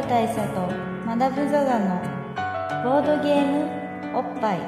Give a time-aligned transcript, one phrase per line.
[0.00, 0.60] ル大佐と
[1.06, 2.00] マダム・ザ・ザの
[2.82, 4.60] ボードゲームおっぱい。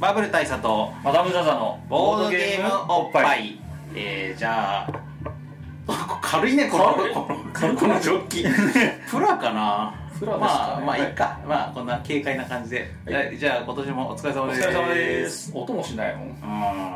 [0.00, 3.60] バブル大佐とマダム・ザ・ザのボードゲームおっぱい。
[3.94, 4.88] えー、じゃあ
[6.20, 6.94] 軽いねこの
[7.52, 8.44] 軽いこのジョッキ。
[9.08, 9.94] プラかな。
[10.18, 10.40] プラですかね。
[10.40, 11.02] まあまあい。
[11.02, 13.38] いか、まあこんな軽快な感じで、はいはい。
[13.38, 14.62] じゃあ今年もお疲れ様です。
[14.62, 15.52] お疲れ様です。
[15.54, 16.28] 音もしないもん。
[16.28, 16.89] うん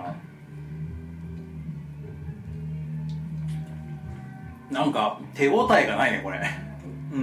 [4.71, 6.41] なんか手応えがないねこれ。
[7.13, 7.23] うん、う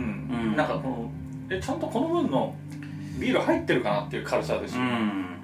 [0.54, 0.56] ん。
[0.56, 1.12] なんかこの
[1.50, 2.56] えちゃんとこの分の
[3.20, 5.38] ビール入ってるかなっていう軽さですよ、うん。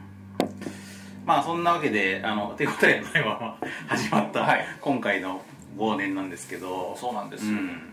[1.25, 4.65] まあそんなわけであの手応えのないまま始まった、はい。
[4.81, 5.41] 今回の
[5.77, 6.95] 忘年なんですけど。
[6.97, 7.91] そうなんですよ、うん、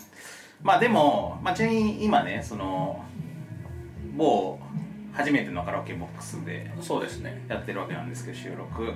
[0.63, 3.05] まあでも、まあ、ちなみに今ねその
[4.16, 4.59] 某
[5.13, 7.45] 初めてのカラオケボックスでそうですね。
[7.49, 8.93] やってるわけなんですけど収録。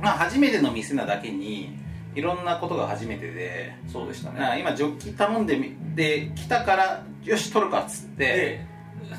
[0.00, 1.78] まあ初めての店なだけに
[2.14, 4.40] いろんなことが初めてで、そうでしたね。
[4.40, 8.66] な今ジョッキ頼んでみで来たからよし取るかっつってで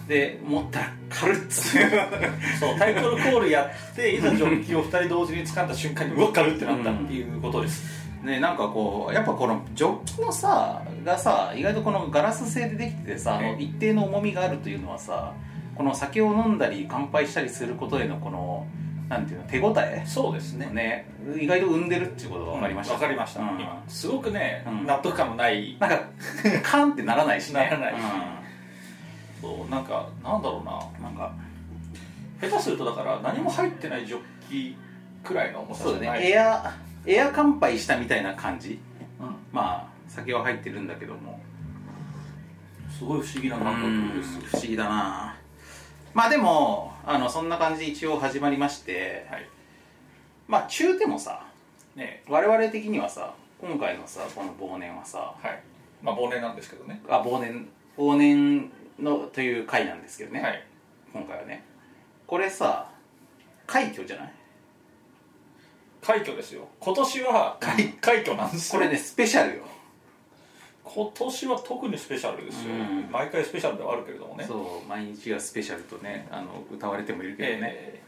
[0.08, 1.90] で持ったら軽っつって
[2.60, 7.84] そうタイトルコールやっていざジョッキを2人同時に掴んだ瞬間にうわ軽ってなったっていうことです、
[8.24, 15.36] ねなんかこうやっぱこのジョッキのさがさ意外とこのガラス製でできててさ、一定の重みがあるというのはさ
[15.76, 18.66] この酒を飲んだり乾杯したりすることへのこの
[19.10, 20.04] なんていうの手応え？
[20.06, 20.68] そうですね。
[20.72, 21.06] ね。
[21.40, 23.60] 意外と生んでるっていうことが分かりました、わかりました、うん。
[23.60, 23.84] 今。
[23.88, 24.86] すごくね、うん。
[24.86, 25.78] 納得感のない。
[25.80, 26.02] なんか
[26.64, 27.66] カンってならないしね。
[27.66, 27.94] ならない
[29.42, 30.80] そうなんかなんだろうな。
[30.98, 31.34] うんなんか
[32.42, 34.78] 下手するとだから何も入ってないジョッキ
[35.24, 36.20] くらいの重さそうだじゃない。
[36.22, 36.30] ね。
[36.32, 36.74] エア
[37.06, 38.80] エア乾杯したみたいな感じ。
[39.20, 39.36] うん。
[39.52, 41.40] まあ酒は入ってるんだけども。
[42.90, 44.40] すごい不思議な感覚です。
[44.40, 45.35] 不思議だな
[46.16, 49.48] まあでもあのそんな感じで一応始まりましてはい。
[50.48, 51.46] まあ中でもさ
[51.96, 55.62] ね我々的にはさ今回のさこの忘年はさはい。
[56.02, 57.02] まあ忘年なんですけどね。
[57.10, 57.68] あ忘年
[57.98, 60.66] 忘年のという回なんですけどね、はい。
[61.14, 61.66] 今回はね。
[62.26, 62.90] これさ
[63.68, 64.32] 快挙じゃない？
[66.02, 66.68] 快挙ですよ。
[66.80, 68.80] 今年は快快挙なんですよ。
[68.80, 69.64] これねスペシャルよ
[70.96, 73.12] 今年は特にスペシャルですよ、うん。
[73.12, 74.46] 毎回スペシャルではあるけれどもね。
[74.46, 78.02] そう毎日がスペシャルとねあの歌われてもいるけどね、え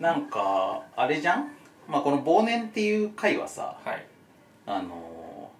[0.00, 1.52] なんかあれじゃん？
[1.88, 4.06] まあこの忘年っていう回はさーはい。
[4.66, 5.50] あの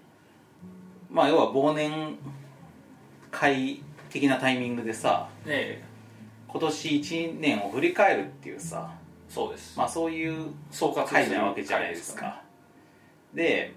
[1.09, 2.17] まあ要は忘年
[3.31, 5.83] 会的なタイミングでさえ
[6.49, 12.43] 今年1年を振り返るっていうさーそうです、まあそういう総括回なわけじゃないですねか
[13.35, 13.75] で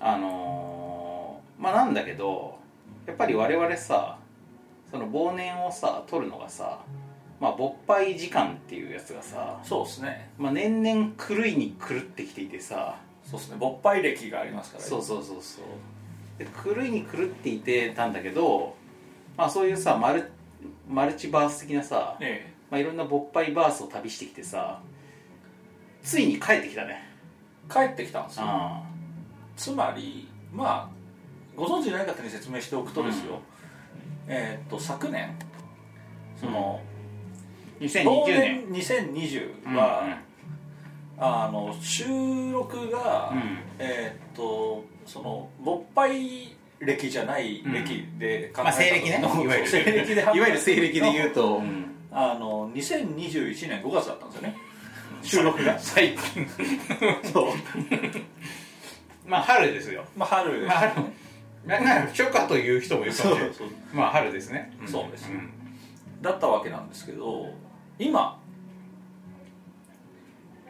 [0.00, 0.71] あの
[1.62, 2.58] まあなんだけど
[3.06, 4.18] やっぱり我々さ
[4.90, 6.80] その忘年をさ取るのがさ
[7.40, 10.30] まあ勃発時間っていうやつがさ、そうですね。
[10.38, 13.56] まあ、年々狂いに狂ってきていてさそうですね。
[13.58, 14.84] 勃発歴がありますから。
[14.84, 15.64] そうそうそうそう。
[16.38, 18.76] で狂いに狂っていてたんだけど
[19.36, 20.30] まあそういうさマル
[20.88, 24.80] マルチバース的なさ、えまあ、いろんな勃発バースを旅してきてさ
[26.02, 27.08] ついに帰ってきたね。
[27.68, 28.44] え帰ってきたんですよ。
[28.46, 28.82] あ
[29.56, 31.01] つまりまあ
[31.56, 33.40] ご存知ない方に説明しておくとですよ、
[34.26, 35.36] えーっと昨年
[36.40, 36.80] その、
[37.80, 40.18] あ忘2020年年2020は、
[41.18, 42.04] あの収
[42.52, 43.58] 録が、うん。
[43.78, 46.12] えーっとその勃発
[46.78, 49.18] 歴じゃない歴で考えたまあ西暦ね。
[49.22, 49.68] のいわゆる。
[49.68, 51.86] 西暦でいわゆる西暦で言うと、うん。
[52.10, 54.56] あの2021年5月だったんですよね。
[55.22, 55.78] 収録が。
[55.78, 56.46] 最近。
[57.32, 57.52] そう。
[59.26, 60.04] まあ春ですよ。
[60.16, 60.92] まあ春です、まあ春
[61.66, 63.54] なな初夏という人もいるかもしれない。
[63.92, 64.72] まあ春ですね。
[64.86, 65.28] そうです。
[65.28, 65.50] ん。
[66.20, 67.52] だったわけなんですけど
[67.98, 68.38] 今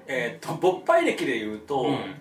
[0.06, 2.14] えーっと勃発歴で言うと、うん。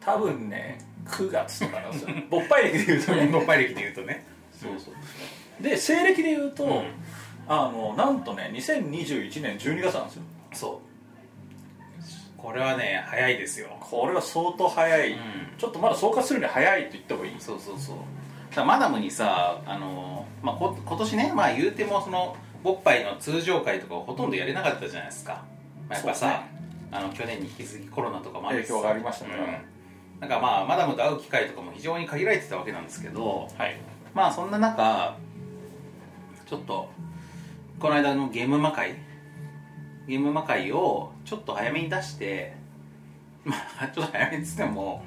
[0.00, 2.10] 多分ね9月とかなんですよ。
[2.28, 3.26] 勃発歴で言うとね。
[3.26, 4.26] 勃発歴で言うとね。
[4.52, 5.62] そうそう。
[5.62, 6.84] で西暦で言うと、うん。
[7.48, 10.22] あのなんとね2021年12月なんですよ。
[10.52, 10.91] そう
[12.42, 13.68] これはね早いですよ。
[13.80, 15.18] これは相当早い、うん。
[15.56, 17.36] ちょっとまだ総括するには早いと言った方がいい。
[17.38, 17.96] そうそうそう。
[18.54, 25.44] だマダムにさあの、まあ、こ今年ねまあ言うてもそのボッパイの通常会とかほとんどやれなかったじゃないですか、
[25.88, 26.52] まあ、やっぱさ、ね。
[26.90, 29.50] あの去年に引き続きコロナとかもあ影響がありましたからうん。
[30.20, 33.76] なんかまあマダムと会う機会とかも非常に限られてたわけなんですけどはい。
[34.14, 35.16] まあそんな中
[36.46, 36.90] ちょっと
[37.78, 38.96] この間のゲーム魔会
[40.06, 42.54] ゲーム魔会をちょっと早めに出して
[43.44, 45.04] まあちょっと早めにつっても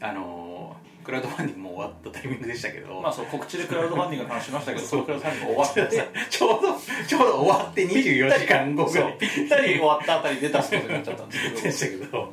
[0.00, 5.00] あのクラウドファンディングも終わったタイミングでしたけど、まあそう告知でクラウドファンディングの話しましたけどそそう。
[5.00, 6.30] のクラウドファンディング終わって。
[6.30, 6.74] ちょうど
[7.06, 9.16] ちょうど終わって24時間後ぐらい。
[9.18, 11.60] ぴったり終わったあたりで出たことになっちゃったんですけど。
[11.60, 12.32] でしたけど。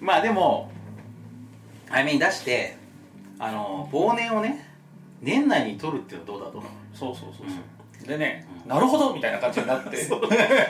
[0.00, 0.70] まあでも
[1.88, 2.76] 早めに出して
[3.38, 4.66] あの忘年をね
[5.22, 6.70] 年内に取るっていうのはどうだと思う？
[6.94, 9.96] そうそうそうそう、でねなるほどみたいな感じになって。
[10.04, 10.20] そう。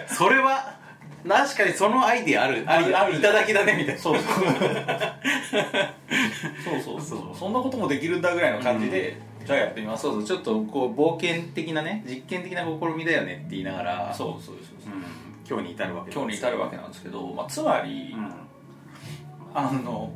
[0.07, 0.79] それは
[1.29, 4.01] 確かにそのアイディアあるありあるいただきだねみたいな。
[4.01, 4.19] そう
[6.65, 7.37] そうそうそう。
[7.37, 10.03] そんなこともできるんだぐらいの感じで、じゃあやってみます。
[10.03, 14.85] そうそうちょっとこう冒険的なね実験的な試みだよねって言いながらそうそうそう
[15.49, 18.33] 今日に至るわけ今日に至るわけなんですけど、まあ、つまり、うん。
[19.53, 20.13] あの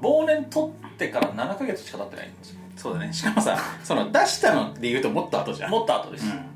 [0.00, 2.60] 忘年取ってから7ヶ月しか経ってないんですよ。
[2.76, 3.12] そうだね。
[3.12, 5.70] しかもさその出したので言うともっと後じゃん。
[5.70, 6.47] もっと後です、うん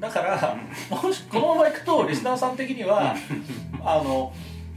[0.00, 0.56] だから
[0.90, 3.14] もしこのままいくとリスナーさん的には
[3.82, 4.32] あの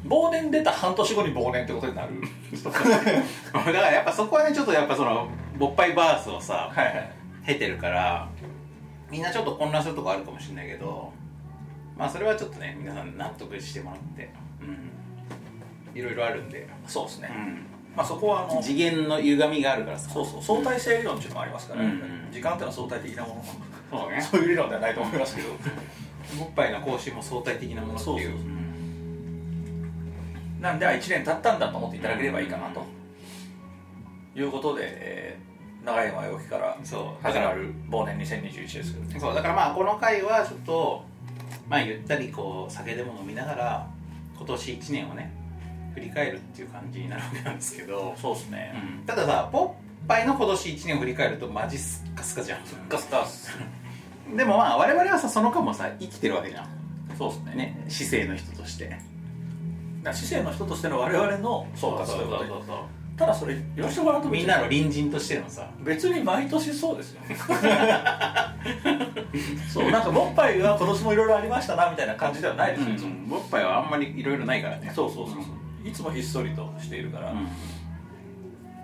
[0.06, 2.14] 忘年出た半年後に忘年ってことになる。
[2.64, 5.28] だからやっぱそこはねちょっとやっぱその
[5.58, 7.12] 勃発バースをさはいはい。
[7.46, 8.28] 経てるから
[9.10, 11.14] みんなちょっと混乱するとこあるかもしれないけど
[11.98, 14.30] まあそれはちょっとね皆さん納得してもらって
[14.62, 14.92] うん。
[15.98, 17.66] いろいろあるんで、そうですね、うん、
[17.96, 20.10] まあ、そこはあの次元の歪みがあるからさ。
[20.12, 22.28] そうそう相対性理論っていうのもありますから、うんうん。
[22.32, 23.44] 時間っていうのは相対的なもの
[23.90, 24.22] そうね。
[24.22, 25.50] そういう理論ではないと思いますけど
[26.42, 28.38] おっぱいの更新も相対的なものっていう。
[30.62, 32.86] なんで1年経ったんだと思っていただければいいかなと。
[34.36, 35.48] いうことで、えー
[35.88, 36.78] 長い前置きから
[37.24, 37.74] 始まる。
[37.90, 39.20] 忘年2021ですけどね。
[39.22, 41.06] そうだからまあこの回はちょっと
[41.70, 43.88] まあゆったりこう酒でも飲みながら
[44.36, 45.32] 今年1年をね
[45.94, 48.76] 振り返るっていう感じになるわけなんですけど、そうですね、
[49.06, 52.60] たださポッパイの今年1年を振り返るとマジスッカスカじゃん。
[52.90, 53.50] ガスガス
[54.36, 56.68] でもまあ我々はさその間もさ生きてるわけじゃん。
[57.18, 57.56] そうですね。
[57.56, 58.98] ね市政の人として。
[60.14, 62.62] 市政の人としての我々の総括ということでそう
[63.18, 65.68] ただそれ言わせてもらうとみんなの隣人としてのさ。
[65.80, 67.22] 別に毎年そうですよ。
[69.74, 73.10] そうなんかボッパイは今年もいろいろありましたなみたいな感じではないですよ、いつも。
[73.28, 74.92] ボッパイはあんまりいろいろないからね。
[74.94, 75.36] そうそうそう。
[75.36, 75.44] そう
[75.88, 77.36] いつもひっそりとしているから、う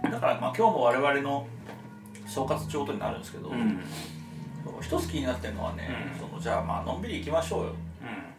[0.08, 0.12] ん。
[0.12, 1.46] だからまあ今日も我々の
[2.26, 3.80] 総括ってことになるんですけど、うん
[4.82, 6.20] 一つ気になってるのはね、うん。
[6.20, 7.74] そのじゃあまあのんびり行きましょうよっ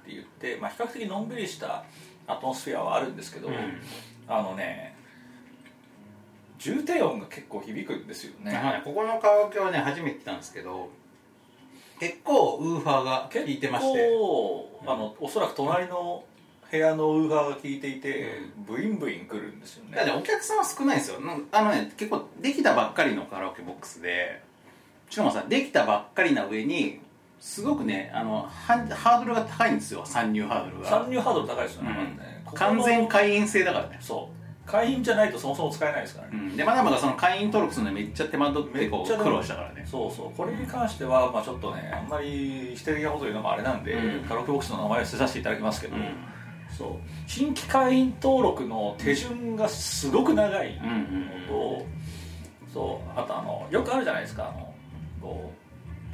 [0.07, 1.85] て言って、まあ、比較的のんびりした
[2.27, 3.55] アトモスフィアはあるんですけど、うん。
[4.27, 4.95] あのね
[6.59, 10.89] 重低音が結構響くんですよね、あのねここのカラオケはね初めて来たんですけど
[12.01, 13.99] 結構ウーファーが効いてまして。
[13.99, 16.25] 結構あのおそらく隣の
[16.71, 19.93] 部屋のウーファーが効いていて、ブインブイン来るんですよね。
[19.93, 21.19] だからねお客さんは少ないんですよ。
[21.53, 24.43] あのね結構できたばっかりのカラオケボックスで
[25.15, 26.99] しかもさできたばっかりな上に
[27.39, 30.91] すごくねあのハードルが高いんですよ参入ハードルが。
[30.91, 32.19] 参入ハードル高いですよね,、うん。
[32.19, 34.29] ねここの完全会員制だからね、そ
[34.67, 34.69] う。
[34.69, 39.87] 会員じゃないとそもそも使えないですからね、うん、でまだまだその会員登録するのにめっちゃ手間取ってこう苦労したからね。
[39.89, 40.37] そうそう。
[40.37, 44.25] これに関しては、まあ、ちょっとねあんまり否定的なこと言うのもあれなんで、うん。
[44.25, 46.17] カラオケボックスの名前を捨てさせていただきますけど、うん。
[46.77, 46.89] そう。
[47.29, 51.87] 新規会員登録の手順がすごく長いうんうんのと、
[52.73, 53.21] そう。
[53.21, 54.74] あとあのよくあるじゃないですかあの
[55.25, 55.51] こ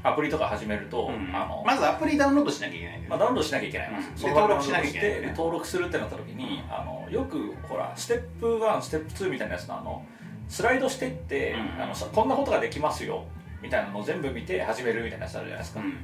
[0.05, 1.35] うアプリとか始めると、うん。
[1.35, 4.35] あのまずアプリダウンロードしなきゃいけないんだよまあ、ダウンロードしなきゃいけないんです、うん。
[4.35, 10.07] で登録しなきゃいけないで登録するってなった時に、あのよくほらステップ1ステップ2みたいなやつのあの
[10.49, 11.83] スライドしてって、うん。
[11.83, 13.25] あのさこんなことができますよ
[13.63, 15.95] みたいなのを全部見て始めるみたいなやつあるじゃないですか、うん。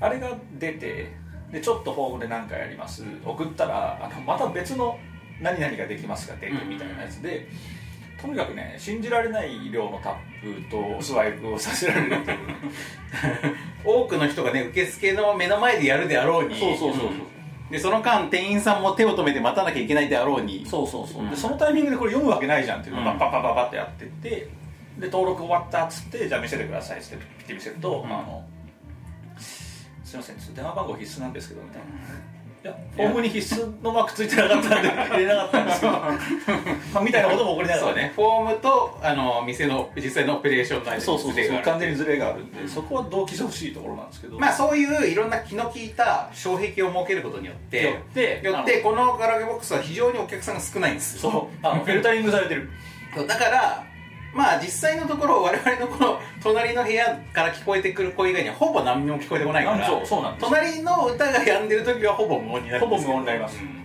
[0.00, 1.12] あれが出て
[1.52, 3.04] でちょっとフォームで何かやります。
[3.24, 4.98] 送ったらあのまた別の
[5.40, 7.46] 何々ができますが出てみたいなやつで、
[8.20, 10.14] とにかくね信じられない量のタッ
[10.62, 12.38] プとスワイプをさせられるっていう。
[13.84, 16.58] 多くの人がね受付の目の前でやるであろうに。
[16.58, 17.10] そうそうそうそう。
[17.70, 20.64] でその間店員さんも手を止めて待たなきゃいけないであろうに。
[20.66, 23.18] そうそうそう、うんでそのタイミングでこれ読むわけないじゃんっていうのをうん。
[23.18, 24.30] バッバッバッバッってやってって
[24.98, 28.44] で登録終わったっつってじゃあ見せてくださいっつってピッて見せると、うんあの
[30.04, 32.35] すいません電話番号必須なんですけどみたいな。
[32.96, 38.12] フォームに必須のマークついてなかったんで 入れなかったんですけどまあみたいなことも起こりながらそうね。
[38.14, 41.62] フォームとあの店の実際のオペレーションの間にそうそうそう。
[41.62, 44.38] 完全にズレがあるんでそこは同期してほしいところなんですけど。
[44.38, 51.30] まあそういういろんな気の利いた障壁を設けることによってよってよってこのカラオケボックスは非常にお客さんが少ないんですよ。
[51.30, 51.66] そう。
[51.66, 52.68] あのフィルタリングされてる。
[53.14, 53.84] そうだから
[54.36, 60.06] まあ実際のところ我々のこの隣の部屋から聞こえてくる声以外にはほぼ何にも聞こえてこないからそう？
[60.06, 60.44] そうなんです。
[60.46, 62.80] 隣の歌が止んでる時はほぼ無音になる。
[62.80, 63.58] ほぼ無音になります。
[63.60, 63.82] うん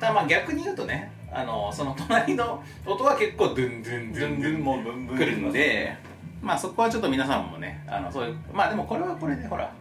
[0.00, 5.96] ただまあ逆に言うとねあのその隣の音は結構ドゥンドゥンドゥンドゥンもうブンブン来るんで
[6.40, 9.72] まあそこはちょっと皆さんもねあのそういうまあでもこれはこれでほら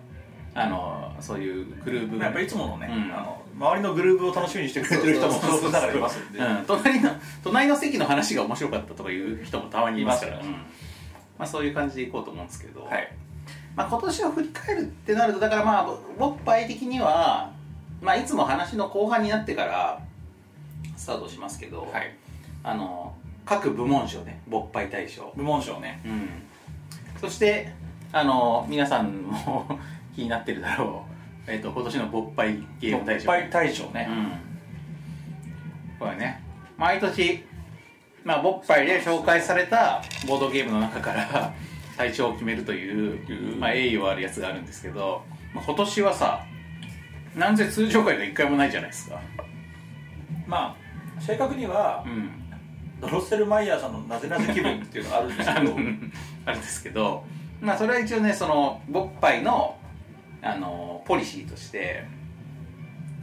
[0.56, 7.12] あのそういうグルーブやっぱいつものね、うんあの周りのグルーブを楽しみにしてくれてる人もその中でいますんで、うん、隣の
[7.44, 10.52] 隣の席の話が面白かったとかいう人もたまにいますからうん
[11.38, 13.14] まあ、そういう感じでいこうと思うんですけど、はい
[13.76, 15.86] まあ、今年を振り返るってなるとだからまあ
[16.18, 17.52] ボッパイ的には、
[18.02, 20.02] まあ、いつも話の後半になってから
[20.96, 22.16] スタートしますけど、はい
[22.64, 23.14] あの
[23.46, 26.30] 各部門賞ね勃発大賞部門賞ねうん
[27.22, 27.72] そして
[28.12, 29.80] あの皆さんも
[30.14, 31.17] 気になってるだろう、
[31.48, 33.26] えっと今年の勃発ゲーム大賞。
[33.26, 36.00] 勃発大賞ね、うん。
[36.00, 36.44] これね。
[36.78, 37.44] 毎年
[38.24, 41.54] まあ勃発で紹介されたボードゲームの中から
[41.98, 45.24] 大賞を決めるという、まあ、栄誉あるやつがあるんですけど、
[45.54, 46.46] まあ、今年はさ
[47.36, 49.22] なんせ通常回が一回もないじゃないですか。
[50.46, 50.76] ま
[51.18, 52.44] あ正確にはうん。
[53.00, 55.76] ドロッセルマイヤーさんのなぜなぜ気分っていうのがあるんですけど。
[56.46, 57.24] あるんですけど
[57.62, 59.78] まあそれは一応ねその勃発の
[60.42, 62.06] あのポリシーとして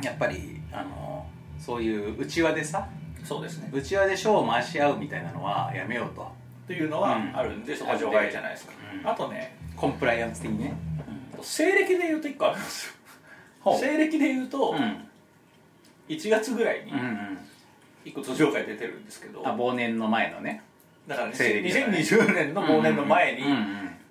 [0.02, 1.26] やっぱりあの
[1.58, 2.88] そういう内輪でさ
[3.24, 3.70] そうですね。
[3.72, 6.30] 内輪で賞を回し合うみたいなのはやめようと。
[6.66, 7.36] というのはうん。
[7.36, 9.08] あるんで、そこは除外じゃないですか、うん。
[9.08, 10.74] あとねコンプライアンス的にね。
[11.42, 13.78] 西暦で言うと1個あるんですよ。
[13.78, 15.08] 西暦で言うとうん。
[16.08, 17.38] 1月ぐらいにうんうん。
[18.04, 20.62] 1個通常会出てるんですけど、あ忘年の前のね。
[21.06, 22.00] だからね西暦じゃない。
[22.02, 23.42] 2020年の忘年の前に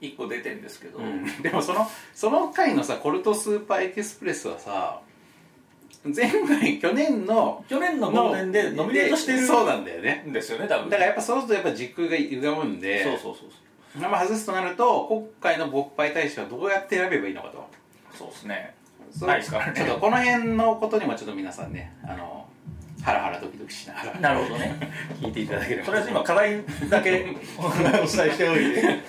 [0.04, 1.06] 1個出てるんですけど、うん。
[1.06, 5.02] うんでもそのその回のさコルトスーパーエキスプレスはさ
[6.04, 10.26] 前回去年の去年の忘年でノミネートしてるそうなんだよね。
[10.28, 13.50] んですよね多分だからやっぱそうするとやっぱ時空が歪むんでそうそうそう
[14.02, 17.66] まあ外すとなると今回の勃発大使はどうやって選べばいいのかと。
[18.18, 18.76] そうですね。
[19.12, 19.30] そう。
[19.30, 19.74] ないですからね。
[19.76, 22.43] ちょっとこの辺のことにもちょっと皆さんねあの
[23.04, 24.20] ハラハラドキドキしながら。
[24.20, 24.76] なるほどね。
[25.22, 25.86] 聞いていただければ。
[25.86, 27.26] とりあえず今課題だけ
[27.58, 29.00] お伝えしておいて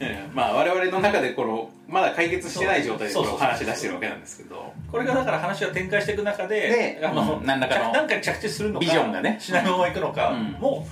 [0.00, 4.72] ええまあ我々の中でこのまだ解決してない状態でこ話し出してるわけなんですけど。
[4.90, 7.46] これがだから話が展開していく中でであのうん。
[7.46, 9.36] 何らかの何かに着地するのかビジョンがね。
[9.38, 10.52] シナリオがいくのかうん。
[10.52, 10.86] も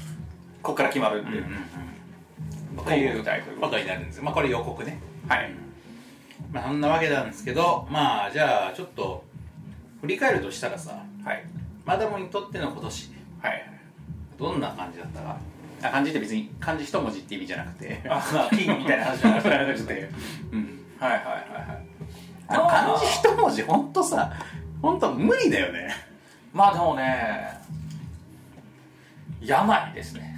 [0.62, 1.38] ここから決まるんで、
[2.76, 4.24] ここういうタイトルことになるんですよ。
[4.24, 4.98] まあこれ予告ね。
[5.26, 5.50] はい。
[6.52, 9.24] まあそんなわけなんですけどまあじゃあちょっと
[10.00, 11.44] 振り返るとしたらさはい
[11.84, 13.10] マダムにとっての今年。
[13.40, 13.70] はい。
[14.38, 15.36] どんな感じだったか。
[15.82, 18.00] あ漢字って別に漢字一文字って意味じゃなくて。
[18.08, 20.08] あまあ金みたいな話じゃなくて
[20.52, 20.80] うん。
[20.98, 21.34] はいはいはい
[21.68, 21.92] はい。
[22.48, 24.32] 漢字一文字ほんとさ
[24.80, 25.94] ほんと無理だよね。
[26.52, 27.58] まあでもね
[29.40, 30.32] 病ですね。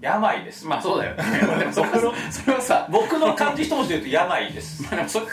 [0.00, 0.66] 病です。
[0.66, 1.22] まあそうだよね。
[1.58, 4.82] でもそれはそれはさ僕の漢字一文字で言うと病です。
[4.88, 5.26] まあでもそれ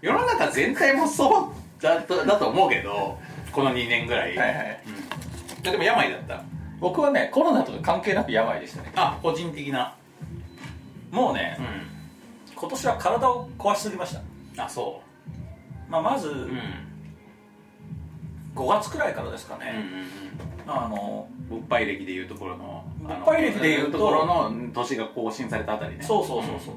[0.00, 3.18] 世の中全体もそうだとだと思うけど
[3.52, 4.80] この2年ぐらい、はいはい。
[4.86, 4.94] うん、
[5.70, 6.42] でも病だった。
[6.80, 8.92] 僕はねコロナとか関係なく病でしたね。
[8.96, 9.94] あ個人的な。
[11.10, 15.00] もうね、う今年は体を壊しすぎました、んあそ
[15.88, 16.38] まあ、まずううん。
[16.38, 16.84] うん
[18.54, 19.74] 5月くらいからですかうんね、
[20.64, 21.58] あのうん。
[21.58, 26.04] 勃発歴でいうところのあの勃発歴でいうとところの年が更新されたあたりね。
[26.04, 26.74] そうそうそうそう、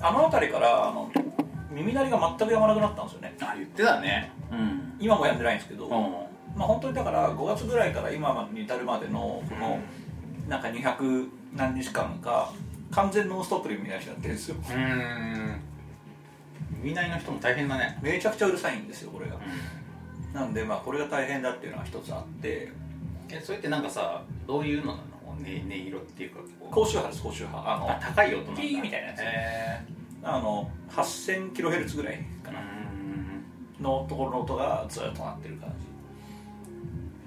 [0.00, 1.10] あの辺りからあの
[1.70, 3.36] 耳鳴りが全くやまなくなったんですよね。
[3.40, 4.32] あ言ってたね。
[4.50, 9.78] うん今もやんでないんですけど、うんまあ本当にだから5月ぐらいから今に至るまでのこの
[10.48, 12.52] なんか200何日間か
[12.90, 14.56] 完全ノンストップで耳鳴りになってるんですよ。
[14.58, 15.60] うーん。
[16.82, 17.98] 耳鳴りの人も大変だね。
[18.02, 19.36] めちゃくちゃうるさいんですよこれが。
[19.36, 20.34] うん。
[20.34, 22.70] なんでまあこれが大変だっていうのが一つあって。
[23.30, 25.02] えそれってなんかさどういうのなの？
[25.32, 26.40] 音音色っていうか
[26.70, 27.58] 高周波です高周波。
[27.58, 28.60] あのあ高い音なんだ。
[28.60, 29.20] ピーみたいなやつ。
[29.20, 29.80] へ
[30.22, 32.60] あの 8000kHz ぐらいーかな。
[32.60, 35.91] うのところの音がずっと鳴ってる感じ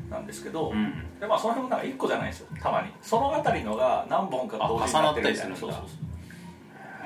[0.09, 1.19] なんですけど、うん。
[1.19, 2.47] でまあその辺もなんか1個じゃないんですよ。
[2.61, 2.89] たまに。
[3.01, 5.55] その辺りのが何本か同時になってるみたいな。
[5.55, 5.81] そうそう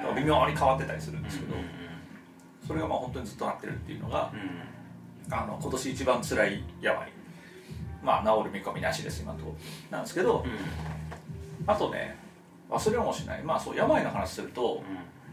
[0.04, 0.16] そう。
[0.16, 1.62] 微妙に変わってたりするんですけど、うん
[2.68, 5.34] それがまあ本当にずっとなってるっていうのがうん。
[5.34, 7.12] あの今年一番辛い病。
[8.04, 9.56] まあ治る見込みなしです今のと
[9.90, 10.46] なんですけど、
[11.68, 12.16] あとね
[12.70, 13.44] 忘れもしない。
[13.44, 14.82] まあそう病の話すると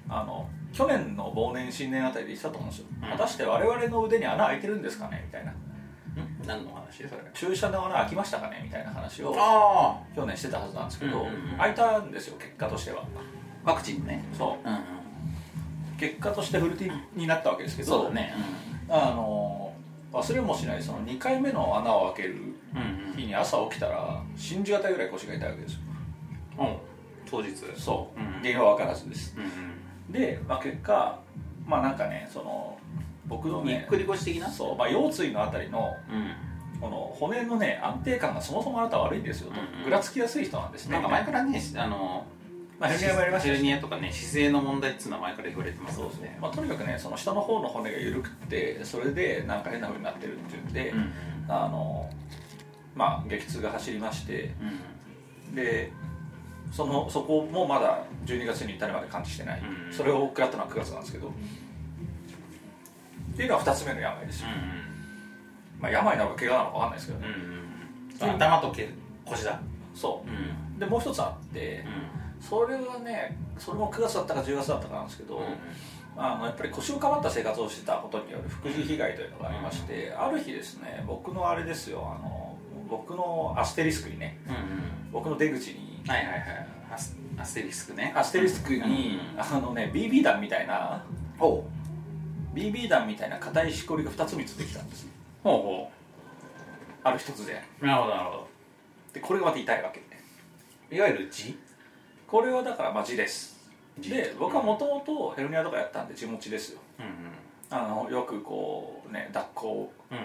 [0.09, 3.11] あの去年の忘年新年あたりで言ってたと思うんですよ、うん。
[3.11, 5.23] 果たして我々の腕に穴開いてるんですかね？
[5.27, 5.53] みたいな。
[5.53, 5.66] うんうん
[6.47, 7.11] 何の話それ？
[7.35, 8.61] 注射の穴開きましたかね？
[8.65, 11.59] みたいな話をあ去年してたはずなんですけど、うんうんうん。
[11.59, 13.03] 開いたんですよ結果としては。
[13.03, 14.25] あワクチンね。
[14.33, 14.69] そう。
[14.69, 14.81] うんうん。
[15.99, 18.35] 結果としてフルティになったわけですけどそうだね。
[18.89, 19.73] あの
[20.13, 22.35] 忘れもしないその2回目の穴を開ける
[22.75, 25.81] うんうん日に朝起きたら信じがたいぐらい腰が痛いわけですよ。
[26.61, 26.77] うん
[27.29, 27.53] 当日。
[27.77, 29.35] そう、うん原因は分からずです。
[29.37, 30.13] うん。
[30.13, 31.19] で、まあ、結果
[31.67, 32.76] まあなんかねその
[33.29, 34.51] 僕のねっくり腰的な？
[34.51, 36.35] そう、まあ、腰椎のあたりのうん。
[36.79, 39.85] この骨のね安定感がそもそもあなたは悪いんですよと、うんうん。
[39.85, 40.93] ぐらつきやすい人なんですね。
[40.93, 42.27] なんか前からねあの
[42.79, 43.51] まあ、ヘルニアもやりましたし。
[43.53, 46.29] ヘルニアとかね姿勢の問題っていうのは前から言われてますそうですね。
[46.29, 51.13] ね、まあ、とにかくねその下の方の骨が緩くってそれでなんか変な風になってるっていうんで、うん
[51.49, 52.11] あの
[52.95, 54.55] まあ激痛が走りまして
[55.49, 55.55] うん。
[55.55, 55.91] で
[56.73, 61.33] そのそこもまだ12月に至るまで完治してない、うんそれを食らったのは9月なんですけど
[63.37, 64.49] っていうのは2つ目の病ですよ、
[65.79, 67.19] まあ、病なのか怪我なのか分かんないですけど。
[67.21, 68.37] ね、うんうん。
[68.37, 68.89] 頭とけ
[69.27, 69.61] 腰だ。
[69.95, 70.31] そう。
[70.31, 70.79] うん。
[70.79, 71.85] でもう一つあって
[72.41, 75.43] それはねそれも9月だったか10月だったかなんですけど、
[76.17, 82.57] あのやっぱり腰をかばった生活をしてたことによる副次被害というのがありまして、ある日ですね僕のあれですよあの
[82.89, 84.61] 僕のアステリスクにねうんうん。
[85.13, 86.41] 僕の出口にはいはいはい。
[86.95, 88.15] アスアステリスクね。
[88.17, 91.05] アステリスクに、うんあのね BB 弾みたいな
[91.39, 91.69] ほ
[92.57, 95.07] BB 弾みたいな硬いしこりが2つ3つできたんです。
[95.07, 95.09] う
[95.43, 95.53] ほう。
[95.53, 95.91] ほ
[97.05, 97.63] ある一つで。
[97.83, 98.47] うなるほどなるほ
[99.13, 100.01] でこれがまた痛いわけ。
[100.01, 100.07] ど
[100.97, 101.57] いわゆる痔
[102.27, 103.57] これはだからマジです。
[104.01, 106.81] 痔で僕はもともとヘルニアとかやったんで地持ちですよ。
[106.99, 107.13] うんうん。
[107.69, 110.25] あのよくこうね脱行うんうん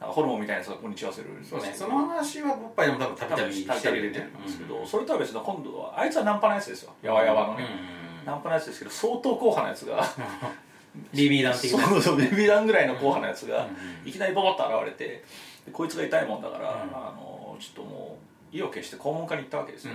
[0.00, 4.08] なんかホルモンみたいなやつがここに血忘れるんですそうねけどその話はおっぱいでも多分たびたび多分してるよね。
[4.08, 6.92] 出てるんですけど、それとは別に今度はあいつはナンパなやつですよ。
[7.02, 10.04] やわやわのね、うんナンパなやつですけど相当硬派なやつが
[11.12, 11.88] BB 弾的な。
[11.88, 15.24] そうそうビビ弾ぐらいの硬派なやつが、うんいきなりボボッと現れて
[15.64, 16.74] でこいつが痛いもんだから、うん。
[16.94, 18.18] あのちょっとも
[18.52, 19.94] う意を決して肛門科に行ったわけですよ、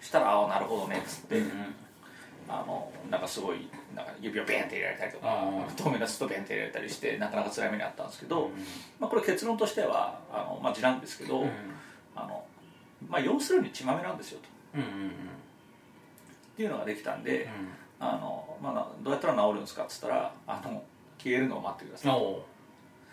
[0.00, 1.42] したら「ああなるほどね」っつって、
[2.48, 8.52] あのなんかすごいなんか指をベンって入れられたりとか、うん透明なストベンって入れられたりしてなかなか辛い目にあったんですけど、うん
[8.98, 11.50] まあ、これ結論としてはあの、まあ、痔なんですけど、うん
[12.14, 12.44] あの
[13.08, 14.48] まあ、要するに血まめなんですよと。
[14.78, 14.82] っ
[16.56, 17.68] ていうのができたんで、うん
[18.00, 20.82] あのまあ、などうやったら治るんですかっつったらあの
[21.18, 22.36] 消えるのを待ってください。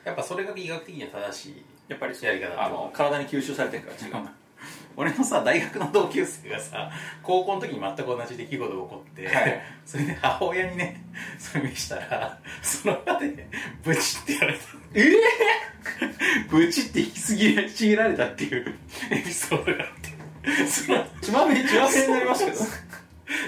[0.03, 4.27] やっぱそれが医学的には正しいやっぱりやり方あの体に吸収されてるから違う。
[4.97, 6.89] 俺のさ大学の同級生がさ
[7.21, 9.61] 高校の時に全く同じ出来事が起こって、はい。
[9.85, 11.03] それで母親にね
[11.37, 13.47] それ見したらその場で
[13.83, 14.63] ブチってやられた。
[14.93, 15.15] ええ
[16.49, 18.75] ブチって引きすぎちぎられたっていう
[19.11, 20.15] エピソードがあって。
[20.69, 22.57] その血まめ血まめになりますけど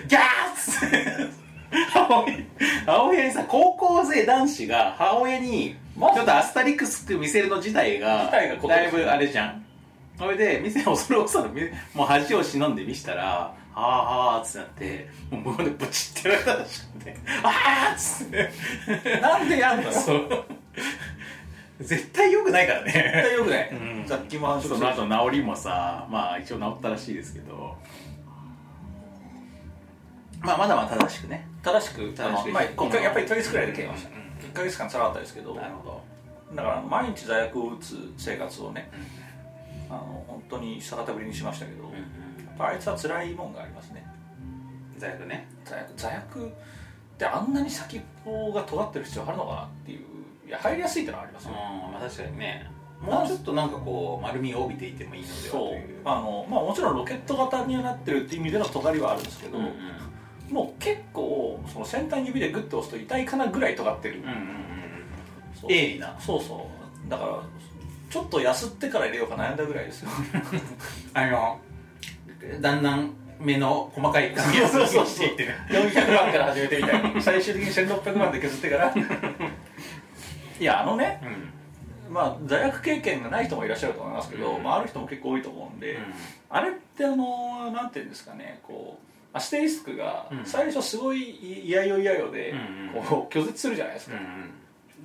[0.08, 1.48] ギャーッつって
[1.92, 2.38] 母親
[2.86, 9.66] 母親にさ高校生男子が母親にちょっとアスタリクスク見せるの自体がだいぶあれじゃん。
[10.18, 11.50] それで店もそれをその
[11.94, 18.50] もう恥を忍んで見したら「はあはあ」っつってなってもう無言でブチってやられたらしくて「ああ」っつって。
[19.22, 19.84] なんでやんの？
[19.84, 20.46] よそう。
[21.80, 22.92] 絶対良くないからね。
[22.92, 24.04] 絶対よくない、うん。
[24.08, 27.76] 雑菌も繁ちょっ殖するとその後治りもさまあ一応治ったらしいですけど
[30.42, 31.48] まあまだまだ正しくね。
[31.64, 34.16] 正しく正しくまあ、回やっぱり1ヶ月くらいで消えました、うん。
[34.16, 34.52] うん。
[34.52, 35.56] 1ヶ月間辛かったですけど。
[35.56, 36.56] なるほど。
[36.56, 38.90] だから毎日罪悪を打つ生活をね、
[39.90, 41.94] あの本当に逆手ぶりにしましたけど、やっ
[42.58, 44.06] ぱあいつは辛いもんがありますね。
[44.98, 45.48] 罪悪ね。
[45.66, 46.50] 罪悪罪悪っ
[47.18, 50.00] てあんなに先っぽが尖ってる必要あるのかなっていう。
[50.48, 51.60] いや入りやすいってのはありますうんよ、
[51.92, 52.72] まあ確かにね。
[53.02, 56.02] もうちょっとなんかこう丸みを帯びていてもいいのではという。
[56.06, 59.74] あのまあもちろんロケット型にはなってるっていう意味での尖りはあるんですけど、うんうん
[60.50, 64.68] もう結構その先端指でグッと押すと痛いかなぐらい尖ってる、うんうんうん
[65.60, 65.72] そう。
[65.72, 66.16] 鋭利な。
[66.20, 66.70] そうそ
[67.06, 67.10] う。
[67.10, 67.44] だから
[68.10, 70.10] ちょっとやすってから入れようか悩んだぐらいですよ。
[71.14, 71.60] あの
[72.62, 75.06] だんだん目の細かい髪をそうそうそう。
[75.06, 77.14] していってね400万から始めてみたい。
[77.16, 78.94] な最終的に1600万で削ってから。
[80.60, 81.22] いやあのね
[82.08, 82.14] うん。
[82.14, 84.64] まあ罪悪経験がない人もいらっしゃると思いますけど、うん。
[84.64, 86.00] まあ、ある人も結構多いと思うんで、
[86.50, 90.46] あれってあのなんていうんですかねこうアステリスクがうん。
[90.46, 92.54] 最初すごい嫌よ嫌よで
[93.08, 94.16] こう拒絶するじゃないですか、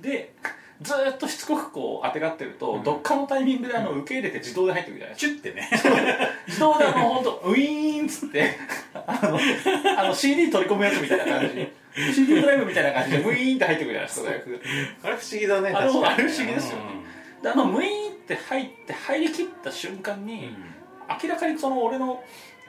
[0.01, 0.33] で
[0.81, 2.83] ずーっとしつこくこう当てがってると、うん。
[2.83, 5.41] どっかのタイミングであの受け入れて自動で入ってくるじゃないですか。
[5.41, 5.69] チュッてね。
[6.47, 8.55] 自動であの本当ウィーンっつって
[8.93, 9.39] あの
[9.99, 12.13] あの CD 取り込むやつみたいな感じ。
[12.13, 14.29] CD ドライブみたいな感じでウィーンって入ってくるじゃないですか
[15.03, 16.83] あれ不思議だねあれ不思議ですよね。
[17.43, 20.25] であのウィーンって入って入りきった瞬間うん。
[20.25, 20.55] に、
[21.23, 22.23] 明らかにその俺の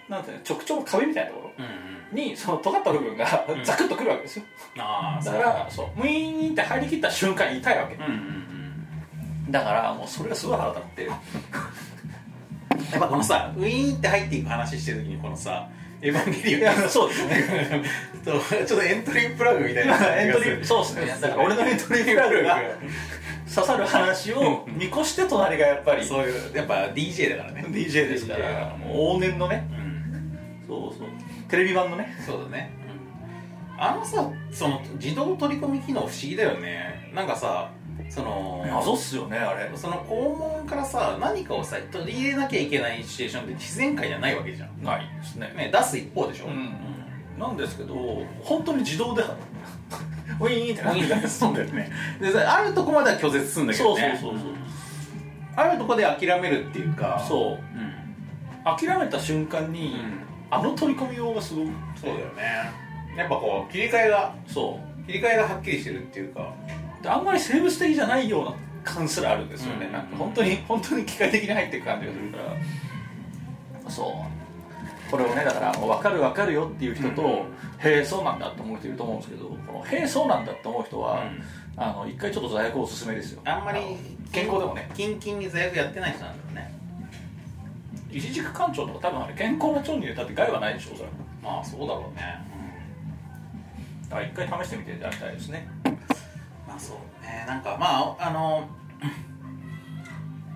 [0.09, 1.65] なんていうの直腸の壁みたいなところ？
[2.17, 3.29] にその尖った部分がん。
[3.65, 4.45] ザクッとくるわけですよ、
[4.79, 7.97] ああだからそうウィーンって入りきった瞬間痛いわけ。
[9.51, 11.05] だからもうそれがすごい腹立って。
[12.93, 15.69] やっぱこのさウィーンって入っていく話してる時にこのさ
[16.03, 17.83] エヴァンゲリオンそうですね。
[18.25, 21.07] ちょっとちょっとエントリープラグみたいなエントリーそうですね。
[21.21, 22.59] だから俺のエントリープラグが
[23.53, 26.05] 刺さる話を見越して隣がやっぱり。
[26.05, 27.65] そういうやっぱ DJ だからね。
[27.69, 28.77] DJ ですから。
[28.77, 29.67] もう往年のね。
[29.79, 29.84] うん
[30.67, 31.09] そうそう。
[31.49, 32.15] テレビ版のね。
[32.25, 32.71] そうだね、
[33.77, 37.11] あのさその自動取り込み機能不思議だよね。
[37.15, 37.71] なんかさ
[38.09, 39.71] その謎っすよねあれ。
[39.77, 45.53] その肛門からさ何かをさ取り入れなきゃいけないシチュエーションって自然界じゃないわけじゃん、ないですね。
[45.57, 46.75] ね、出す一方でしょ、うん。
[47.39, 47.95] なんですけど
[48.43, 49.23] 本当に自動で
[50.41, 51.91] ウィーンってなってるそうだよね。
[52.21, 54.55] でさあるとこまでは拒絶するんだけそうどねそうそう
[55.57, 57.25] あるとこで諦めるっていうか。
[57.27, 57.77] そう。
[57.77, 59.97] うん、諦めた瞬間に、
[60.51, 62.71] あの取り込みようがすごくそうだよね。
[63.17, 66.53] やっぱこう切り替えがそ切り替えがはっきりしてるっていうか。
[67.07, 69.93] あんまり生物的じゃないような感すらあるんですよね、うん。
[69.93, 72.39] なんか本当に 本当に機械的に入っていく感じがするか
[73.85, 73.91] ら。
[73.91, 75.11] そう。
[75.11, 77.29] これをねだから分かる分かるよっていう人と、うん。
[77.29, 81.43] へえそうなんだって思う人いると思うんですけどこのへえそうなんだって思う人は、うん。
[81.77, 83.43] あの一回ちょっと座薬おすすめですよ。
[83.45, 83.97] あんまりの
[84.33, 84.89] 健康でもね。
[84.95, 86.74] キンキンに座薬やってない人なんだろうね
[88.19, 91.09] 一軸干潮とか多分あれ健康な腸に入れたって害はないでしょそれ
[91.43, 92.23] まあそうだろうね、
[94.09, 95.69] だから一回試してみていただきたいですね
[96.67, 97.45] まあそうね。
[97.47, 98.69] なんかまああの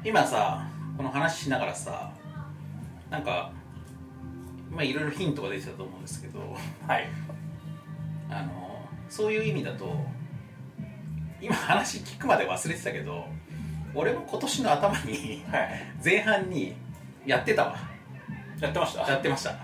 [0.05, 0.67] 今さ
[0.97, 2.13] この話しながらさ
[3.11, 3.53] なんか
[4.71, 6.41] まあいろいろヒントが出てたと思うんですけど。
[6.87, 7.09] はい。
[8.31, 9.91] あのそういう意味だと
[11.41, 13.25] 今話聞くまで忘れてたけど
[13.95, 15.71] 俺も今年の頭にはい。
[16.05, 16.75] 前半に
[17.29, 17.77] やってたわ。
[18.59, 19.09] やってました？
[19.11, 19.55] やってました。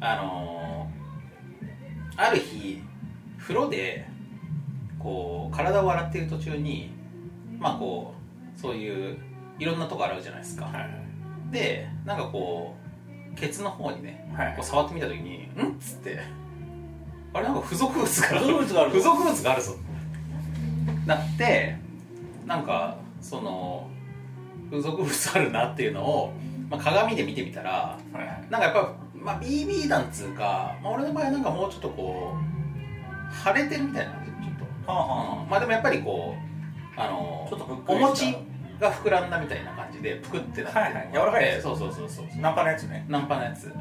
[0.00, 0.88] あの
[2.16, 2.80] ある日
[3.38, 4.06] 風呂で
[4.98, 6.90] こう体を洗っている途中に
[7.58, 8.14] まあこ
[8.56, 9.18] うそういう
[9.58, 10.66] いろんなとこ洗うじゃないですか。
[10.66, 10.88] はい
[11.52, 12.74] でなんかこ
[13.32, 16.20] うケツの方にねはいこう触ってみた時に「ん?」っつって。
[17.34, 18.96] あれなんか付属物が付属物があるぞ。
[18.96, 19.74] 付属物があるぞ。
[21.04, 21.76] なって
[22.46, 23.90] なんかその
[24.70, 26.32] 付属物あるなっていうのを、
[26.68, 27.98] まあ、鏡で見てみたら
[28.50, 35.48] なんかやっぱ、まあ、BB 弾っつうか、まあ、俺の場合はなんかもうちょっとこう腫れてるみたいなちょっと、はあはうん。
[35.48, 38.36] まあでもやっぱりこうあのちょっとお餅
[38.80, 41.10] が膨らんだみたいな感じでぷくってなってるはいはい。
[41.12, 41.62] 柔らかいやつ。
[41.62, 42.26] そうそうそうそう。
[42.40, 43.04] ナンパのやつね。
[43.08, 43.72] ナンパのやつ。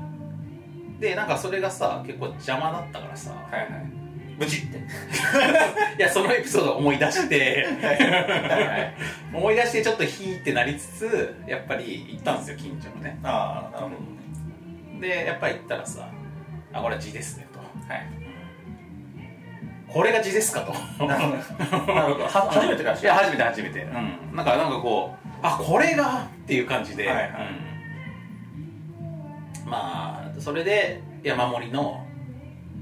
[1.00, 3.95] でなんかそれがさ結構邪魔だったからさ、はいはい
[4.38, 4.78] ブチって。
[5.98, 7.66] いやそのエピソードを思い出して。
[9.34, 13.20] 思い出してちょっとヒーってなりつつやっぱり行ったんですよ近所のね。
[13.24, 13.90] ああなるほ
[14.96, 16.10] どでやっぱり行ったらさ
[16.74, 17.60] 「あこれは字ですね」と。
[17.60, 17.66] は
[18.00, 18.08] い
[19.88, 20.62] 「これが字ですか?」
[20.98, 21.06] と。
[21.06, 21.24] なる
[22.14, 22.28] ほど。
[22.28, 23.82] 初めてらっしゃるいや初めて初めて。
[23.84, 24.36] うん。
[24.36, 27.30] なんかなんかこう「あこれが!」っていう感じで、はいはい。
[29.64, 29.70] うん。
[29.70, 32.06] まあそれで山盛りの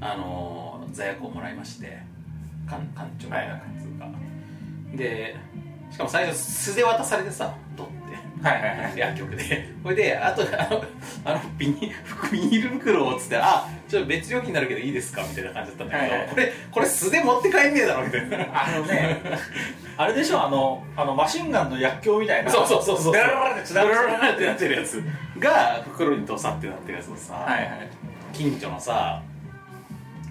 [0.01, 0.62] あのー
[0.93, 1.97] 座薬をもらいまして
[2.69, 3.25] 館館長。
[3.27, 5.35] みたいな感じが、で
[5.91, 8.47] しかも最初素で渡されてさ取って。
[8.47, 8.97] はいはいはい。
[8.97, 9.69] 薬局で。
[9.83, 10.83] これであとあの
[11.25, 11.91] あのビニ
[12.31, 15.21] ビニール袋をつってあちょっと別料金になるけどいいですか？
[15.23, 16.19] みたいな感じだったんだけど、はい。
[16.21, 18.05] はいこれこれ素で持って帰んねえだろ？
[18.05, 18.37] みたいな。
[18.65, 19.21] あのね
[19.97, 20.43] あれでしょ？
[20.45, 22.51] あのあのマシンガンの薬莢みたいな。
[22.51, 23.13] そうそうそうそう。
[23.13, 25.01] ベラベラってラベラってなってるやつ
[25.39, 27.89] が袋にどさってなってるやつをさ、はいはい
[28.33, 29.21] 近所のさ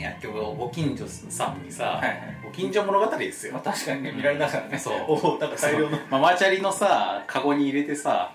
[0.02, 2.40] 薬局をご近所さんにさ、はいはい。
[2.44, 3.54] ご近所物語ですよ。
[3.54, 4.78] まあ確かにね見られながらね。
[4.78, 5.04] そう。
[5.08, 5.98] おおなんか大量の。
[6.10, 8.34] ママチャリのさカゴに入れてさ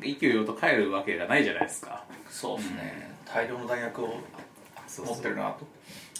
[0.00, 2.04] 勢いよと帰るわけがないじゃないですか。
[2.28, 3.10] そうですね。
[3.26, 4.14] 大量の弾薬を
[5.06, 5.66] 持ってるなと。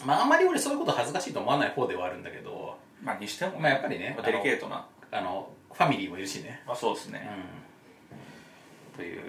[0.04, 2.76] まああんまり俺そういうこと恥ずかしいと思わない方ではあるんだけど。
[3.02, 4.86] まあにしてもまあやっぱりねデリケートな。
[5.12, 6.62] あのファミリーもいるしね。
[6.66, 7.28] まあそうですね。
[8.92, 8.96] うん。
[8.96, 9.20] という。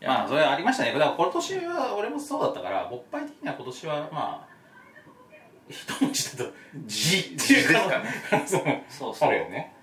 [0.00, 0.92] まあそれありましたね。
[0.92, 4.47] だから今年は俺もそうだったから勃発的には今年はまあ
[5.68, 6.52] 一文字だと
[6.86, 8.02] 「じ」っていうか
[8.46, 9.14] そうそう。
[9.14, 9.74] そうあるよね。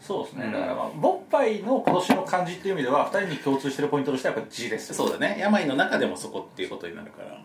[0.00, 0.52] そうですね、うん。
[0.52, 5.36] だからまあボッパイの今年の漢字っていう意味では2人に共通してるポイントとしてはやっぱ字ですそうだね。
[5.40, 7.40] 病の中でもそこっていうことになるから。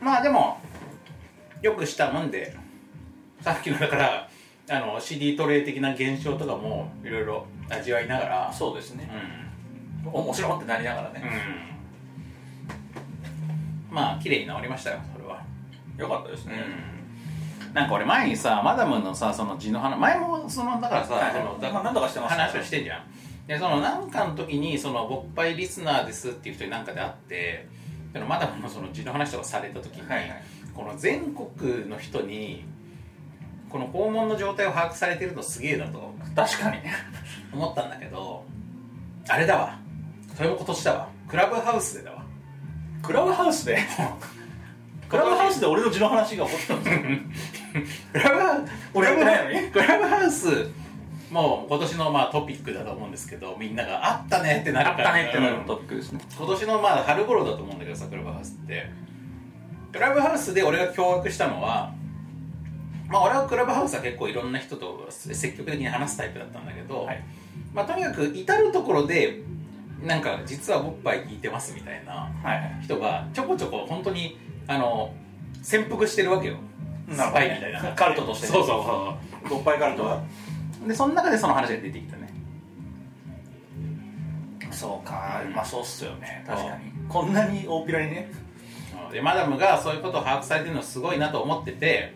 [0.00, 0.58] まあでも
[1.62, 2.56] よくしたもんで。
[3.40, 4.28] さっきのだから
[4.70, 8.52] あの CD トレイ的な現象とかもいろいろ味わいながら。
[8.52, 9.10] そうですね。
[9.12, 9.44] う
[10.12, 11.26] 面白ってなりながらね、ん、う
[13.92, 15.00] ん、まあ綺麗に治りましたよ
[15.98, 16.54] よかったですね、
[17.72, 21.32] なんか俺前にさマダムのさその字の話前もそのだからさ、はい。
[21.32, 23.02] そのだまあ何度かしてますね話をしてんじゃん。
[23.46, 27.68] でそのなんかの時にその勃発リスナーですっていう人になんかで会って
[28.12, 30.42] そのマダムのその字の話とかされた時に、はいはい。
[30.74, 32.64] この全国の人に
[33.68, 36.82] この肛門の状態を把握されてるのすげえなと確かに。
[36.82, 36.92] ね
[37.52, 38.44] 思ったんだけど
[39.28, 39.78] あれだわ。
[40.34, 41.08] それも今年だわ。
[41.28, 42.24] クラブハウスでだわ。
[43.02, 43.78] クラブハウスで？
[45.14, 47.02] クラブハウスで俺の字の話が起こったんですよ。
[48.12, 50.70] クラブハウス俺やってないのにクラブハウス
[51.30, 55.10] もう今年のまあトピックだと思うんですけどみんなが「あったね」ってなるあから。
[55.10, 56.20] ったねってなるうんトピックですね。
[56.36, 58.90] 今年のまあ春頃だと思うんだけどさクラブハウスって。
[59.92, 61.92] クラブハウスで俺が驚愕したのは
[63.08, 67.22] まあ俺はクラブハウスは結構いろんな人と積極的に話すタイプだったんだけど、はい。
[67.72, 69.40] まあとにかく至る所で
[70.02, 72.30] なんか実はおっぱい聞いてますみたいな
[72.82, 75.12] 人がちょこちょこ本当にあの
[75.62, 76.56] 潜伏してるわけよ。
[77.10, 77.92] スパイみたいな。
[77.94, 78.52] カルトとしてね。
[78.52, 80.22] そうそうそうボッパイカルトは？
[80.86, 82.32] でその中でその話が出てきたね。
[84.70, 85.42] そうか。
[85.54, 86.44] まあそうっすよね。
[86.46, 86.92] 確かに。
[87.08, 88.30] こんなに大っぴらにね。
[89.12, 92.14] でマダムがそういうことを把握されてるのすごいなと思ってて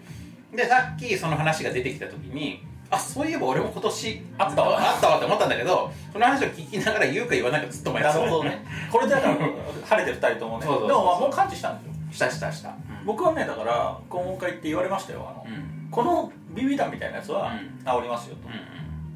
[0.52, 5.16] でさっきその話が出てきた時にあそういえば俺も今年あったわあったわ。
[5.18, 8.18] って思ったんだけどその話を聞きながら言うか言わないかずっと迷ってた。
[8.18, 8.64] なるほどね。
[8.90, 9.36] これだから
[9.84, 10.66] 晴れて2人ともね。
[10.66, 15.26] そうそうそうでもまあもう感知したんですよしたしたした、僕はねだから今回って言われましたよ。
[15.28, 15.88] あの、うん。
[15.90, 17.84] この BB 弾みたいなやつはうん。
[17.84, 18.36] 治りますよ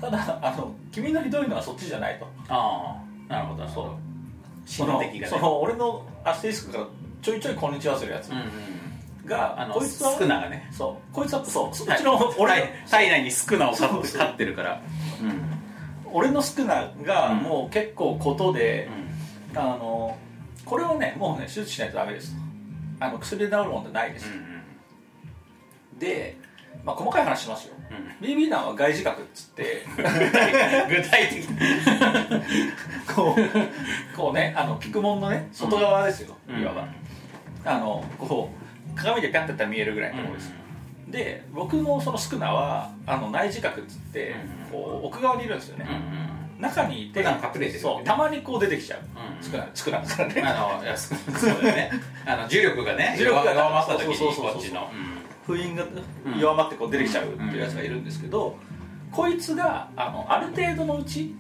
[0.01, 2.27] と、ただあの君のひどいのはそっちじゃないと。
[2.49, 2.97] あ
[3.29, 3.99] あなるほどなるほど。
[4.67, 6.87] そのその俺のアステリスクから
[7.21, 8.31] ちょいちょいこんにちはするやつ。
[9.27, 10.69] が、あのこいつはスクナがね。
[10.73, 11.15] そう。
[11.15, 11.75] こいつはそう。
[11.75, 11.99] そうはい。
[11.99, 13.87] うちの俺体体内にスクナを飼
[14.33, 14.81] ってるから。
[15.23, 16.13] うん。
[16.13, 17.39] 俺のスクナがうん。
[17.39, 18.89] もう結構ことで
[19.53, 19.59] う、ん。
[19.59, 20.17] あの
[20.65, 22.35] これをねもうね手術しないとダメです
[23.03, 24.27] あの薬で治るもんじゃないです、
[25.99, 26.37] で、
[26.85, 27.75] まあ、細かい話しますよ。
[27.91, 28.27] うん。
[28.27, 29.85] BB 弾は外耳覚っつって。
[29.97, 30.03] 具
[31.09, 31.47] 体的
[33.15, 36.61] こうこうねあの菊門のね外側ですよ、うん。
[36.61, 36.89] いわば。
[37.65, 38.51] あのこ
[38.93, 40.53] う鏡でピャッてやったら見えるぐらいのところです、
[41.09, 44.35] で僕のそのスクナはあの内耳覚っつって、
[44.69, 44.73] うん。
[44.73, 45.87] こう奥側にいるんですよね、
[46.63, 50.43] 中にいて隠れてるそうたまにこう出てきちゃう、うんスクナスクナですからね。
[50.43, 51.91] あのいやそうだよね。
[52.25, 54.89] あの重力がね重力が弱まった時にこっちの。
[55.45, 56.39] 封印がうん。
[56.39, 58.57] 弱まってこう出てきちゃうっていうやつがいるんですけど、
[59.11, 61.35] こいつがあのある程度のうち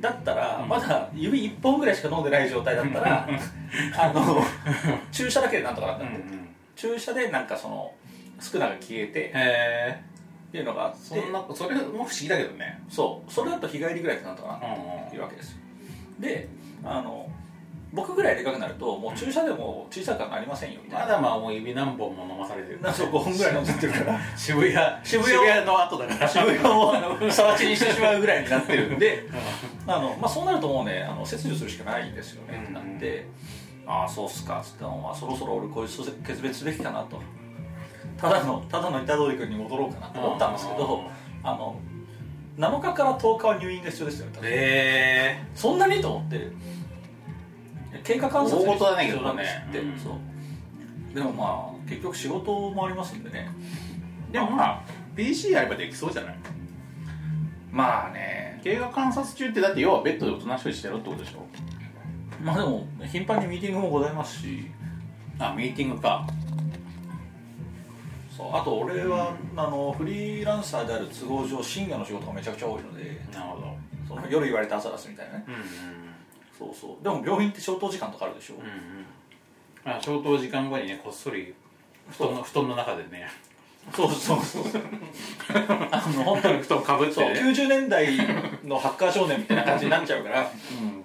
[0.00, 0.68] だったら、うん。
[0.68, 3.28] まだ指1本ぐらいしか飲んでない状態だったら
[3.96, 4.42] あの
[5.12, 6.20] 注射だけでなんとかなったんで、
[6.74, 7.94] 注射でなんかその
[8.40, 9.32] スクナが消えて
[10.52, 12.82] っていうのがあってそんなそれも不思議だけどね。
[12.90, 13.32] そう。
[13.32, 14.56] それだと日帰りぐらいでなんとかな
[15.06, 15.56] っていうわけですよ。
[16.20, 16.46] で
[16.84, 17.26] あの
[17.94, 21.06] 僕ぐらいでかくなるともう注射でも小さくはなりませんよみたいな。
[21.06, 22.80] まだまあもう指何本も飲まされてる。
[22.92, 24.20] そう5本ぐらい飲んじゃってるから。
[24.36, 26.28] 渋谷渋谷をの後だから。
[26.28, 29.26] 渋谷をさち にしてしまうぐらいになってるんで。
[29.88, 33.26] あの、まあ、そうなるともうねあの切除するしかないんですよね、うんってなって。
[33.86, 37.20] ああそうっすかっつって、まあ、そろそろ俺こいつと決別すべきかなと
[38.22, 41.02] ただのただの板通君に戻ろうかなと思ったんですけど
[41.42, 41.76] あの
[42.56, 45.46] 7日から10日は入院が必要ですよねへえ。
[45.54, 46.48] そんなにと思って
[48.04, 51.14] 経過観察大事だね必要なんですって、うん。
[51.14, 53.48] でもまあ結局仕事もありますんでね。
[54.30, 54.82] でもまあ
[55.16, 56.36] PC やればできそうじゃない？
[57.72, 58.60] まあね。
[58.62, 61.44] 経過観察中ってだって要はベッドでおとなしくしてろってことでしょ？
[62.40, 64.70] まあでも頻繁にミーティングもございますし。
[65.38, 66.24] あミーティングか
[68.52, 73.76] あと俺は、あのフリーランサーである都合上深夜の仕事がめちゃくちゃ多いのでなるほど。
[74.08, 75.44] その夜言われて朝出すみたいなね。
[75.46, 75.62] うんうん
[76.58, 77.04] そうそう。
[77.04, 79.96] でも病院って消灯時間とかあるでしょ、うんうん。
[79.96, 81.54] あ消灯時間後にねこっそり
[82.10, 83.28] 布団の布団の中でね。
[83.94, 84.62] そうそうそう。
[85.90, 87.32] あの本当に布団かぶってそう。
[87.32, 88.16] ね90年代
[88.64, 90.42] のハッカー少年みたいな感じになっちゃうから。
[90.80, 91.02] うん。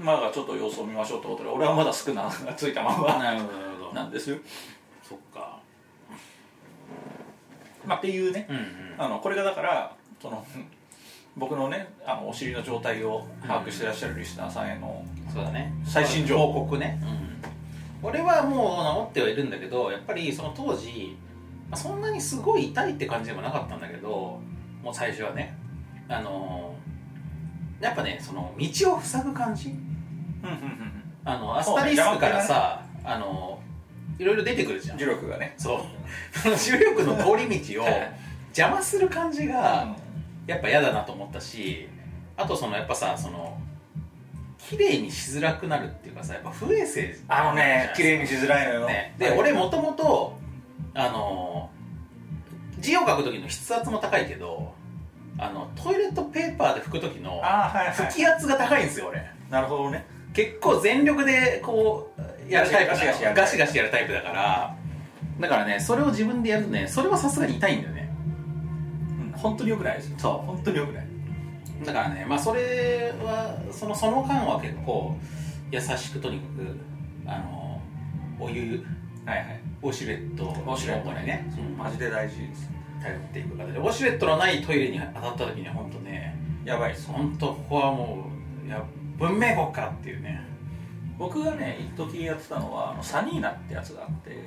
[0.00, 3.18] まあちょっと様子を見ましょうってことで俺はまだ少ながついたまま
[3.92, 4.38] なんですよ、
[5.02, 5.49] そっか
[7.86, 8.64] まあ、っていうねうんうん。
[8.98, 10.44] あのこれがだからその
[11.36, 15.72] 僕のねあのお尻の状態を把握してらっしゃるリスナーさんへのそうだね。
[15.84, 16.52] 最新情報。
[16.52, 17.00] 報告ね、
[18.02, 21.16] 俺はもう治ってはいるんだけどやっぱりその当時
[21.70, 24.40] まあそんなにすごい痛いって感じでもなかったんだけど
[24.82, 25.56] もう最初はね
[26.08, 29.70] あのーやっぱねその道を塞ぐ感じ。
[29.70, 33.59] うんうんうんあのアスタリスクからさ、あの
[34.20, 34.98] いろいろ出てくるじゃん。
[34.98, 35.54] 磁力がね。
[35.56, 36.38] そう。
[36.38, 38.12] その重力の通り道をはい。
[38.50, 39.96] 邪魔する感じが
[40.46, 41.88] やっぱ嫌だなと思ったし
[42.36, 43.56] あとそのやっぱさその
[44.58, 49.38] 綺麗にしづらくなるっていうかさやっぱ不衛生あのね綺麗にしづらいのよ、ね、で、はい。
[49.38, 50.36] 俺もともと
[50.94, 51.70] あの
[52.78, 54.74] 字を書く時の筆圧も高いけど
[55.38, 59.24] あのトイレットペーパーで拭く時の拭き圧が高いんですよ俺。
[59.48, 62.12] なるほどね結構全力でこ
[62.48, 64.76] うやるタイプガシガシやるガシガシやるタイプだから
[65.40, 68.12] だからねそれを自分でやるとねそれはさすがに痛いんだよね。
[69.32, 70.18] うん本当に良くないですよ。
[70.18, 70.32] そう。
[70.46, 71.06] 本当に良くない。
[71.84, 75.16] だからねまあそれはそのその間は結構
[75.70, 76.76] 優しくとにかく
[77.26, 77.80] あの
[78.38, 78.84] お湯
[79.24, 79.60] はいはい。
[79.82, 81.46] ウォシュレットウォシュレットにね。
[81.78, 82.70] マジで大事です。
[83.02, 83.78] 頼っていく形で。
[83.78, 87.08] ウォシュレットのないトイレに当たった時には本当ねやばいです。
[87.08, 88.26] 本当ここはも
[88.62, 88.70] うい。
[88.70, 88.84] や
[89.20, 90.48] 文明国かっていうね。
[91.18, 94.42] 僕がね一時やってたのはあのサニーナってやつがあって、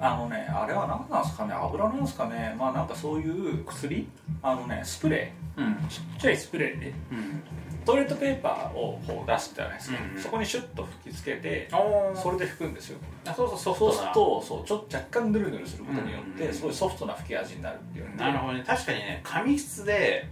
[0.00, 2.56] あのねあれは何なんですかね油なんですかね。
[2.58, 4.08] まあなんかそういう薬
[4.42, 5.64] あのねスプレうん。
[5.66, 7.42] ーちっちゃいスプレーでうん。
[7.84, 10.22] トイレットペーパーをこう出すじゃないですか、うんうん。
[10.22, 12.98] そこにシュッと吹きつけておそれで拭くんですよ。
[13.26, 18.64] あそうそうそうするとそうちょっと若干ヌルヌルすることによって、すごいソフトな吹き味になるっていうなるほどね。
[18.66, 20.26] 確かにね紙質で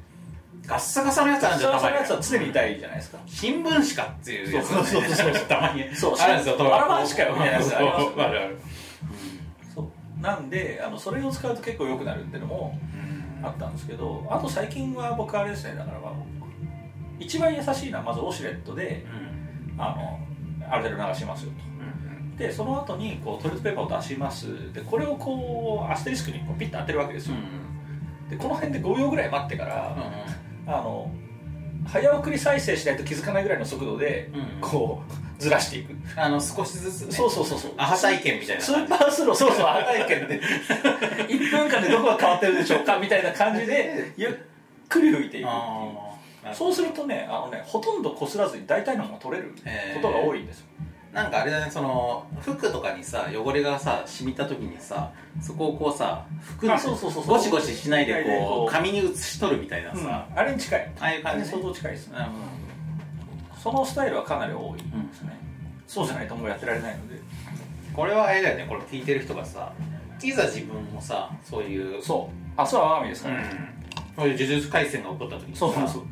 [0.66, 2.22] ガッサガサのやつあるんじゃんそのやつはに。
[2.22, 3.18] 常に痛いじゃないですか。
[3.26, 5.33] 新聞紙かっていうやつそうそうそうそう。
[5.46, 5.94] たまに。
[5.94, 6.14] そう。
[6.18, 8.59] あるんですよあらまんしかよみたいなやつありますよそうあるある。
[9.74, 10.20] そう。
[10.20, 12.79] なんであのそれを使うと結構良くなるっていうのも
[13.42, 16.12] あったんですけどあと最近は僕あれですねだからまあ
[17.18, 19.81] 一番優しいのはまずウォシュレットでうん。
[19.81, 20.18] あの
[20.68, 21.66] ある程度流しますよと。
[22.37, 24.72] でその後にこうトイレットペーパーを出します。
[24.72, 27.37] でこれをこうアステリスクにこうピッと当てるわけですよ、
[28.29, 29.96] でこの辺で5秒ぐらい待ってから、
[30.66, 31.11] あの
[31.87, 34.61] 早送り再生しないと気づかないぐらいの速度で、うん。
[34.61, 37.12] こう ずらしていく、あの少しずつね。
[37.12, 37.72] そうそうそうそう。
[37.76, 40.40] アハ体験みたいなスーパースローそうそうアハ体験で。
[41.29, 44.33] 1分間でどこが変わってるでしょうかみたいな感じで ゆっ
[44.88, 45.46] くり吹いていくっていう。
[45.46, 49.52] あーそうするとねあのねほとんど擦らずに大体のものが取れる
[49.94, 50.66] ことが多いんですよ
[51.16, 57.37] なんかあれだねその服とかにさ汚れがさ染みた時にさそこをこうさ服あそうそうそうそう。
[57.37, 59.96] ゴシゴシしないでこう紙に写し取るみたいなうん。
[59.96, 60.92] さ、あれに近い。
[61.00, 61.50] ああいう感じね。
[61.52, 62.18] 相当近いですね。
[62.18, 65.40] うそのスタイルはかなり多いですね、
[65.87, 67.14] そうじゃないともうやってられないので。
[67.14, 67.18] ん
[67.94, 69.72] これはあれだよねこれ聞いてる人がさ
[70.22, 72.61] いざ自分もさそういうそう。
[72.61, 73.42] 明日は我が身ですから、うん。
[74.16, 76.02] そういう呪術廻戦が起こった時にさそうそうそう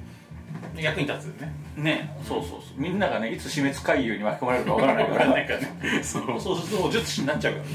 [0.77, 1.53] 役に立つよね。
[1.77, 2.17] ね。
[2.27, 2.61] そうそうそう。
[2.77, 5.07] みんながねいつ死滅回遊に巻き込まれるかわからない
[5.47, 5.69] からね。
[6.03, 6.41] そう。
[6.41, 7.71] そうすると術師になっちゃうからね。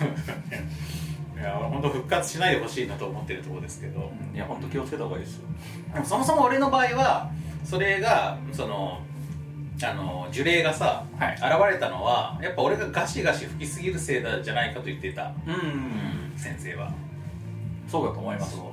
[1.40, 5.48] いや本当復活しないでほしいなと思ってるところですけど、いや本当気をつけた方がいいですよ。
[6.04, 7.30] そもそも俺の場合は
[7.64, 9.00] それがその
[9.82, 11.34] あの呪霊がさ、はい。
[11.34, 11.42] 現
[11.72, 16.32] れたのはやっぱ俺がガシガシ吹きすぎるせいだじゃないかと言ってた、うん。
[16.36, 16.92] 先生は。
[17.88, 18.56] そうだと思います。
[18.56, 18.69] そう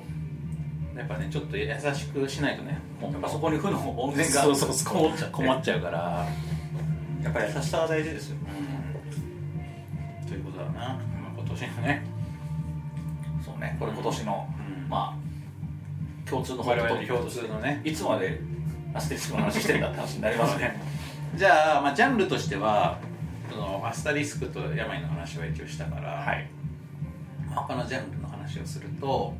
[0.97, 4.43] やっぱねちょっと優しくしないとねやっぱそこに負の温泉が
[5.31, 6.27] 困っちゃうから。
[7.23, 8.37] やっぱり優しさが大事ですよ。
[8.47, 10.99] うんということだな、まあ、
[11.37, 12.05] 今年のね。
[13.43, 14.47] そうねこれ今年の、
[14.85, 14.89] うん。
[14.89, 17.81] まあ共通の我々共通のね。
[17.83, 18.39] いつまで
[18.93, 20.81] アステリスクの話してんだって話になりますね。
[21.35, 22.97] じゃあ、まあ、ジャンルとしては
[23.49, 26.49] そのアスタリスクと病の話は一応したから、はい。
[27.49, 29.33] まあ他のジャンルの話をすると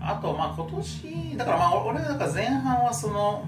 [0.00, 3.44] あとまあ今年だからまあ俺だから前半はその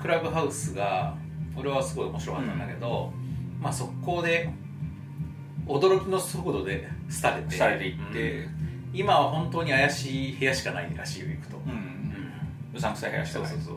[0.00, 1.16] クラブハウスが
[1.56, 3.12] 俺はすごい面白かったんだけど、
[3.60, 4.50] まあ速攻で
[5.66, 6.88] 驚きの速度で
[7.22, 8.44] 廃れてされていって。
[8.44, 8.58] うん。
[8.94, 12.34] 今は本当に怪しい部屋しかないらしいよ行くと、うん、うん
[12.74, 13.48] うさんくさい部屋してない。
[13.48, 13.72] そうそうそ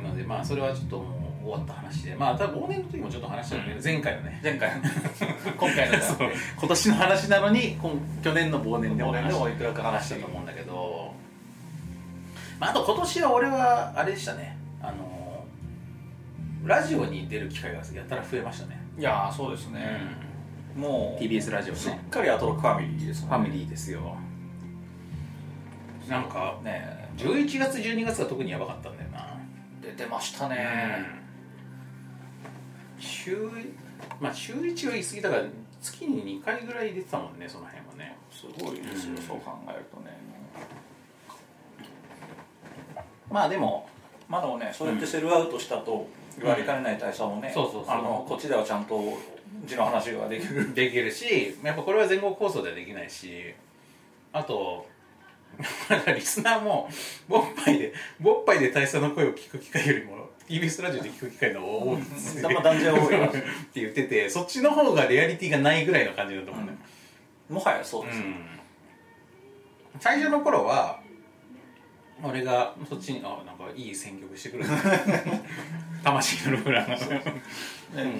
[0.00, 0.02] う。
[0.02, 1.15] なのでまあそれはちょっともう
[1.46, 2.14] 終わった話で。
[2.16, 4.40] まあ多分忘年の時もちょっと話したんだけど、前回のね。
[4.42, 4.70] 前回。
[5.56, 6.30] 今回の そう。
[6.58, 7.90] 今年の話なのに今
[8.22, 11.14] 去年の忘年でも忘年でもいくらか話話したたと思うんだけど、
[12.58, 14.56] まあ、あと今年は俺はあれでしたね。
[14.82, 15.44] あの
[16.64, 20.00] ラジオに出る機会がやたら増えましたね、いやーそうですね、
[20.76, 21.78] もう TBS ラジオね。
[21.78, 24.16] しっかりアトロックファミリーですもんファミリーですよ。
[26.08, 29.36] なんかね11月12月が特にやばかったんだよな。
[29.80, 31.06] 出てましたね、
[32.98, 33.36] 週
[34.20, 35.42] まあ週1は言い過ぎだから
[35.80, 38.16] 月に2回ぐらい出てたもんねその辺はね。
[38.30, 39.22] すごいですよ、うん。
[39.22, 40.16] そう考えるとね。
[43.30, 43.88] まあでも
[44.28, 49.00] まあでもねそうやってセルアウトしたと言われかねない大佐もね、こっちではちゃんと
[49.64, 50.72] 字の話ができる。
[50.74, 53.54] できるしやっぱこれは全国放送ではできないし
[54.32, 54.86] あと
[55.88, 56.88] なんかリスナーも
[57.28, 63.18] ボッパイでボッパイで大佐の声を聞く機会よりも TBS ラジオで聞く機会の多いですまあ断然多い。
[63.18, 63.42] な って
[63.74, 66.76] 言っててそっちの方がレアリティがないぐらいの感じだと思うね、
[67.48, 68.46] もはやそうです、うん。
[69.98, 71.00] 最初の頃は
[72.22, 74.64] 俺がそっちにあなんかいい選曲してくる
[76.04, 77.32] 魂のローラーが
[78.02, 78.10] うん。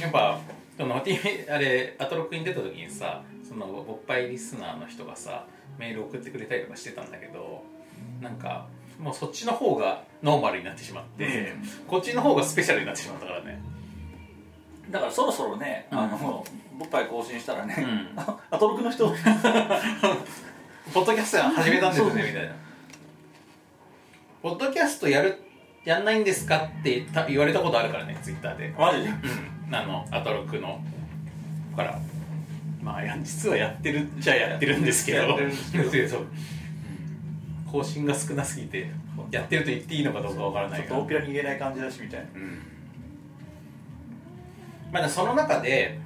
[0.00, 0.38] やっぱ
[0.76, 5.46] その TV あれアトロックに出た時にさそのおっぱいリスナーの人がさ
[5.78, 7.64] メール送ってくれたりとかしてたんだけど
[8.20, 8.66] なんか
[8.98, 11.52] もうそっちの方がノーマルになってしまって、
[11.86, 13.60] こっちの方がスペシャルになってしまったからね。
[14.90, 15.98] だからそろそろね、うん。
[15.98, 16.44] あの
[16.78, 18.12] ボッパイ更新したらね、うん。
[18.18, 19.08] あアトロックの人。
[20.94, 22.54] ポッドキャスト始めたんですよねみたいな。
[24.42, 25.42] ポッドキャストやる
[25.84, 28.72] やんないんですかってた言われたことあるからねツイッターで。
[28.78, 29.02] マジ？
[29.02, 29.74] でうん。
[29.74, 30.80] あのアトロックの。
[31.76, 31.98] から。
[32.82, 35.18] まあや実はやってるっちゃやってるんですけど。
[35.18, 36.08] やってるんですけど。
[36.08, 36.26] そう
[37.70, 38.90] 更新が少なすぎて
[39.30, 42.26] やってると言っていいのかどうかわからないがちょっと大っぴらに言えない感じだしみたいな。
[42.34, 42.58] うん。
[44.92, 45.98] まあ、その中で、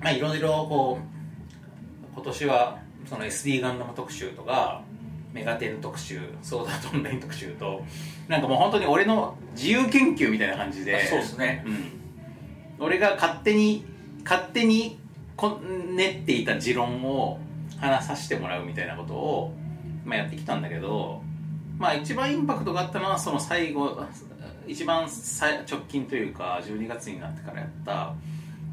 [0.00, 4.82] まあ、いろいろこう今年はその SD ガンダム特集とか
[5.32, 7.82] メガテン特集ソードアートオンライン特集と
[8.28, 11.64] なんかもう本当に俺の自由研究みたいな感じでそうですね。
[11.66, 13.84] うん、俺が勝手に
[14.24, 14.98] 勝手に
[15.36, 15.60] こ
[15.94, 17.38] 練っていた持論を
[17.78, 19.54] 話させてもらうみたいなことを、
[20.04, 21.22] まあ、やってきたんだけど、
[21.78, 23.98] まあ、一番インパクトがあったのはその最後
[24.66, 28.14] 一番最直近というか12月になってからやった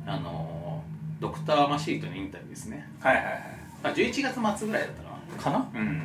[0.06, 0.84] あの
[1.20, 2.88] ドクター・マシートのインタビューですね。
[3.00, 3.34] はいはいはい。
[3.84, 5.60] あ11月末ぐらいだったな。
[5.60, 5.82] かな？
[5.82, 6.02] うん。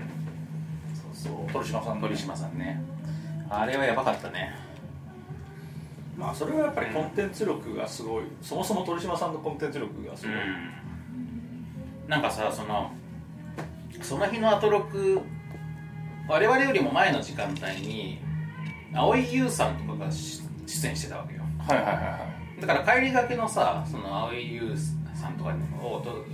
[1.13, 1.53] そうそう。
[1.53, 2.09] 鳥島さんのね。
[2.09, 2.83] 鳥島さんね。
[3.51, 4.55] あれはやばかったね。
[6.17, 10.37] まあそれはやっぱりコンテンツ力がすごい、そもそも鳥島さんのコンテンツ力がすごい、
[12.09, 12.93] なんかさその
[14.03, 15.21] その日のアトロク
[16.29, 18.19] 我々よりも前の時間帯に
[18.93, 21.43] 蒼井優さんとかがし出演してたわけよ。
[21.59, 22.19] はいはいはいは
[22.59, 22.61] い。
[22.61, 24.77] だから帰りがけのさその蒼井優
[25.15, 26.25] さんとかをと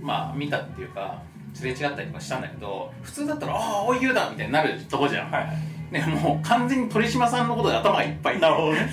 [0.00, 1.22] まあ見たっていうか
[1.54, 5.56] すれ違ったりとかしたんだけど普通だったら「ああ蒼井優だ!」みたいになるとこじゃん、はいはい。
[5.90, 8.40] ね、もう完全に鳥島さんのことで頭がいっぱい。
[8.40, 8.90] なるほどね。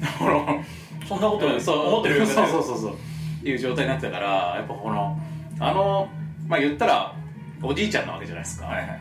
[1.08, 1.86] そんなことそう。
[1.88, 2.26] 思ってるよね。
[2.26, 2.96] そうそうそうそう。
[3.44, 5.18] いう状態になってたからやっぱこの
[5.60, 6.08] あの
[6.46, 7.14] まあ言ったら
[7.62, 9.00] おじいちゃんなわけじゃないですか、はいはい。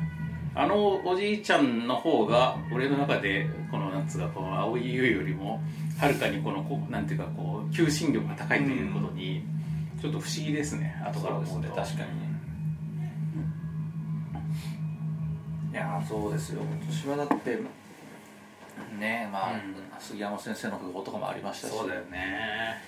[0.55, 5.61] あのおじいちゃんの方が俺の中でこのなんつうかこの青い優よりも
[5.99, 9.43] はるかにこのこうなんていうかこう求心力が高いということに
[10.01, 10.99] ちょっと不思議ですね。
[11.05, 11.51] 後から思うと。
[11.53, 11.75] そうですね。
[11.83, 12.21] 確かに。
[12.21, 12.27] ね
[15.73, 16.61] いやーそうですよ。
[16.89, 17.59] 私はだって
[18.99, 19.75] ねまあ、うん。
[19.99, 21.71] 杉山先生の訃報とかもありましたし。
[21.71, 22.81] そうだよね。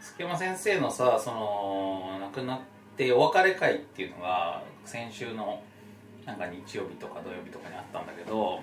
[0.00, 2.60] 月山先生のさその亡くなっ
[2.96, 5.62] てお別れ会っていうのが先週の
[6.24, 8.60] なんか日曜日とか土曜日とかにあったんだけど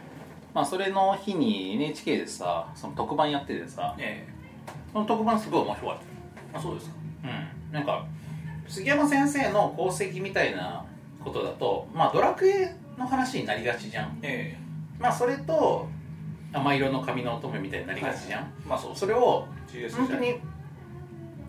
[0.53, 4.27] まあそれの日に NHK でさその特番やっててさえ
[4.91, 5.97] その特番すごい面白かっ
[6.51, 6.59] た。
[6.59, 6.95] あそうですか。
[7.23, 7.27] う
[7.69, 7.73] ん。
[7.73, 8.05] なんか
[8.67, 10.83] 杉山先生の功績みたいな
[11.23, 14.19] ことだとまあドラクエの話になりがちじゃん。
[14.23, 14.57] え
[14.99, 15.87] まあそれと
[16.51, 19.47] 甘色の髪の乙女みたいになりがちじゃん、えまあそうそれを
[19.95, 20.39] 本当に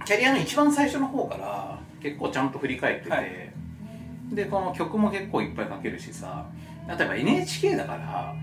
[0.05, 3.27] キャリアの一番最初の方から結構ちゃんと振り返ってて、はい。
[4.33, 6.47] でこの曲も結構いっぱいかけるしさ。
[6.89, 8.35] 例えば NHK だから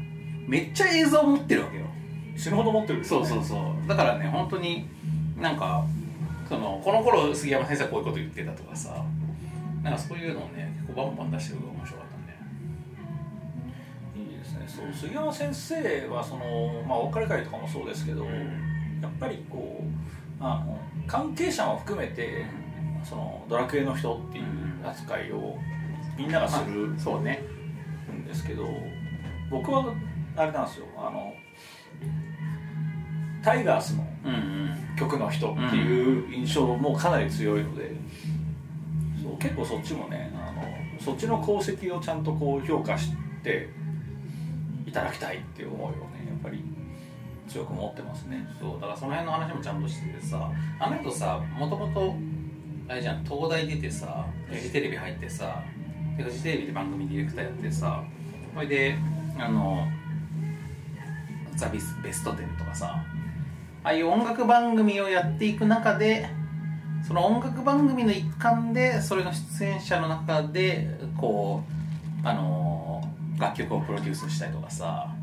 [0.47, 1.85] めっちゃ映像持ってるわけよ。
[2.35, 3.05] 死ぬほど持ってるね。
[3.05, 3.87] そうそうそう。
[3.87, 4.87] だからね本当に
[5.39, 5.83] なんか
[6.47, 9.03] そのこの頃杉山先生はこういうこと言ってたとかさ。
[9.83, 12.37] なんかそういうのをね結構バンバン出してるのが面白かったね。
[14.17, 14.65] いいですね。
[14.67, 18.31] そう杉山先生はその、まあ、お別れ会とかもそうですけど、や
[19.07, 22.45] っぱりこうあの関係者も含めて
[23.03, 24.45] そのドラクエの人っていう
[24.85, 25.57] 扱いを
[26.17, 27.41] みんながするそうね。
[28.11, 28.65] んですけど
[29.49, 29.93] 僕は
[30.35, 30.85] あれなんですよ。
[30.97, 31.33] あの
[33.43, 34.05] タイガースの
[34.97, 37.91] 曲の人っていう印象もかなり強いので、
[39.21, 40.63] そう結構そっちもねあの
[40.99, 43.11] そっちの功績をちゃんとこう評価し
[43.43, 43.69] て
[44.85, 46.61] いただきたいっていう思いをねやっぱり
[47.47, 48.45] 強く持ってますね。
[48.59, 52.15] そうだからその辺の話もちゃんとしててさあの人さもともと
[52.89, 55.61] あれじゃん東大出てさフジテレビ入ってさ
[56.17, 58.03] でフジテレビで番組ディレクターやってさ
[58.53, 58.95] それで
[59.37, 59.87] あの
[61.55, 63.03] 「ザビスベストテン」とかさ
[63.83, 66.29] ああいう音楽番組をやっていく中で
[67.05, 71.63] その音楽番組の一環でそれの出演者の中でこ
[72.23, 73.03] うあの
[73.37, 75.13] 楽曲をプロデュースしたりとかさ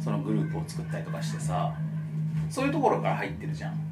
[0.00, 1.72] そのグループを作ったりとかしてさ
[2.50, 3.85] そういうところから入ってるじゃん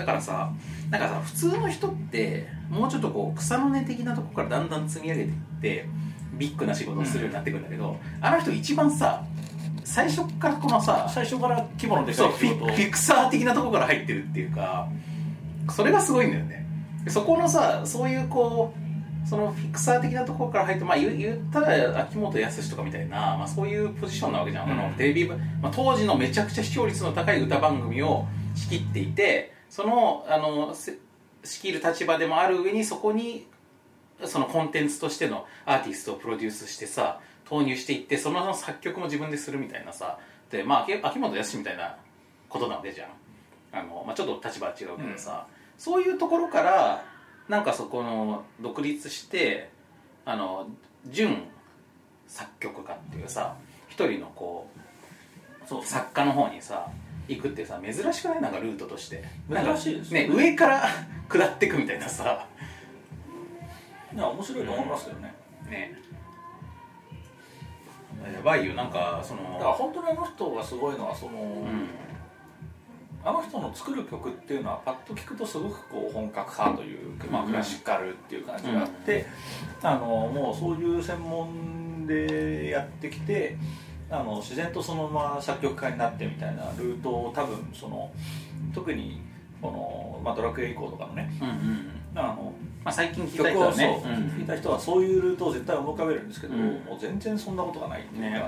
[0.00, 0.50] だからさ
[0.90, 5.86] なんかさ普通の人ってもうちょっとこう草の根的なとこからだんだん積み上げていって
[6.32, 9.22] ビッグな仕事をするようになってくるんだけど、あの人一番さ
[9.84, 14.88] 最初からこのさ最初から規模のでかそうフィい仕事をフィクサー的なところから入ってるっていうか
[15.68, 16.66] それがすごいんだよね。
[17.08, 25.36] そこのさそういうこうそのフィクサー的なところから入ってまあ言言ったら秋元康とかみたいな、まあ、そういうポジションなわけじゃん、あのテレビ、ま
[25.68, 30.98] あ、当時のめちゃくちゃ視聴率の高い歌番組を仕切っていてそのあのせ
[31.42, 33.46] 仕切る立場でもある上にそこに
[34.24, 40.18] そのコンテンツとしてのアーティストをプロデュースしてさ投入していってその作曲も自分でするみたいなさ
[40.50, 41.96] でまあ秋秋元康みたいな
[42.48, 43.08] ことなわけじゃん。
[43.72, 45.46] あの、まあ、ちょっと立場は違うけどさ、
[45.78, 47.04] そういうところから
[47.48, 49.70] なんかそこの独立して
[50.24, 50.68] あの
[51.06, 51.44] 準
[52.26, 53.56] 作曲家っていうさ
[53.88, 54.68] 一人のこ
[55.64, 56.88] うそう作家の方にさ
[57.30, 58.42] 行くってさ珍しくない？
[58.42, 59.24] なんかルートとして。
[59.48, 60.34] 珍しいですねよね。
[60.34, 60.88] 上から
[61.28, 62.46] 下ってくみたいなさ。
[64.12, 65.34] いや面白いと思いますけどね、
[65.68, 65.94] ね。
[68.34, 71.88] やばいよなんかそだからの本当にあの人がすごいのはその、うん。
[73.22, 77.50] あの人の作る曲っていうのはパッと聞くとすごくこう本格派というか、まあ、うん。
[77.50, 79.26] クラシカルっていう感じがあって、
[79.82, 83.56] あのもうそういう専門でやってきて
[84.10, 88.10] あの自然とそのまま作曲家になってみたいなルートを多分その
[88.74, 89.20] 特に
[89.62, 91.30] この、まあ、ドラクエ以降とかのね。
[91.40, 92.52] うんうんあの
[92.82, 94.02] まあ最近聞いた人はね。
[94.36, 96.60] 聞いた人はそういうルートを絶対思い浮かべるんですけど、うん。
[96.60, 98.42] もう全然そんなことがないっていうか、ね。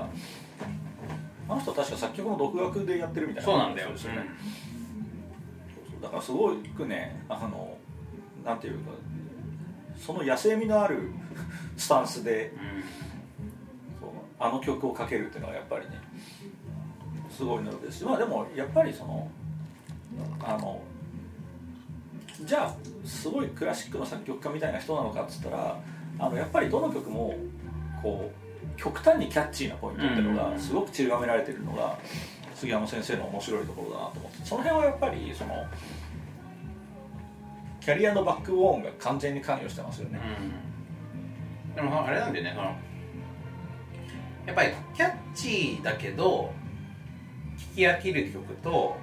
[1.48, 3.52] あの人は確か作曲の独学でやってるみたいな。
[3.52, 3.90] そうなんだよ。
[3.90, 4.26] ですよね、
[5.76, 6.02] そうそう。
[6.02, 7.76] だからすごくねあの
[8.44, 8.90] なんていうか
[9.96, 11.12] その野生味のある
[11.76, 13.01] スタンスでうん
[14.42, 16.00] あの曲をかけるっていうのはやっぱりね
[17.30, 17.98] すごいのです。
[17.98, 19.30] しまあでもやっぱりその
[20.44, 20.80] あの
[22.44, 22.74] じゃあ
[23.04, 25.78] すごいクラシックの作曲家みたいな人なのかっつったら
[26.18, 27.36] あのやっぱりどの曲も
[28.02, 30.36] こう極端にキャッチーなポイントっていうのうん。
[30.36, 31.96] がすごく散りばめられてるのが
[32.54, 34.44] 杉山先生の面白いところだなと思って。
[34.44, 35.66] その辺はやっぱりその
[37.80, 40.20] キャリアのバックボーンが完全に関与してますよね。
[41.70, 42.91] うん、でもあれなんだよね
[44.46, 46.52] やっぱりキャッチーだけど
[47.56, 48.96] 聴き飽きる曲と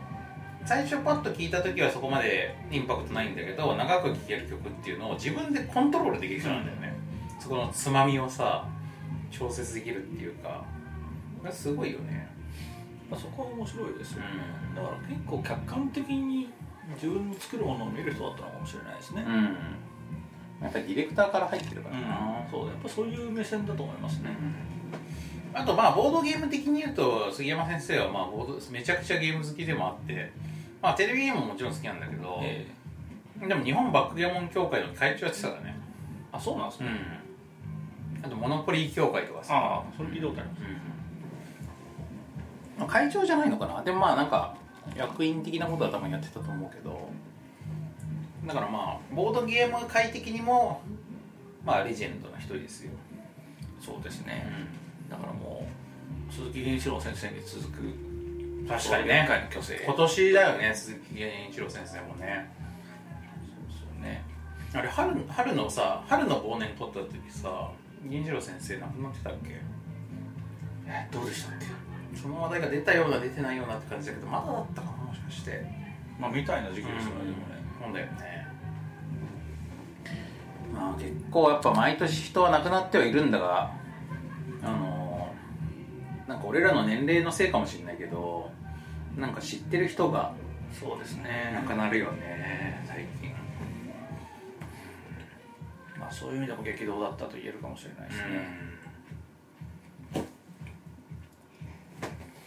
[0.66, 6.94] 最初パッと聴いた時はそこまでインパクトないんだけど長く聴ける曲っていうのを自分でコントロールできる人なんだよね、
[7.40, 8.68] そこのつまみをさ
[9.32, 10.66] 調節できるっていうか
[11.52, 12.28] すごいよね。
[13.10, 14.28] まあ、そこは面白いですよね、
[14.70, 16.50] うんだから結構客観的に
[16.94, 19.44] 自分の作るものを見る人だったのかもしれないですね、うん。
[20.62, 22.68] やっぱりディレクターから入ってるからな、そう。
[22.68, 24.30] やっぱそういう目線だと思いますね、
[25.54, 30.32] あとまあボードゲーム的に言うと杉山先生はまあボードめちゃくちゃゲーム好きでもあって
[30.82, 32.68] まあテレビゲームももちろん好きなんだけど、え
[33.48, 35.76] でも日本バックゲーモン協会の会長やってたからね。
[36.32, 36.90] あそうなんですね、
[38.22, 38.26] うん。
[38.26, 39.56] あとモノポリー協会とかさ。
[39.56, 40.62] ああそれ聞いたことあります。
[42.82, 42.88] うん。
[42.88, 43.84] 会長じゃないのかな。
[43.84, 44.56] でもまあなんか
[44.96, 47.10] 役員的なことは多分やってたと思うけど。
[48.46, 50.82] だからまあボードゲーム界的にも
[51.64, 52.92] まあレジェンドの一人ですよ、
[53.80, 54.48] そうですね、
[55.10, 55.68] だからも
[56.30, 58.10] う鈴木源一郎先生に続く
[58.68, 59.28] 確かにね。
[59.28, 60.74] の巨星今年だよね。
[60.76, 62.50] 鈴木源一郎先生もね。
[63.42, 64.24] そうですよね。
[64.74, 67.72] あれ春春のさ春の忘年取った時さ
[68.06, 69.60] 銀次郎先生亡くなってたっけ？
[70.86, 71.66] えどうでしたっけ？
[72.16, 75.64] その話題が出たような出てないようなって感じだけどまだだったかなもしかして。
[76.20, 77.46] まあみたいな時期ですよね、でもね。
[77.82, 78.46] そうだよね。
[80.74, 83.72] まあ結構やっぱ毎年人は亡くなってはいるんだが
[84.62, 84.99] あの
[86.30, 88.52] なんか俺らの年齢のせいかもしれないけど
[89.18, 90.32] なんか知ってる人が
[90.80, 93.34] そうです亡ねくなるよね最近。
[96.00, 98.24] まあそういう意味でも激動だったと言えるかもしれないですね、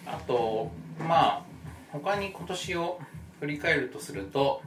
[0.06, 0.70] あと
[1.00, 1.42] まあ
[1.90, 3.00] 他に今年を
[3.40, 4.62] 振り返るとすると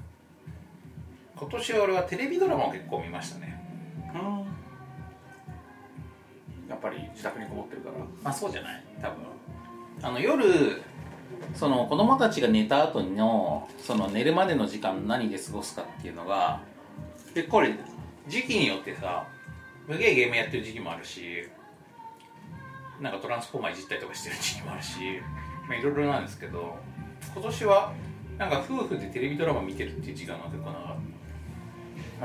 [1.38, 3.63] 今年は俺はテレビドラマを結構見ましたね。
[4.13, 4.64] うん
[6.70, 7.95] やっぱり自宅にこもってるから。
[8.24, 8.84] まあそうじゃない？
[9.01, 9.18] 多分。
[10.01, 10.82] あの夜
[11.53, 16.61] その子供たちが寝た後のその寝るまでの時間何で過ごすかっていうのが
[17.34, 17.63] 結構
[18.28, 19.28] 時期によってさ
[19.89, 21.47] すげえゲームやってる時期もあるし
[23.01, 24.99] なんかトランスフォーマーいじったりとかしてる時期もあるし
[25.68, 26.76] まあいろいろなんですけど
[27.34, 27.93] 今年は
[28.38, 30.97] なんか夫婦でテレビドラマ見てるっていう時間が結構長か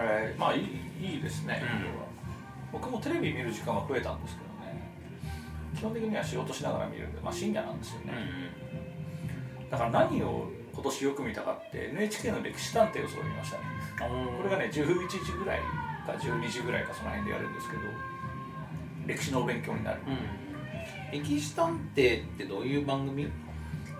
[0.02, 0.34] っはい。
[0.38, 2.09] まあいいいいですね、うん
[2.72, 4.50] 僕もテレビ見る時間は増えたんですけどね。
[5.74, 8.18] 基本的には仕事しながら見るんで、まあ、深夜なんですよた、ね、
[9.70, 13.64] だから何を今年よく見たかって NHK の歴史探偵をすごい見ましたね。
[14.36, 15.60] これがね11時ぐらい
[16.06, 17.82] か12時ぐらいかその辺でやるんですけど
[19.06, 20.00] 歴史のお勉強になる。
[20.06, 21.20] うん。
[21.20, 23.28] 歴史探偵ってどういう番組？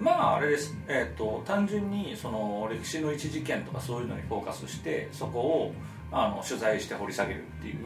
[0.01, 5.75] まああれです、えー、と単純にその歴史の一事件とかそういうのにフォーカスしてそこを
[6.11, 7.77] あの取材して掘り下げるっていう。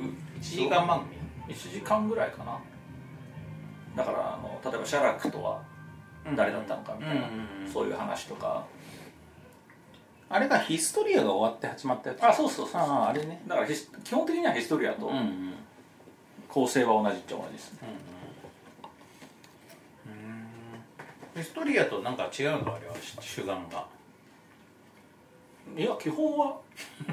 [0.40, 2.58] 1時間番組？1時間ぐらいかな。
[3.96, 5.62] だからあの例えば写楽とは
[6.36, 8.64] 誰だったのかみたいな、うんそういう話とか。
[10.30, 12.24] あれがヒストリアが終わって始まったやつ？
[12.24, 13.42] あそうそうそうあああれね。
[13.46, 15.18] だから基本的にはヒストリアとうんうん。
[15.18, 15.54] うん
[16.46, 17.78] 構成は同じっちゃ同じですね、
[21.37, 23.87] ヒストリアとなんか違うのあれは主眼が。
[25.76, 26.57] いや基本は。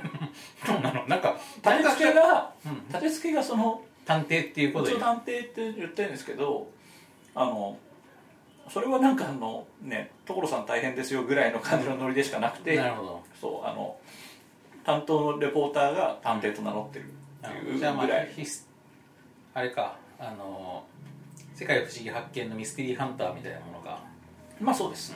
[0.66, 1.08] そうなの？
[1.08, 2.88] なんか立て付けが、うん。
[2.90, 4.92] 立て付けがその探偵っていうことで。
[4.94, 6.68] 一応探偵って言ってるんですけど
[7.34, 7.78] あの
[8.70, 13.24] それはなんかあのね所さん大変ですよぐらいの感じのノリでしかなくてなるほど。
[13.40, 13.98] そうあの
[14.84, 18.68] 担当のレポーターが探偵と名乗ってるっていうじゃあまあぐらいヒス
[19.54, 20.84] あれかあの
[21.54, 23.71] 世界不思議発見のミステリーハンターみたいなも
[24.62, 25.16] まあそうです。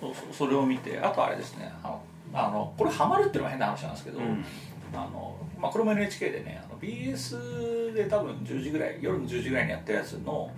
[0.00, 1.72] そうそれを見てあとあれですね。
[1.82, 2.02] あの
[2.32, 4.44] あのこれハマるっていうのは変な話なんですけど、うん。
[4.92, 10.50] あのまあ、これも NHK でねあの BS で多分10時ぐらい夜の10時ぐらいにやってるやつの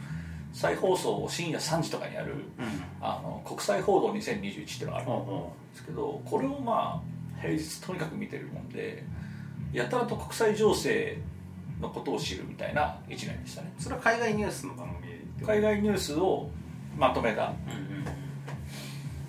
[0.52, 2.66] 再放送を深夜3時とかにやるうん。
[3.00, 5.26] あの国際報道2021っていうのがあるん
[5.72, 9.04] ですけどこれをまあ平日とにかく見てるもんで
[9.72, 11.18] やたらと国際情勢
[11.80, 13.72] のことを知るみたいな1年でしたね。
[13.78, 15.06] うそれは海外ニュースの番組
[15.38, 16.48] で海外ニュースを
[16.96, 17.52] まとめた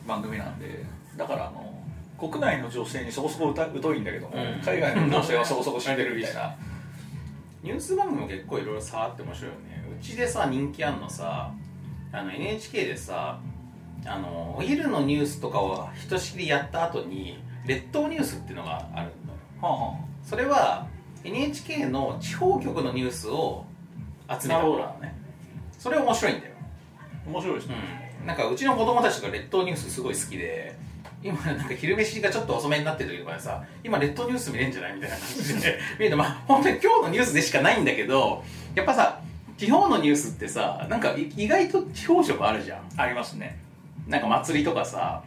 [0.07, 0.85] 番組なんで
[1.17, 1.77] だからあの
[2.17, 4.61] 国内の女性にそこそこ疎疎いんだけども、うん。
[4.61, 6.55] 海外の女性はそこそこ知ってるみたいな。
[7.63, 9.85] ニュース番組も結構いろいろ触って面白いよね。
[9.99, 11.51] うちでさ人気あんのさ
[12.11, 13.39] あの NHK でさ
[14.05, 19.39] あのお昼のニュースとかをひとしきりやった後に列島ニュースっていうのがあるのよ。
[19.61, 20.87] はあはそれは
[21.23, 23.65] NHK の地方局のニュースを
[24.29, 24.61] 集めた。
[24.61, 25.15] ものなのね。
[25.77, 26.56] それ面白いんだよ、あ
[27.27, 27.75] 面白いですね、
[28.21, 30.75] うん、なんかうちの子供たちが列島ニュースすごい好きで
[31.23, 38.43] 今なんか昼飯がちょっと遅めになってる時とかでさ今列島ニュース見れんじゃないみたいな感じで 見るとまあ本当に今日のニュースでしかないんだけど
[38.75, 39.19] やっぱさ
[39.57, 42.81] 地方のニュースってさなんかい意外と地方色あるじゃん。
[42.95, 43.57] ありますね。
[44.07, 45.23] なんか祭りとかさ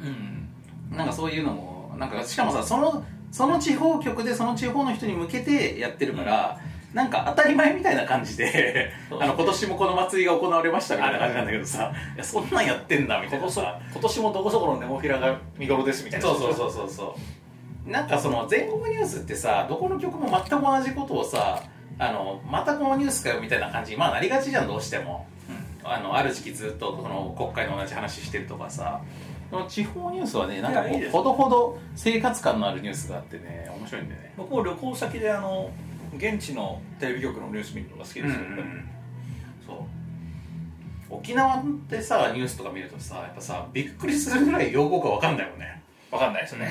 [0.00, 0.96] うん。
[0.96, 6.60] なんかそういうのもなんかしかもさそのその地方局でその地方の人に向けてやってるから、
[6.94, 9.22] なんか当たり前みたいな感じでそう。
[9.22, 12.18] あの今年もこの祭りが行われましたみたいな感じなんだけどさい。
[12.18, 13.80] やそんなんやってんだみたいなさ。
[13.92, 16.90] 今年もどこそこのネモフィラが見頃ですみたいなそうそうそうそう。
[16.90, 17.16] そ
[17.86, 21.62] うなんかその全国ニュースってさどこの局も全く同じことをさ
[21.98, 25.26] あのまたこのニュースかよみたいな感じにまあなりがちじゃんどうしても。
[25.84, 29.00] あのある時期ずっとこの国会の同じ話してるとかさ。
[29.68, 34.32] 地方ニュースはねなんかほどほど生活感のあるニュースがあってね面白いんだよね。
[34.36, 35.70] 僕も旅行先であの
[36.14, 38.40] 現地のテレビ局のニュース見るのが好きですよ、
[39.66, 41.14] そう。
[41.14, 45.82] 沖縄ってさニュースとか見るとさやっぱさびっくりするぐらい用語が分かんないよね。
[46.10, 46.70] わかんないですね、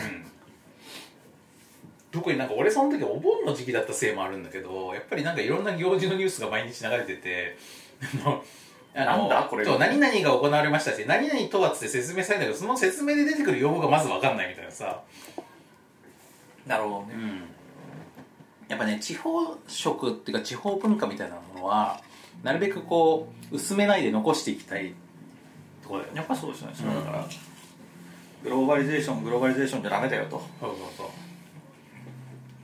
[2.12, 7.58] 特になんか俺その時お盆の時期だったせいもあるんだけどやっぱりなんかいろんな行事のニュースが毎日流れてて
[8.94, 9.48] なんだ？
[9.50, 15.02] これ何々が行われましたし何々とはっつって説明されるんだけどその説明で出てくる用語がまず分かんないみたいなさ、
[16.68, 17.16] なるほどね、
[18.72, 22.00] やっぱね地方食っていうか地方文化みたいなものは
[22.42, 24.94] なるべくこう薄めないで残していきたい
[25.84, 26.18] ところだよね。
[26.20, 27.26] やっぱそうですよね、それはだから
[28.44, 30.42] グローバリゼーショングローバリゼーションじゃダメだよと。
[30.60, 31.08] そうそうそう、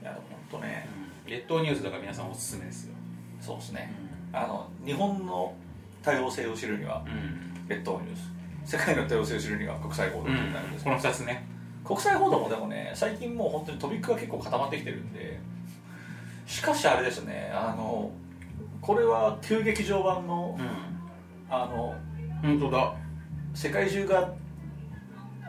[0.02, 0.88] いやでも本当ね
[1.26, 2.94] 列島ニュースだから皆さんおすすめですよ、
[3.40, 3.92] そうですね。
[4.32, 5.54] あの日本の
[6.02, 7.68] 多様性を知るにはうん。
[7.68, 8.16] 列島ニュー
[8.64, 8.76] ス。
[8.78, 11.46] 世界の多様性を知るには国際報道ってなるんですこの2つね。
[11.84, 15.38] 国際報道もでもね最近もう本当にトピックが結構固まってきてるんで
[16.48, 18.10] しかしあれですねあの
[18.80, 20.58] これは旧劇場版の
[21.50, 21.94] あの
[22.42, 22.94] 本当だ。
[23.54, 24.32] 世界中が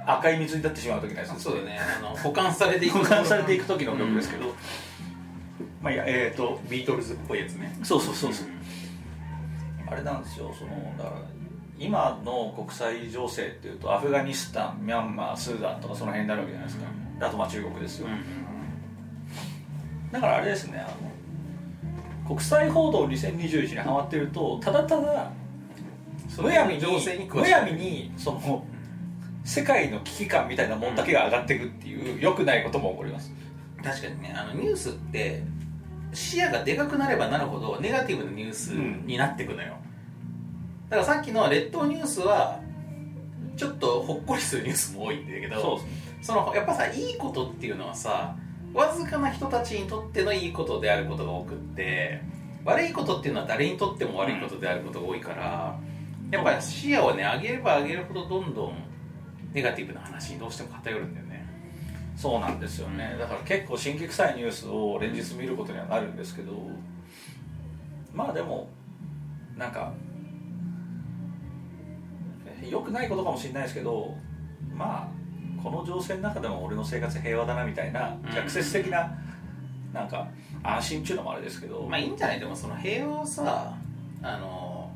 [0.05, 1.79] 赤い水になってしまう時のやつですそうだね。
[1.79, 4.55] あの保管されていく保管されていく時の曲ですけど、
[5.81, 7.77] まあいやえっ、ー、とビートルズっぽいやつね。
[7.83, 8.47] そうそうそうそう。
[9.87, 10.53] あれなんですよ。
[10.57, 11.21] そのだから
[11.77, 16.89] 今の国際情勢っていうとアフガニスタンミャンマースーダンとかその辺になるわけじゃないですか、
[17.19, 18.07] であとまあ中国ですよ、
[20.12, 25.32] だからあれですねあの国際報道2021にハマってるとただただ
[26.38, 26.82] むやみに
[27.34, 28.66] むやみにその
[29.43, 33.34] 世界の危機感みたいなもんだけが上がっていくっていう良くないことも起こります。
[33.84, 35.43] 確かにねあのニュースって
[36.14, 39.78] 視野がでかくなればなるほどネガティブなニュースになっていくのよ、
[40.89, 42.60] だからさっきの列島ニュースは
[43.55, 45.80] ちょっとほっこりするニュースも多いんだけど
[46.22, 48.36] そのやっぱさいいことっていうのはさ
[48.74, 52.22] わずかな人たちにとってのいいことであることが多くって
[52.63, 55.80] 悪いことっていうのは誰にとっても悪いことであることが多いから、
[56.30, 58.74] やっぱり視野をね上げれば上げるほどどんどん
[59.53, 61.45] ネガティブな話にどうしても偏るんだよね。
[62.15, 63.15] そうなんですよね。
[63.17, 66.51] だから結構新規臭いニュースを連日見ることにはなるんですけど
[68.13, 68.70] まあでも
[69.57, 69.93] なんか
[72.70, 74.13] 良くないことかもしれないですけど
[74.76, 75.18] まあ
[75.64, 78.36] この情勢の中でも俺の生活平和だなみたいなうん。
[78.36, 79.12] 逆説的な
[79.93, 80.28] なんか
[80.64, 83.74] 安心っていうのもあれですけど、まあいいんじゃないでもその平和をさ
[84.22, 84.91] あの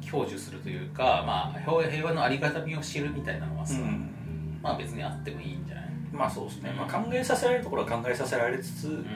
[0.00, 4.58] 享受するというか、まあ、平平和のありがたみを知るみたいなのはさ、うん。
[4.62, 9.06] まあ別にあってもいいんじゃない、まあそうですね、まあ、考えさせられるところは考えさせられつつ、うん。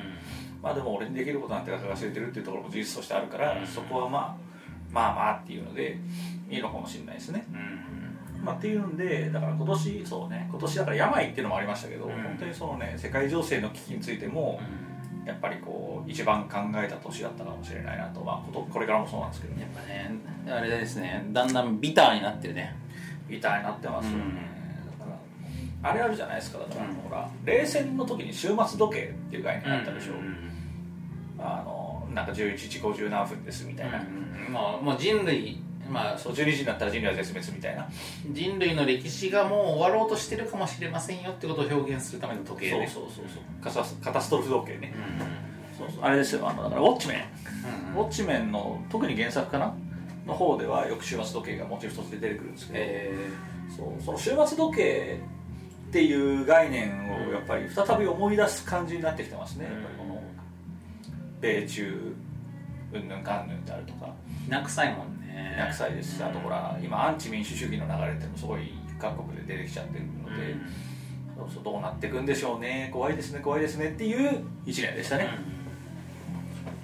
[0.63, 3.67] まあでも俺にできることなんてが忘れてるっていうところも事実としてあるから、うん。
[3.67, 4.37] そこはまあ
[4.93, 5.99] まあまあっていうので
[6.51, 7.76] いいのかもしれないですね、うん
[8.47, 12.11] まあ、っていうんでだから今年そうね今年だから病っていうのもありましたけど、うん。
[12.13, 14.61] 本当にそのね世界情勢の危機についても
[15.27, 19.63] やっぱりこう一番考えた年だったかもしれないなと、まあ、ことこれからもそうなんですけどね。
[19.63, 22.77] やっぱねあれですねだんだんビターになってるね。
[23.29, 24.25] みたいになってますよね、
[25.01, 25.11] だか
[25.83, 26.95] らあれあるじゃないですかだから、うん。
[26.95, 30.13] ほら冷戦の時に終末時計っていう概念あったでしょ、
[31.39, 33.99] あのなんか11時50何分ですみたいな、
[34.49, 37.89] もうもう人類まあそう12時になったら人類は絶滅みたいな。
[38.33, 42.87] 人類の歴史がもう終わろうとしてるかもしれませんよってことを表現するための時計ね。
[42.87, 43.25] そうそうそう
[43.75, 44.05] そう。
[44.05, 44.95] カタストロフ時計ね。
[44.95, 45.79] うん。
[45.79, 46.05] そうそう。
[46.05, 46.49] あれですよ。
[46.49, 47.19] あのだからウォッチメン。
[47.95, 49.75] うんウォッチメンの特に原作かな？
[50.27, 53.15] の方ではよく終末時計がモチーフとして出てくるんですけど、え
[53.77, 55.37] そうその終末時計っ
[55.87, 60.23] っていう概念をやっぱり再び思い出す感じになってきてますね、やっぱりこの
[61.41, 62.15] 米中
[62.93, 64.13] うんぬんかんぬんであるとか。
[64.45, 65.26] きな臭いもんね
[65.57, 70.55] な臭いですしあとほら今アンチ民主主義の流れってのもすごい各国で出てきちゃってるので、
[71.37, 72.91] そうそうどうなっていくんでしょうね。
[72.93, 75.29] 怖いですね怖いですねっていう一年でしたね、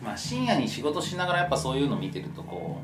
[0.04, 2.80] まあ深夜に仕事しながらやっぱそういうの見てるとこ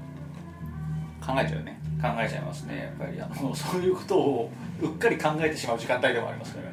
[1.22, 1.80] う考えちゃうよね。
[2.00, 3.20] 考えちゃいますねやっぱり。
[3.20, 4.50] あのそういうことを
[4.80, 6.68] うっかり考えてしまう時間帯でもありますから。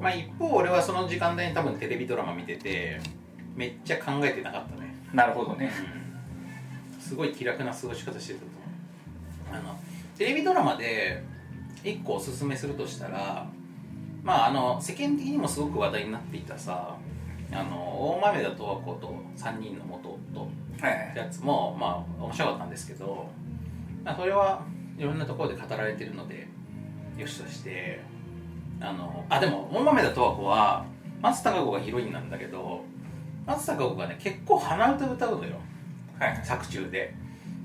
[0.00, 3.00] まあ一方俺はその時間帯に多分テレビドラマ見てて
[3.56, 4.94] めっちゃ考えてなかったね。
[5.14, 5.72] なるほどね
[7.04, 9.60] すごい気楽な過ごし方してたと思う。
[9.60, 9.78] あの
[10.16, 11.22] テレビドラマで
[11.84, 13.46] 一個おすすめするとしたら
[14.22, 16.96] まああの世間的にもすごく話題になっていたさ
[17.52, 23.28] あの大豆田十和子と3人の元夫ってやつもまあ面白かったんですけど、
[24.02, 24.62] まあ、それは
[24.96, 26.48] いろんなところで語られてるので
[27.18, 28.00] よしとして
[28.80, 30.86] あのあでも大豆田十和子は
[31.20, 32.82] 松たか子がヒロインなんだけど
[33.46, 35.60] 松たか子がね結構鼻歌歌うのよ。
[36.18, 36.40] はい。
[36.44, 37.14] 作中で。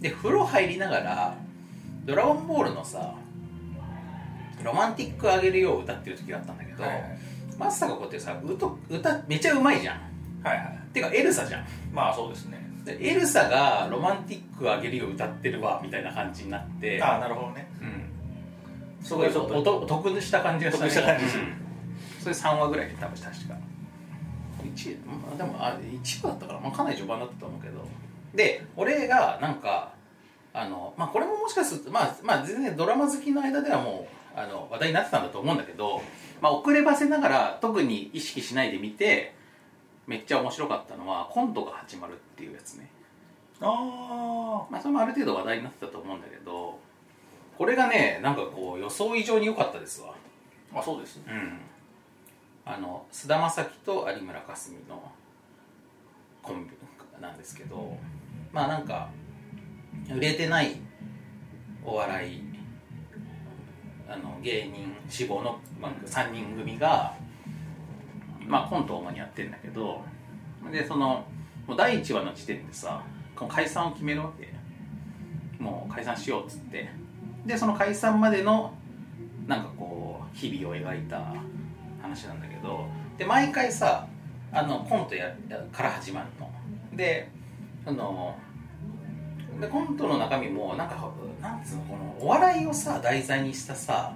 [0.02, 1.36] で風呂入りながら
[2.06, 3.14] 「ドラゴンボール」のさ
[4.64, 7.20] 「ロマンティックあげるよ」を歌ってる時があったんだけど、はいはい。
[7.58, 10.02] 松たか子ってさ歌歌めちゃうまいじゃん。
[10.44, 10.80] はいはい。
[10.94, 11.66] てかエルサじゃん。
[11.94, 12.58] まあそうですね。
[12.86, 17.68] でエルサが「ロマンティックあげるよ」歌ってるわみたいな感じになってああなるほどね。
[17.82, 19.06] うん。
[19.06, 21.30] すごいちょっとお得した感じがした、得した感じうん。
[22.22, 23.56] それ3話ぐらいで多分確か。
[24.64, 27.86] 1まあでもあ1話だったから、まあ、かなり序盤だったと思うけど
[28.34, 29.94] で俺がなんか
[30.54, 36.02] あのまあこれももしかするとまあまあ全然ドラマ好きの間ではもうあの話題になってたんだと思うんだけど、
[36.42, 39.34] まあ、遅ればせながら特に意識しないで見て
[40.08, 42.90] めっちゃ面白かったのはコントが始まるっていうやつね。
[43.62, 46.80] あまあそれもある程度話題になってたと思うんだけど
[47.58, 50.14] これがねなんかこう予想以上に良かったですわ。
[50.74, 51.24] ああそうですね。
[51.28, 51.60] うん。
[52.66, 55.12] あの菅田将暉と有村架純の
[56.44, 56.72] コンビ
[57.22, 57.98] なんですけど
[58.52, 59.10] まあなんか
[60.14, 60.78] 売れてない
[61.86, 62.44] お笑い
[64.08, 67.16] あの芸人志望の、まあ、3人組が、
[68.48, 70.02] まあ、コントを主にやってるんだけど
[70.72, 71.26] でその
[71.68, 73.04] もう第1話の時点でさ
[73.36, 74.50] この解散を決めるわけ。
[75.60, 76.90] もう解散しようっつって。
[77.46, 78.74] でその解散までの
[79.48, 81.34] なんかこう日々を描いた
[82.02, 82.86] 話なんだけど
[83.18, 84.08] で毎回さ
[84.52, 85.34] あのコントや
[85.72, 86.52] から始まるの。
[86.96, 87.30] で
[87.86, 88.38] あの
[89.60, 91.12] でコントの中身もなんか
[91.42, 94.14] なんつうのこのお笑いをさ題材にしたさ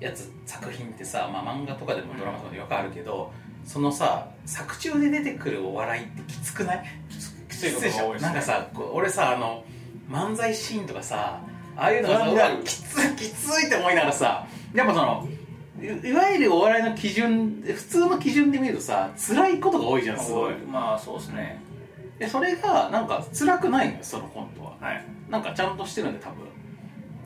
[0.00, 3.32] やつ作品ってさ、まあ、漫画とかでもドラマとかでよくあるけど、
[3.64, 6.84] そのさ作中で出てくるお笑いってきつくない？
[7.48, 8.20] きついことが多いね。
[8.20, 9.64] なんかさ俺さあの
[10.10, 11.40] 漫才シーンとかさ
[11.76, 15.28] ああいうのがさきついきついって思いながらさやっぱその
[15.80, 20.58] いいわゆるお笑いの基準普通の基準で見るとさ辛いことが多いじゃんすごい。
[20.58, 21.61] まあそうですね
[22.22, 24.76] でそれがなんか辛くないのよそのコントは。
[24.80, 25.04] はい。
[25.28, 26.46] なんかちゃんとしてるんで多分。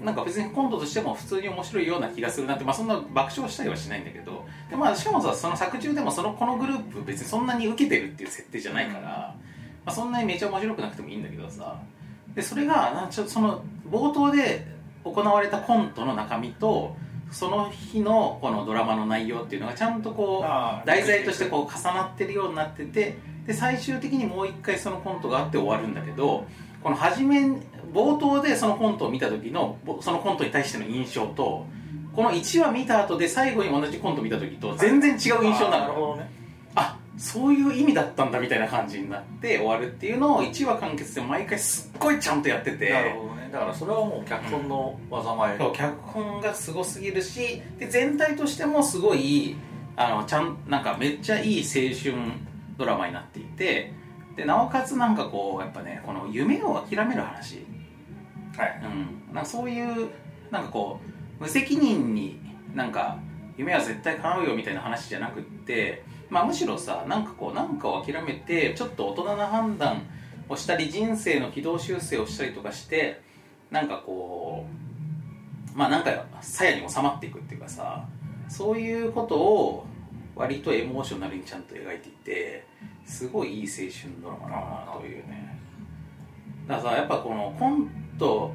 [0.03, 4.47] なんか別にコントとしても普通に面白いような気がするなってまあそんな爆笑したりはしないんだけど。
[4.71, 9.35] でまあしかもさその作中でもそのこのグループ別にそんなに受けてるっていう設定じゃないから、ま
[9.85, 11.79] あ、そんなにめちゃ面白くなくてもいいんだけどさ。
[12.35, 14.67] でそれがなんちょっとその冒頭で
[15.05, 16.97] 行われたコントの中身と
[17.31, 26.47] その日のこのドラマの内容っていうのがちゃんとこう題材としてこう重なってるようになっててで最終的にもう一回そのコントがあって終わるんだけど
[26.83, 27.47] この初め
[27.93, 31.67] 冒頭でそのコントを見た時のぼそのコントに対しての印象と
[32.15, 36.31] この1話見た後で最後に同じコント見た時と全然違う印象になるるほどね。
[36.75, 42.91] あそういう意味だったんだみたいな感じになって終わるっていうのを1話完結で毎回すっごいちゃんとやってて。
[42.91, 43.49] なるほどね。
[43.53, 49.57] だからそれはもう脚本の災いそう脚本がすごすぎるしで全体としてもすごい
[49.97, 52.33] あのちゃんなんかめっちゃいい青春
[52.77, 53.93] ドラマになっていて
[54.37, 57.65] でなおかつなんかこうやっぱねこの夢を諦める話、
[58.57, 58.81] はい。
[59.29, 60.11] うん、なそういう
[60.51, 61.01] なんかこ
[61.41, 62.41] う無責任に
[62.75, 63.19] なんか
[63.57, 70.03] 夢は絶対叶うよみたいな話じゃなくって、まあ、むしろさなんかこうなんかを諦めてちょっと大人な判断
[70.49, 73.23] をしたり人生の軌道修正をしたりとかして
[73.71, 74.67] なんかこ
[75.75, 78.07] うまあなんか鞘に収まっていくっていうかさ
[78.49, 79.87] そういうことを
[80.37, 82.67] 割とエモーショナルにちゃんと描いていて
[83.07, 85.59] すごいいい青春ドラマだなというね。
[86.69, 88.55] だからさやっぱこのコント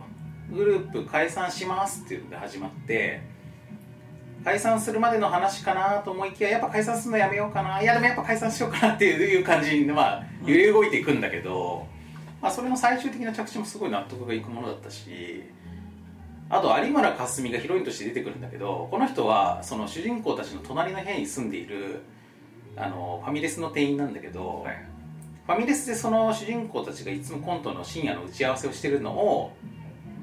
[0.51, 3.21] グループ解散しますっていうので始まって
[4.43, 7.81] 解散するまでの話かなと思いきややっぱ解散するのやめようかな。
[7.81, 11.87] いやでもやっぱ解散しようかなっていう感じに、まあ、揺れ動いていくんだけど、
[12.41, 15.43] まあ、それの最終的な着地もすごい納得がいくものだったし
[16.51, 22.01] あと有村架純がヒロインとして出てくるんだけどこの人はその主人公たちの隣の部屋に住んでいる
[22.75, 24.85] あのファミレスの店員なんだけど、はい。
[25.45, 29.53] ファミレスでその主人公たちがいつもコントの深夜の打ち合わせをしてるのを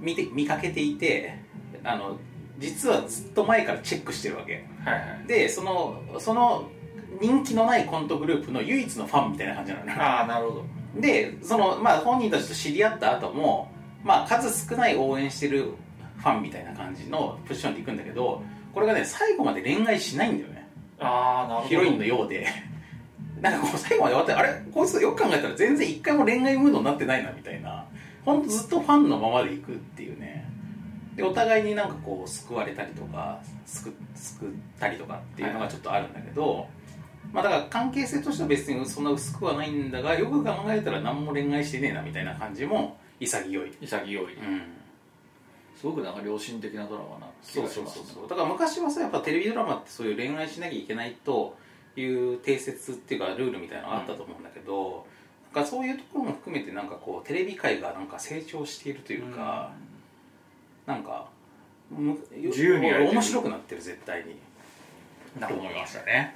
[0.01, 1.39] 見て見かけていて
[1.83, 2.19] あの
[2.59, 4.65] 実はずっと前からチェックしてるわけ。
[4.85, 5.27] はいはい。
[5.27, 6.69] でそのその
[7.21, 9.93] 人気のないコントグループの唯一のファンみたいな感じなのね。
[9.93, 10.65] ああなるほど。
[11.01, 13.71] でその、まあ、本人たちと知り合った後も、
[14.03, 15.73] まあ、数少ない応援してる
[16.19, 18.43] ファンみたいな感じのポジションで行くんだけど
[18.75, 20.69] これがね最後まで恋愛しないんだよね。
[21.01, 21.69] ああなるほど。
[21.69, 22.47] ヒロインのようで。
[23.41, 24.63] なんかこう最後まで終わってあれ？
[24.73, 27.85] こいつよく考えたら全然一回も恋愛ムードになってないなみたいな。
[28.25, 30.45] ほんとずっとファンのままで行くっていうね。
[31.15, 34.49] でお互いになんかこう救われたりとか救救っ
[34.79, 36.69] たりとかっていうのがちょっとあるんだけど、
[37.33, 44.17] まあだから関係性としては別にそんな薄くはないんだがよく考えたら何も恋愛してねえなみたいな感じも潔い、潔い。
[44.17, 44.63] うん、
[45.79, 51.57] すごくなんか良心的なドラマな気そうそうがしますそうそうだから昔はさやっぱテレビドラマってそういう恋愛しなきゃいけないと
[51.97, 55.07] いう定説っていうかルールみたいなのがあったと思うんだけど、
[55.55, 59.73] なんかそういうところも含めてなんかこうテレビ界がなんか成長しているというか、
[60.87, 61.29] なんか
[61.91, 64.37] む自由に面白くなってる絶対に。
[65.39, 66.35] なと思いましたね、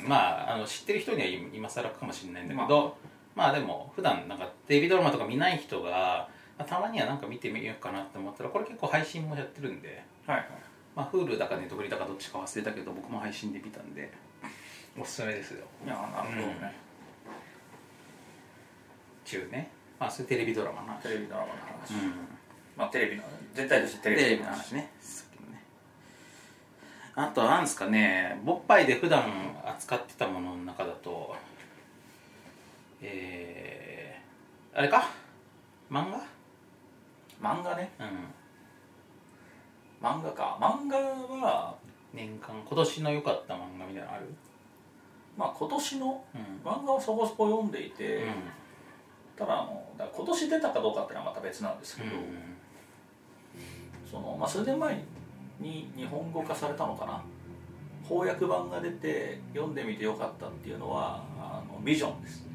[0.00, 2.96] うん、まああの知ってる人には今更かもしれないんだけど、
[3.34, 10.48] まあ、でも普段なんかテレビドラマとか見ない人が、まあたまにはなんか見てみようかなって思ったらこれ結構配信もやってるんではいはい。
[10.96, 14.10] まあ、Hulu だか Netflix だかどっちか忘れたけど僕も配信で見たんで。
[14.98, 15.64] おすすめですよ。
[15.84, 16.74] いやなるほどね、
[19.24, 19.70] 中ね。
[20.00, 21.02] まあそれテレビドラマの話。
[21.02, 22.12] テレビドラマの話、うん。
[22.76, 23.22] まあテレビの
[23.54, 24.90] 全体としてテテレビの話ね。
[27.14, 28.40] あとはなんですかね。
[28.44, 29.24] ボッパイで普段
[29.64, 31.36] 扱ってたものの中だと
[33.02, 35.08] えー、あれか？
[35.90, 36.37] 漫画？
[37.40, 37.92] 漫画ね。
[37.98, 38.02] う
[40.04, 40.06] ん。
[40.06, 40.58] 漫画か。
[40.60, 41.76] 漫画は
[42.12, 44.34] 年間今年の良かった漫画みたいなのある？
[45.36, 46.24] まあ今年の？
[46.34, 46.70] うん。
[46.70, 48.32] 漫画をそこそこ読んでいて、うん。
[49.36, 52.08] ただあの今年出たかどうかっていうのはまた別なんですけど、
[54.10, 55.04] そのまあ、数年前
[55.60, 57.22] に日本語化されたのかな。
[58.08, 62.46] 翻訳版が出て読んでみてよかったっていうのはあのビジョンです。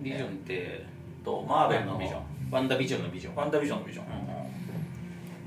[0.00, 0.84] ビジョンって
[1.24, 3.34] とマーベルのビジョンワンダービジョンのビジョン。
[3.34, 4.06] ワンダービジョンのビジョン、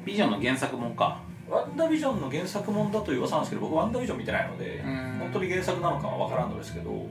[0.06, 1.22] ビジョンの原作もんか。
[1.50, 5.18] ワンダービジョンの原作もんだという噂なんですけど僕ワンダービジョン見てないのでうん。
[5.20, 7.08] 本当に原作なのかは分からんのですけど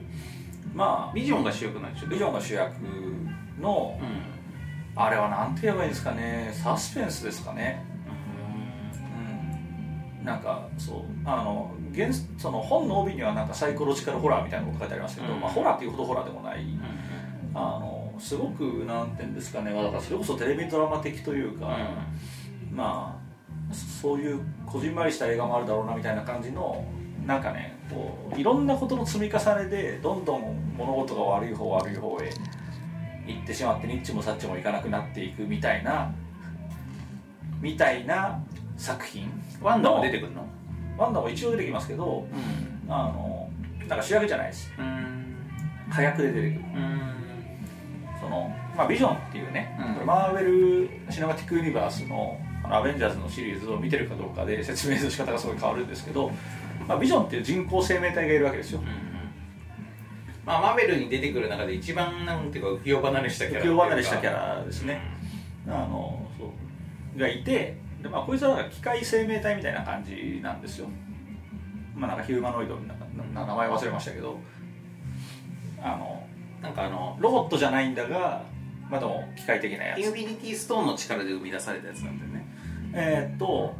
[0.75, 2.07] まあビジョンが主役なんでしょ？
[2.07, 2.71] ビジョンが主役
[3.59, 5.01] のうん。
[5.01, 6.51] あれは何て言えばいいんですかね。
[6.53, 7.83] サスペンスですかね。
[10.19, 10.25] うん。
[10.25, 15.39] なんかそうあの原その本の帯にはなんかサイコロジカルホラーみたいなこと書いてありますけど、うん。
[15.41, 16.61] まあ、ホラーっていうほどホラーでもない。
[16.61, 16.79] うん。
[17.55, 19.73] あのすごくなんていうんですかね。
[19.73, 21.77] だからそれこそテレビドラマ的というか、
[22.73, 23.19] ま
[23.69, 26.85] あそういうこじんまりした映画もあるだろうなみたいな感じの
[27.25, 32.31] なんかねこういろんなことの積み重ねでどんどん物事が悪い方悪い方へ
[33.27, 36.13] 行ってしまってニッチもサッチもいかなくなっていくみたいな
[37.59, 38.41] みたいな
[38.77, 39.29] 作品。
[39.61, 40.47] ワンダも出てくるの？
[40.97, 42.91] ワンダも一応出てきますけどうん。
[42.91, 43.49] あの
[43.87, 44.71] なんか主役じゃないです。
[44.77, 45.35] うん。
[45.91, 46.59] 火薬で出てくる。
[46.59, 47.16] うん
[48.27, 50.05] その、まあ、ビジョンっていうね、うん。
[50.05, 56.31] マーベル・シネマティック・ユニバースのあのアベンジャーズのシリーズを見てるかどうかで説明の仕方がすごい変わるんですけど、
[56.85, 58.81] まあ、ビジョンっていう人工生命体がいるわけですよ。
[60.45, 65.01] まあマーベルに出てくる中で一番なんていうか浮世離れしたキャラ浮世離れしたキャラですね。
[65.67, 66.45] あのそ
[67.15, 67.19] う。
[67.19, 70.87] がいてで、まあ、こいつは機械生命体みたいな感じなんですよ。
[71.95, 74.37] まあなんかヒューマノイドな名前忘れましたけど
[75.81, 76.16] あの
[76.61, 78.43] なんかあのロボットじゃないんだが
[78.89, 79.99] まあでも機械的なやつ。
[79.99, 82.47] インフィニティストーンの力で生み出されたやつなんだよね。
[82.93, 83.75] えーっと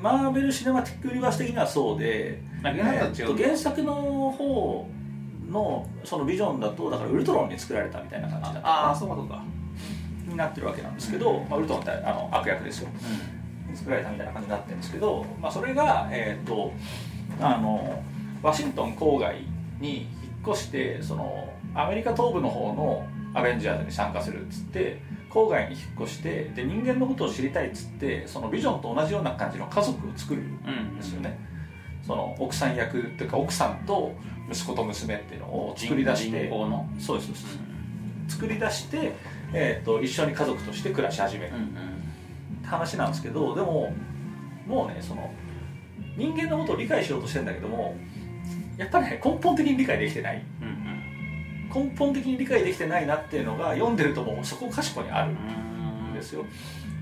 [0.00, 4.88] マーベル・シネマティック・ユニバース的にはそうで、えーっと原作の方
[5.50, 9.42] のそのビジョンだとだからウルトロンに作られたみたいな感じだああそうかそうか。
[10.28, 12.88] になってるわけなんですけど、まあ、ウルトロンってあの悪役ですよ。
[13.72, 16.72] う作られたみたいな感じになってるんですけど、まあ、それが、えーっと
[17.40, 18.02] あの
[18.42, 19.36] ワシントン郊外
[19.80, 20.06] に
[20.48, 31.38] 越してそのアメリカ東部の方のアベンジャーズに参加するっつって郊外に引っ越してで人間のことを知りたいっつってそのビジョンと同じような感じの家族を作るんんうんですよね、
[32.06, 34.14] その奥さん役っていうか奥さんと
[34.50, 36.88] 息子と娘っていうのを作り出して人工の？
[36.98, 38.36] そうですそうです。
[38.36, 39.12] 作り出して、
[39.52, 41.54] えー、と一緒に家族として暮らし始める。
[41.54, 41.66] うんうん。
[41.66, 41.70] っ
[42.62, 43.92] て話なんですけどでも
[44.66, 45.30] もうねその
[46.16, 47.94] 人間のことを理解しようとしてるんだけども
[48.76, 50.42] やっぱりね根本的に理解できてない。
[50.60, 50.76] うん
[51.74, 56.46] 根本的に理解できてないなっていうのが読んでるともうそこかしこにあるうんんですよ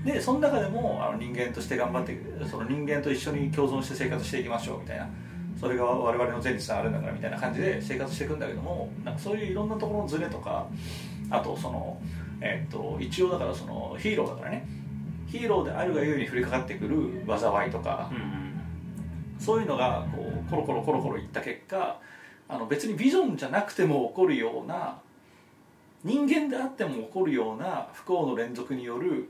[0.03, 2.19] でその中でもあの人間として頑張って
[2.49, 5.07] その人間と一緒に共存して生活していきましょうみたいな。
[5.57, 10.67] それが我々の前につながるんだからみたいな感じで生活していくんだけどもなんかそういういろんなところのズレとか
[11.29, 11.97] あとその、
[12.41, 14.67] えっと一応だからそのヒーローだからね。
[15.27, 18.44] ヒーローであるがゆえに降りかかってくる災いとかうんうん
[19.39, 21.99] そういうのがこうコロコロコロコロいった結果
[22.47, 24.97] あの別にビジョンじゃなくても起こるような
[26.03, 29.29] 人間であっても起こるような不幸の連続による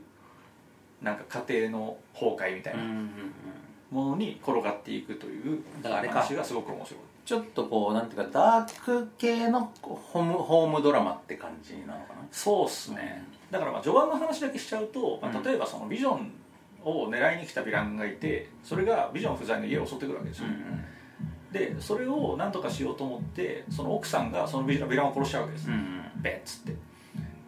[1.02, 2.82] なんか家庭の崩壊みたいな
[3.90, 7.00] ものに転がっていくという話がすごく面白い。
[7.24, 12.26] ちょっとこうなんていうかダーク系のホームホームドラマって感じなのかな？
[12.30, 13.24] そうっすね。
[13.50, 15.42] だからまあ序盤の話だけしちゃうと、まあ、うん。
[15.42, 16.30] 例えばそのビジョン
[16.86, 20.46] を狙いに来たヴィランがいてそれがビジョン不在の家を襲ってくるわけですよ、
[21.52, 26.22] でそれを何とかしようと思ってその奥さんがそのヴィランヴィランを殺しちゃうわけです、うんうん。
[26.22, 26.76] ベッつって。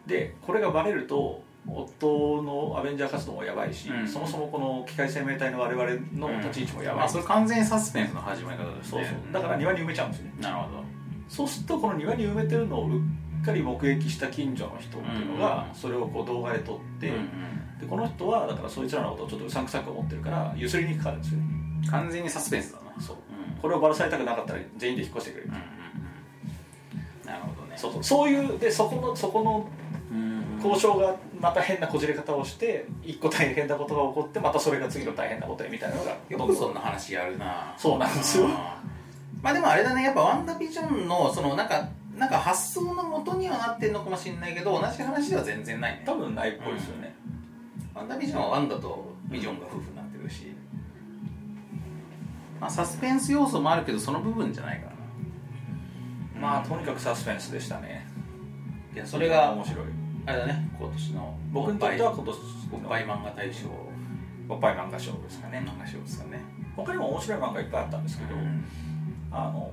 [0.07, 4.09] でこれがバレると夫のアベンジャー活動もやばいし、うん。
[4.09, 5.85] そもそもこの機械生命体の我々
[6.17, 9.33] の立ち位置もやばい、まあそれ完全にサスペンスの始まり方ですそうねそう。
[9.33, 10.27] だから庭に埋めちゃうんですよ。
[10.27, 10.85] ねなるほど。
[11.29, 12.99] そうするとこの庭に埋めてるのをう
[13.43, 15.75] っかり目撃した近所の人っていうのがうん。
[15.79, 21.41] それをこう動画で撮って、うんうんでこの人はだからそいつらのことをちょっとうさんくさく思ってるからゆすりにかかるんですよ。
[21.41, 21.47] ね
[21.91, 23.01] 完全にサスペンスだな。
[23.01, 23.17] そう。
[23.17, 23.61] うん。
[23.61, 25.51] これをバラされたくなかったら全員で引っ越してくれる、
[27.25, 27.77] なるほどね。
[27.77, 28.05] そうそう。
[28.05, 29.69] そういうでそこのそこの
[30.11, 37.75] うん交渉がまた変なこじれ方をして一個大変なことが起こってまたそれが次の大変なことへみたいなのがよくそんな話やるな。
[37.79, 38.49] そうなんですよ。
[39.41, 40.03] まあでもあれだね。
[40.03, 46.03] やっぱワンダービジョンのそのなんかなんか発想の元にはなってんのかもしれないけど同じ話では全然ないね。
[46.05, 47.15] 多分ないっぽいですよね、
[47.99, 50.53] ワンダービジョンはワンダとビジョンが夫婦になってるし、
[52.61, 54.99] まあ、サスペンス要素もあるけどその部分じゃないからな。
[56.41, 58.07] まあとにかくサスペンスでしたね。
[58.95, 59.87] いやそれが面白い。
[60.27, 62.37] あれだね今年の僕にとっては今年
[62.73, 63.67] おっぱい漫画大賞。
[64.49, 65.65] おっぱい漫画賞ですかね。
[65.67, 66.41] 漫画賞ですかね、
[66.77, 68.65] 他にも面白い漫画いっぱいあったんですけど、うん。
[69.33, 69.73] あの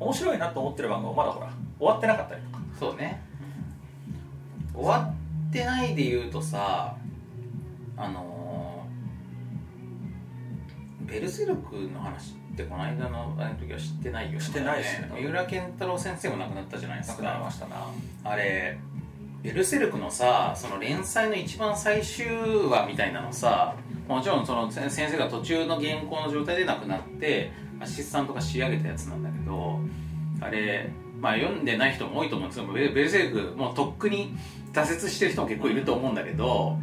[0.00, 2.62] 面白いなと思ってる漫画もまだほら終わってなかったりとか。
[2.80, 3.22] そうね。
[4.74, 5.14] 終わ
[5.54, 6.96] ってないで言うとさ
[7.96, 8.34] あのー
[11.06, 14.40] ベルセルクの話ってこの間のあれの時は知ってないよね。
[14.40, 15.12] 知ってないですね。
[15.14, 17.76] 三浦健太郎先生も亡くなったじゃないですなくなりまかしたな。
[18.24, 18.78] あれ
[19.42, 22.26] ベルセルクのさその連載の一番最終
[22.70, 23.76] 話みたいなのさ
[24.08, 29.78] もちろんその先先生が途中の原稿の状態で亡くなってアシスタントが仕上げたやつなんだけど
[30.40, 30.90] あれ
[31.20, 34.34] まあ読んでない人も多いと思うんですけどベベルセルクもうとっくに
[34.74, 36.78] 挫折してる人も結構いると思うんだけど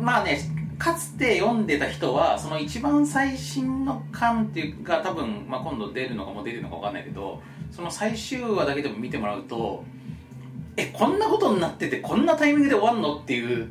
[0.00, 0.40] まあね
[0.78, 9.84] かつて読んでた人はその一番最新の巻っていうか多分、まあ、今度出るのかもう出てるのか分かんないけどその最終話だけでも見てもらうと
[10.76, 13.70] えこんなことになっててこんなタイミングで終わんのっていう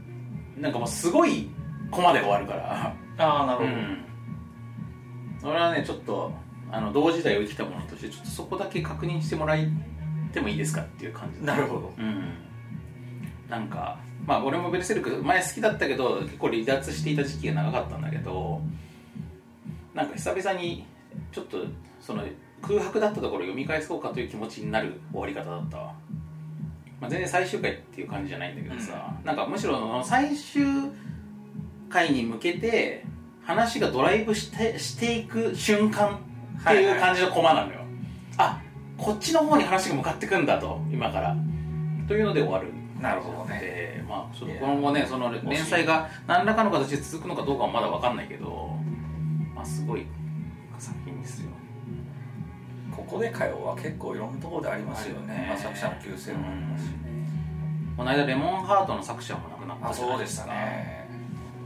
[0.60, 1.50] なんかもうすごい
[1.90, 2.96] コマで終わるから。
[3.18, 4.06] ああなるほど、うん。
[5.42, 6.32] それはねちょっと
[6.72, 9.58] あの同時代を生きたものとしてちょっとそこだけ確認してもらっ
[10.32, 11.44] てもいいですかっていう感じ。
[11.44, 11.94] なるほど。
[11.98, 12.49] うん
[13.50, 18.62] なんかまあ俺もベルセルク前好きだったけど結構離脱していた時期が長かったんだけど
[19.94, 20.86] なんか久々に
[21.32, 21.58] ちょっと
[22.00, 22.24] その
[22.62, 25.94] 空白だったところを読み返そうかという気持ちになる終わり方だったわ、
[27.02, 30.64] まあ、全然最終回っていう感じじゃないんだけどさ、なんかむしろ最終
[31.90, 33.06] 回に向けて
[33.44, 36.20] 話がドライブしてしていく瞬間
[36.62, 37.80] っていう感じのコマなのよ、
[38.38, 38.62] あ
[38.98, 41.36] こっちの方に話が向かってくんだと今から。
[42.10, 43.60] というので終わるなるほどね。
[43.60, 48.76] でまあちょっと今後ねその連載が何らかの形で続くのかどうかはまだ分かんないけど
[49.56, 50.06] まあすごい
[50.78, 51.50] 作品ですよ。
[52.96, 56.98] ここで会話は結構いろんなところでありますよね、まあ、作者の旧姓もありますしね、
[57.96, 61.10] この間レモンハートの作者も亡くなったあじゃないうでしたね。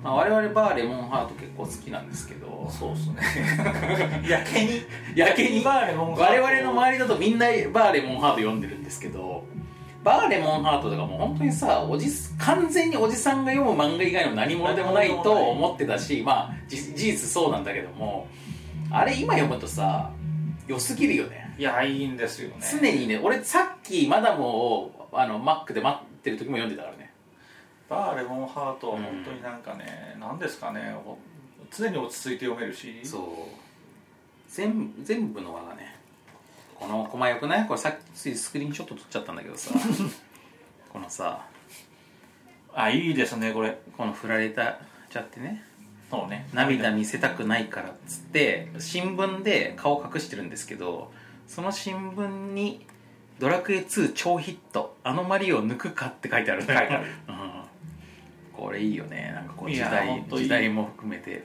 [0.03, 2.69] まあ、我々バーレモンハート結構好きなんですけど。
[2.69, 3.21] そうっすね。
[4.27, 4.81] やけに。
[5.15, 5.63] やけに。
[5.63, 6.43] バーレモンハート。
[6.43, 9.45] 我々の周りだとみんなバーレモンハート読んでるんですけど
[10.03, 18.27] バーレモンハートとかもう本当にさおじ完全におじさんが読む漫画以外の何物でもないと思ってたしまあじ事実そうなんだけども
[18.91, 20.11] あれ今読むとさ
[20.67, 21.53] 良すぎるよね。
[21.57, 22.55] いやいいんですよね。
[22.61, 27.13] 常にね俺さっきマダムをあのマックで待ってる時も読んでたからね。
[27.89, 31.17] バーレモンハートは本当になんかね、なんですかねほ
[31.69, 33.01] 常に落ち着いて読めるし。
[33.03, 33.21] そう。
[34.49, 35.95] 全部全部の輪がね
[36.83, 37.65] このコマよくない？
[37.65, 39.71] これさっきスクリーンショット撮っちゃったんだけどさ。
[40.91, 41.45] このさ。
[42.75, 43.77] あいいですねこれ。
[43.97, 44.79] この振られた
[45.09, 45.63] ちゃってね。
[46.11, 46.45] そうね。
[46.53, 51.11] 涙見せたくないからっつって新聞で顔隠してるんですけど
[51.47, 52.85] その新聞に
[53.39, 57.07] 「ドラクエ2超ヒットアノマリを抜くか」って書いてある書いてある。
[57.29, 57.51] うん、
[58.51, 59.31] これいいよね。
[59.33, 61.43] なんかこう時代時代も含めて、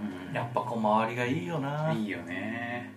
[0.00, 1.92] うん、やっぱこう周りがいいよな。
[1.92, 2.90] いいよね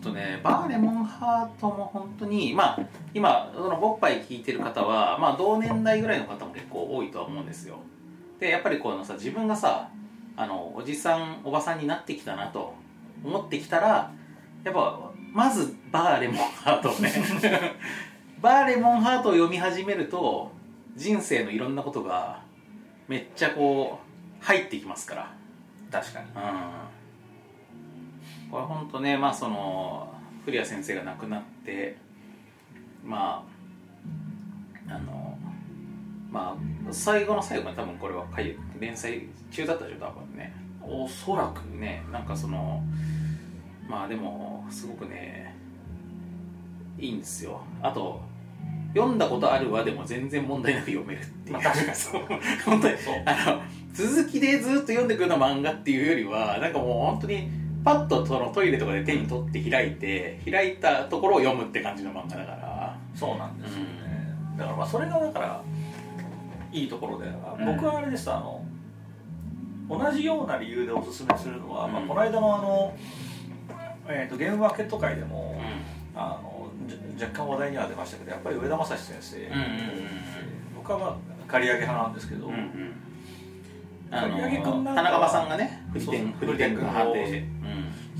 [0.00, 2.78] とねバーレモンハートも本当にまあ
[3.14, 7.76] 今そのボッパイ聞いてる方はまあ同年代ぐらいの方も結構多いとは思うんですよ。
[8.38, 9.90] でやっぱりこのさ自分がさ
[10.36, 12.74] あのおじさんおばさんになってきたなと
[13.24, 14.12] 思ってきたら
[14.64, 17.12] やっぱまずバーレモンハートをね
[18.40, 20.52] バーレモンハートを読み始めると
[20.94, 22.40] 人生のいろんなことが
[23.08, 23.98] めっちゃこ
[24.40, 25.32] う入ってきますから。
[25.90, 26.26] 確かに。
[26.26, 26.87] うん
[28.50, 30.12] これ本当ねまあその
[30.44, 31.96] 古谷先生が亡くなって
[33.04, 33.44] ま
[34.88, 35.38] ああの
[36.30, 40.54] まあ最後の最後に多分これは回連載中だったでしょ多分ね。
[40.82, 42.82] おそらくねなんかその
[43.86, 45.54] まあでもすごくね
[46.98, 47.60] いいんですよ。
[47.82, 48.20] あと
[48.94, 52.22] 読んだことあるわでも全然問題なく読めるっていう、まあ確かにそう。
[52.64, 53.14] 本当にそう。
[53.26, 57.50] あの続きでずっと読んでくるような漫画っていうよりはなんかもう本当に
[57.84, 62.98] パッとそのトイレとかで手に取って開いて開いたところを読むって感じの漫画だから。
[63.18, 63.88] そうなんですよね、
[64.56, 65.60] だからまあそれがだから
[66.70, 67.74] いいところで、うん。
[67.74, 68.64] 僕はあれですあの
[69.88, 72.96] 同じような理由でおすすめするのは、まあ、うんこの間のあの、
[74.06, 79.58] えー、とゲームマーケット界でも、うあのじ若干話題には出ましたけどやっぱり上田正史先生、んうんうん
[80.76, 81.16] 僕はまあ
[81.50, 82.94] 刈り上げ派なんですけど、うんうんうん
[84.10, 84.38] あの
[84.94, 87.44] 田中間さんがねフリテンフリテンが判定して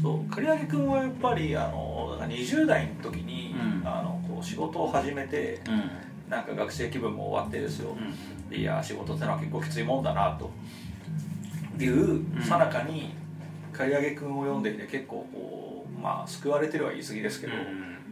[0.02, 3.88] そう刈り上げ君はやっぱりあの20代の時に、うん。
[3.88, 5.74] あのこう仕事を始めてうん。
[5.74, 5.90] うん
[6.28, 8.50] なんか学生気分も終わってですよ、うん。
[8.50, 10.50] でいや仕事ってのは結構きついもんだなと。
[11.82, 13.14] いうさなかに
[13.72, 17.52] 刈り上げ君を読んでいて結構こうまあ救われてるは言い過ぎですけど、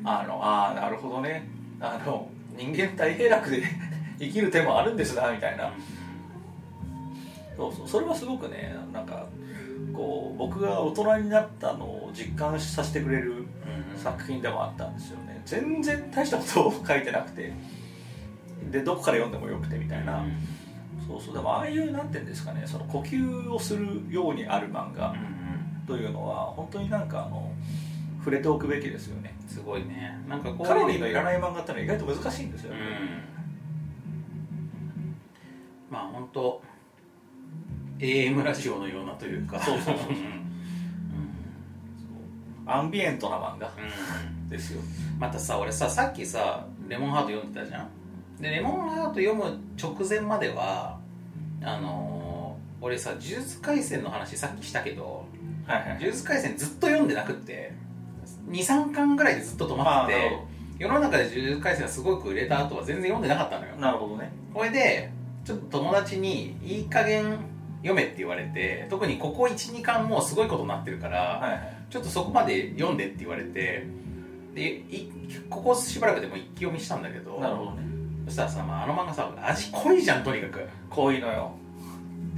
[0.05, 1.49] あのああなるほどね。
[1.81, 3.63] あの人間大平楽で
[4.19, 5.71] 生きる手もあるんですなみたいな
[7.57, 7.89] そうそう。
[7.89, 9.27] それはすごくねなんか
[9.93, 13.47] こう僕が大人になったのを実感させてくれるうん
[13.99, 15.41] 作品でもあったんですよね。
[15.45, 17.53] 全然大したことを書いてなくて。
[18.71, 20.25] でどこから読んでもよくてみたいな、
[21.07, 21.35] そうそう。
[21.35, 25.15] でもああいうなんていうんですかねその呼吸をするようにある漫画
[25.87, 27.53] というのは本当になんかあの
[28.19, 29.37] 触れておくべきですよね。
[29.47, 30.19] すごいね。
[30.29, 30.67] なんかこう。
[30.67, 32.79] カロリーのいらない漫画ってのは意外と難しいんですよ、うん。
[35.89, 36.61] まあ本当
[37.99, 39.59] AM ラジオのようなというか。
[39.61, 39.97] そうそうそう。
[39.97, 40.17] そううん。
[42.67, 43.69] アンビエントな漫画。
[43.69, 44.49] うん。
[44.49, 44.83] ですよ。
[45.19, 47.89] またさ俺ささっきさレモンハート読んでたじゃん。
[48.41, 49.45] でレモンハート読む
[49.81, 50.99] 直前までは
[51.63, 52.27] あのー
[52.85, 55.25] 俺さ呪術廻戦の話さっきしたけど
[55.67, 55.89] はいはい。
[55.99, 57.73] 呪術廻戦ずっと読んでなくって
[58.51, 60.39] 23巻ぐらいでずっと止まってて
[60.79, 63.75] 世の中で呪術廻戦がすごく売れた後は全然読んでなかったのよ。
[63.77, 64.31] なるほどね。
[64.53, 65.11] これで
[65.45, 67.39] ちょっと友達にいい加減
[67.87, 71.77] 読めって言われて特にここ12巻もうすごいことになってるから、はいはい。
[71.89, 73.87] ちょっとそこまで読んでって言われて
[74.55, 75.13] でい
[75.49, 77.79] ここしばらくでも一気読みしたんだけどなるほどね。
[78.27, 80.69] そしたらさ、まあ、あの漫画さ味濃いじゃんとにかく。
[80.91, 81.53] こういうのよ。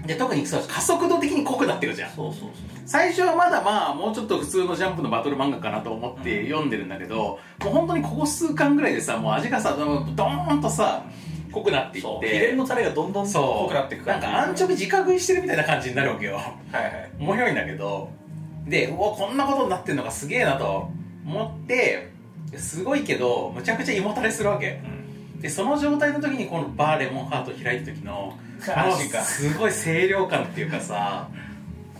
[0.07, 2.11] で特にさ加速度的に濃くなってるじゃん。
[2.13, 2.51] そうそうそう。
[2.87, 11.05] 最初はまだまあもうちょっと普通のジャンプのバトル漫画かなと思って読んでるんだけど、もう本当にここ数巻ぐらいでさもう味がさドーンとさ
[11.53, 12.29] 濃くなっていって。
[12.29, 16.35] 秘伝のタレがどんどん濃くなっていくなんかアンチョビ直食いしてるみたいな感じになるわけよ。
[16.35, 16.41] は
[16.73, 17.11] いはい。
[17.19, 18.11] 面白いんだけど。
[18.67, 20.91] でうわこんなことになってんのがすげえなと
[21.25, 22.11] 思って
[22.57, 24.81] すごいけどむちゃくちゃ胃もたれするわけ。
[24.85, 25.41] うん。
[25.41, 31.29] でその状態の時にこのバーレモンハート開いた時のこの安心感すごい清涼感っていうかさ。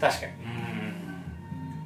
[0.01, 0.33] 確かに。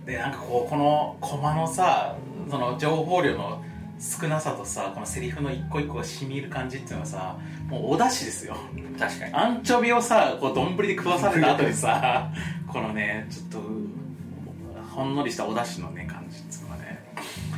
[0.00, 0.06] うん。
[0.06, 2.16] でなんかこうこのコマのさ
[2.50, 3.62] その情報量の
[4.02, 7.38] 少なさとさこのセリフの一個一個が染み入る感じっていうのはさ
[7.68, 8.56] もうお出汁ですよ。
[8.98, 9.34] 確かに。
[9.34, 12.28] アンチョビをさこう丼で食わされた後にさ
[12.66, 17.04] このねちょっとほんのりしたお出汁のね感じっていうのがね、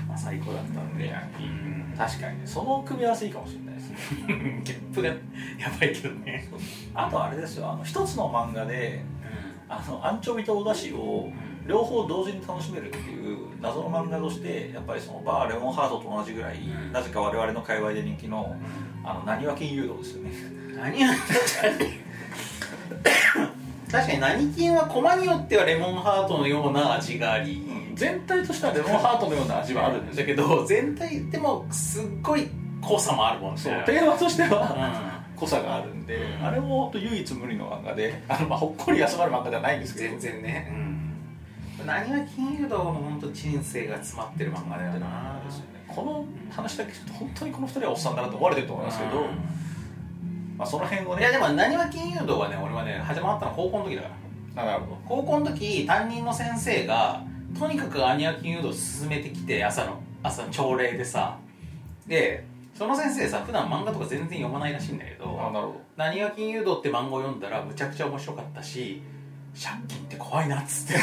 [0.07, 1.15] まあ、最高だったんで。
[1.41, 2.43] うん確かにね。
[2.45, 4.63] その組み合わせいいかもしれないですね。
[4.65, 5.15] ギャップがや
[5.81, 6.49] ばいけどね。
[6.93, 7.71] あとあれですよ。
[7.71, 9.05] あの一つの漫画で
[9.69, 11.31] あのアンチョビとお出汁を
[11.67, 16.93] 両方同時に楽しめるっていう謎の漫画としてやっぱりそのバーレモンハートと同じぐらい、うん。
[16.93, 18.55] なぜか我々の界隈で人気の
[19.03, 20.31] あの何は金誘導ですよね。
[20.77, 21.09] 何や
[23.91, 27.63] 確かに何金は駒によってはレモンハートのような味があり、
[27.95, 32.49] 全体としてはレモンハートのような味はあるんだけど全体でもすっごい
[32.81, 33.61] 濃さもあるもんね。
[33.61, 36.47] そうテーマとしてはう濃さがあるんで、うん。
[36.47, 40.11] あれも本当唯一無二の漫画であの、まあ、ほっこり休まる漫画ではないんですんけど。
[40.11, 41.04] 全然ね、うん、
[41.87, 49.23] 何は金融道の本当人生が詰まってる漫画だよなですよねこの話だけ聞くと本当にこの二人はおっさんだなと思われてると思いますけど、
[50.57, 51.23] まあ、その辺をね。
[51.23, 54.09] いやでもなにわ金融道はね俺はね始まったの高校の時だか
[54.57, 54.63] ら。
[54.63, 54.99] あなるほど。
[55.05, 57.23] 高校の時担任の先生が
[57.59, 61.39] とにかくアニア金融道を進めてきて朝の朝の朝礼でさ
[62.07, 62.45] で
[62.75, 69.01] その先生さ普段漫画とか全然読まないらしいんだけあどなるほ「なにわ金融道」って漫画を読んだらむちゃくちゃ面白かったし
[69.55, 70.95] 借金って怖いなっつって。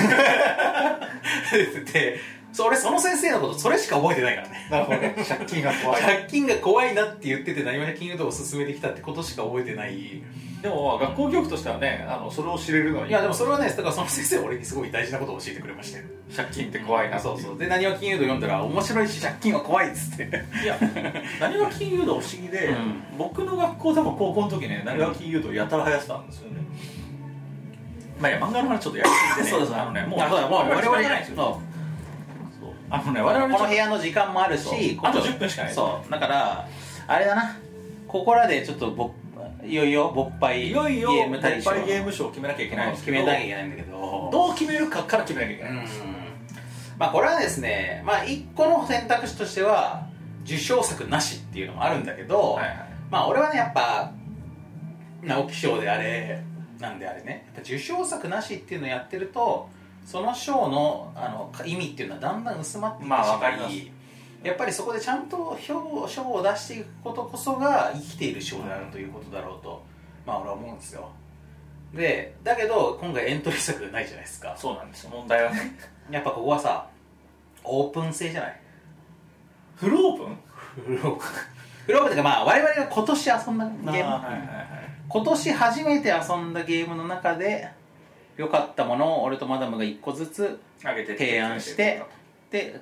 [1.93, 2.19] で
[2.53, 4.67] それその先生のことそれしか覚えてないからね。
[4.69, 5.15] どなるほどね。
[5.25, 6.01] 借金が怖い。
[6.01, 10.21] 借金が怖いなって言っててなにわ金融道を進めてきたってことしか覚えてない。
[10.61, 13.11] でもまあ学校教育としてはねあのそれを知れるのはいい。
[13.13, 16.05] やでもそれはねだからその先生は俺にすごい大事なことを教えてくれましたよ。
[16.35, 17.17] 借金って怖いな。
[17.19, 17.57] そうそう。
[17.57, 20.29] でなにわ金融道読んだら面白いし借金は怖いっつって。
[20.61, 20.77] いや
[21.39, 23.01] 何は金融道不思議で、うん。
[23.17, 26.60] 僕の学校でも高校の時ね何は金融道やたら流行ってたんですよね
[28.21, 29.67] まあ漫画の話ちょっとやりすぎてね。
[29.75, 31.35] あのねもうあそうだもう我々ないんですよ。
[31.35, 31.45] そう。
[32.59, 32.73] そう。
[32.89, 34.79] あのね我々この部屋の時間もあるそう。
[34.79, 36.11] しあと10分しかないそう。
[36.11, 36.65] だから
[37.07, 37.57] あれだな。
[38.07, 39.11] ここらでちょっとぼ
[39.63, 43.17] いよいよ勃発いよいよゲーム大賞勃発ゲーム賞を決めなきゃいけないんですけど。
[43.17, 44.29] 決めなきゃいけないんだけど。
[44.31, 45.85] どう決めるかから決めなきゃいけない、うん。
[46.97, 50.07] まあこれはですねまあ一個の選択肢としては
[50.45, 52.77] 受賞作なしっていうのもあるんだけど、はいはい。
[53.09, 54.11] まあ俺はねやっぱ
[55.21, 56.43] 直木賞であれ
[56.81, 57.43] なんであれね。
[57.47, 59.69] やっぱ受賞作なしっていうのをやってると
[60.05, 63.75] その賞のあの意味っていうのはだんだん薄まってきてしまあわかまります。
[63.75, 63.91] い
[64.43, 69.83] やっぱりそこでちゃんと票賞を出していくことこそが生きている賞であるということだろうと
[70.25, 71.09] まあ俺は思うんですよ。
[71.93, 74.55] でだけど今回エントリー作がないじゃないですか。
[74.57, 75.11] そうなんですよ。
[75.11, 75.77] 問題はね。
[76.09, 76.87] やっぱここはさ
[77.63, 78.59] オープン性じゃない？
[79.75, 80.37] フルオープン？
[80.85, 81.23] フロープ
[81.85, 84.80] フロープっていうかまあ我々が今年遊んだゲーム、はいはいはい
[85.11, 87.67] 今年初めて遊んだゲームの中で
[88.37, 92.01] 良かったものを俺とマダムが1個ずつ提案して
[92.49, 92.79] で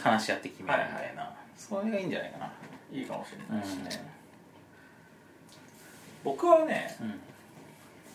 [0.00, 2.52] 話し合って決めるみたいな、それがいいんじゃないかな。
[2.92, 4.12] いいかもしれうんないですね、
[6.22, 7.20] 僕はねうん。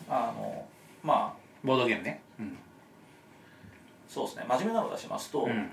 [0.08, 0.64] あの
[1.02, 2.20] まあボードゲームね。
[2.38, 2.56] うん。
[4.08, 4.44] そうですね。
[4.48, 5.70] 真面目なのを出しますと、うん。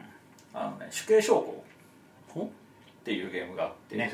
[0.54, 1.64] あのね死刑将校
[2.30, 4.12] ほっていうゲームがあってね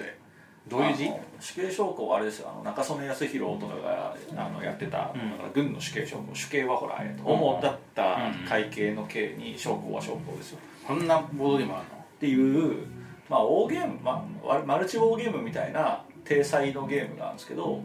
[0.67, 1.09] どういう字？
[1.39, 2.49] 死刑将校はあれですよ。
[2.51, 5.31] あの中曽根康弘とかがあのやってた、うん。
[5.31, 10.59] だから軍の死刑将校死刑はほら、えっと主だったうん会計の刑に将校は将校ですよ。
[10.88, 11.07] こん。
[11.07, 11.95] なボードゲームあるの？
[11.95, 12.85] っていう、
[13.27, 17.81] まあ、大ゲーム、まあ、マルチ大ゲームみたいな体裁のゲームなんですけど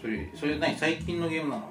[0.00, 0.76] それそれ何？
[0.76, 1.64] 最近のゲームなの？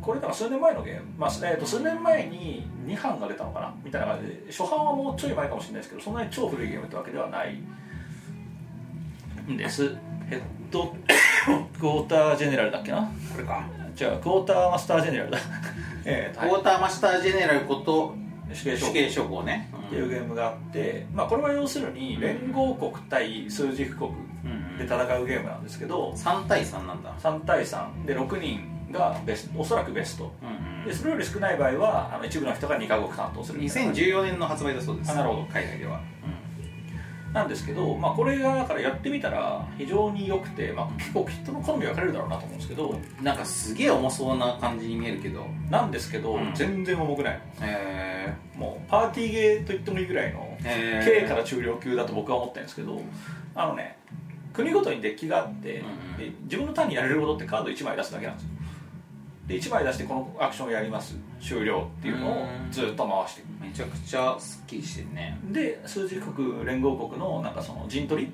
[0.00, 3.74] これだから数年前のゲーム、まあえー、と数年前に2版が出たのかな？
[3.82, 7.58] みたいな感じで初版はもうちょい前かもしれないですけどそんなに超古いゲームってわけではない
[9.52, 9.96] んです。
[10.28, 10.94] ヘッド
[11.78, 13.02] クォータージェネラルだっけな？
[13.32, 13.64] これか。
[13.94, 15.38] じゃあクォーターマスタージェネラルだ。
[16.04, 18.14] えークォーターマスタージェネラルこと
[18.52, 24.10] 死刑将校死刑将校ねっていうゲームがあって、まあ、これは要するに連合国対数軸国
[24.44, 27.14] うんで戦うゲームなんですけど3対3なんだ。
[27.20, 28.60] 3対3で6人
[28.92, 30.32] がベストおそらくベスト。
[30.42, 33.92] うんでそれより少ない場合はあの一部の人が2カ国担当するみたいな。
[33.92, 35.12] 2014年の発売だそうです。
[35.12, 35.42] あなるほど。
[35.50, 35.98] 海外では、
[37.34, 46.54] なんですけど、まあ、これがだからやってみたら非常に良くて、まあ、結構人の好み分かれるだろうなと思うんですけどなんかすげえ重そうな感じに見えるけどなんですけど、うん。
[46.54, 47.40] 全然重くない。
[47.60, 53.02] へもうパーティーゲーと言ってもいいぐらいのえ軽から中量級だと僕は思ってるんですけど
[53.56, 53.98] あのね
[54.52, 56.16] 国ごとにデッキがあって、うんうん。
[56.16, 58.50] で自分のターンにやれることってカード1枚出すだけなんですよ
[59.46, 61.16] で1枚出してこのアクションをやります。
[61.40, 65.38] 終了っていうのをずっと回していくめちゃくちゃすっきりしてるね。
[65.52, 68.32] で数字国連合国のなんかその陣取り。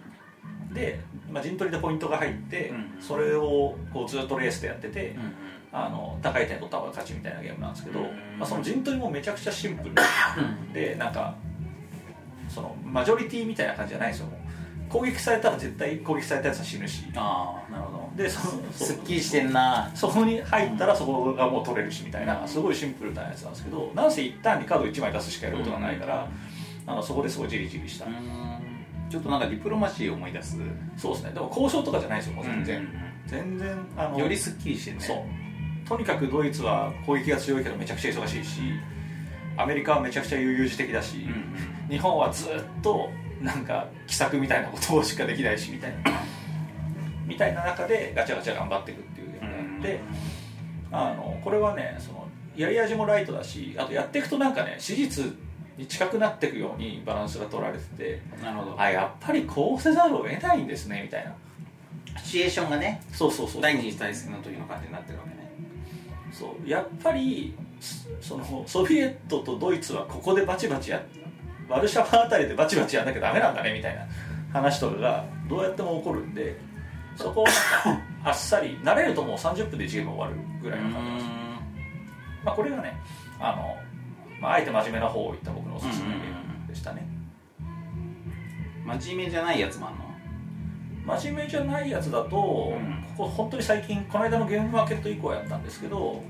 [0.73, 2.97] で、まあ、陣取りでポイントが入って、うん。
[3.01, 5.17] それをこうずっとレースでやってて、
[5.73, 8.07] あの高い点取った方が勝ちみたいなゲームなんですけど、うん。
[8.39, 9.95] まあ、その陣取りもめちゃくちゃシンプル。
[10.73, 11.35] でなんか
[12.49, 14.29] そのマジョリティみたいな感じじゃないんですよ
[14.91, 17.05] 攻撃されたら絶対攻撃されたやつは死ぬし。
[17.15, 19.91] ああなるほでそのどそうすっきりしてんな。
[19.95, 26.29] そこに入ったらそこがもう取れるしみたいなすごいシンプルなやつなんですけどなんせ一旦にカード1枚出すしかやることがないから、
[26.87, 28.61] あのそこですごいじりじりした、うーん。
[29.09, 30.59] ちょっとなんかディプロマシーを思い出す。
[30.97, 31.33] そうですね。
[31.33, 32.89] でも交渉とかじゃないですよもう全然、うん
[33.27, 33.79] 全然。
[33.97, 35.05] あのよりすっきりしてるね。
[35.05, 35.89] そう。
[35.89, 38.61] とにかくドイツは攻撃が強いけどめちゃくちゃ忙しいし
[39.57, 41.89] アメリカはめちゃくちゃ悠々自適だし、うん。
[41.89, 42.49] 日本はずっ
[42.83, 43.11] と
[43.41, 46.13] なんか奇策みたいなことしかできないしみたいな。
[47.27, 50.01] みたいな中でガチャガチャ頑張っていくっていうゲームがあって、
[50.93, 52.27] あのこれはねその
[52.57, 55.25] やり味もライトだしあとやっていくとなんかね史実
[55.79, 58.81] に近くなっていくようにバランスが取られててなるほど。
[58.81, 61.33] あやっぱりこうせざるを得ないんですねみたいな。
[62.19, 65.51] シチュエーションがねそうそうそう第二次大戦の時の感じになってるわけね。
[66.33, 66.69] そう。
[66.69, 67.55] やっぱり
[68.21, 71.01] そのソビエトとドイツはここでバチバチや
[71.71, 74.03] ワルシャワあたりでバチバチやんなきゃダメなんだねみたいな
[74.53, 76.59] 話とかがどうやっても起こるんで
[77.17, 77.47] そこを
[78.25, 81.27] あっさり慣れるともう30分でゲーム終わるぐらいの感じです、
[82.45, 82.93] まあ、これがね
[83.39, 83.77] あの、
[84.41, 87.05] まあ、あえて真面目な方を言った僕のおすすめゲームでしたね、
[88.85, 91.19] 真面目じゃないやつもあんの？
[91.19, 93.05] 真面目じゃないやつだと、ん。
[93.17, 96.23] ここ本当に最近この間のゲームマーケット以降やったんですけど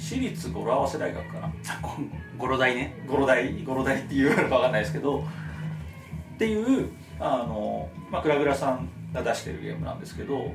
[0.00, 1.46] 私立語呂合わせ大学かな。
[1.46, 1.92] あこ
[2.38, 3.04] ゴロ大ね。
[3.06, 5.20] 語呂大語呂大っていうのか分かんないですけど。
[5.20, 6.90] っていう
[7.20, 10.52] あの、まあ、グラグラさんが出してるゲームなんですけど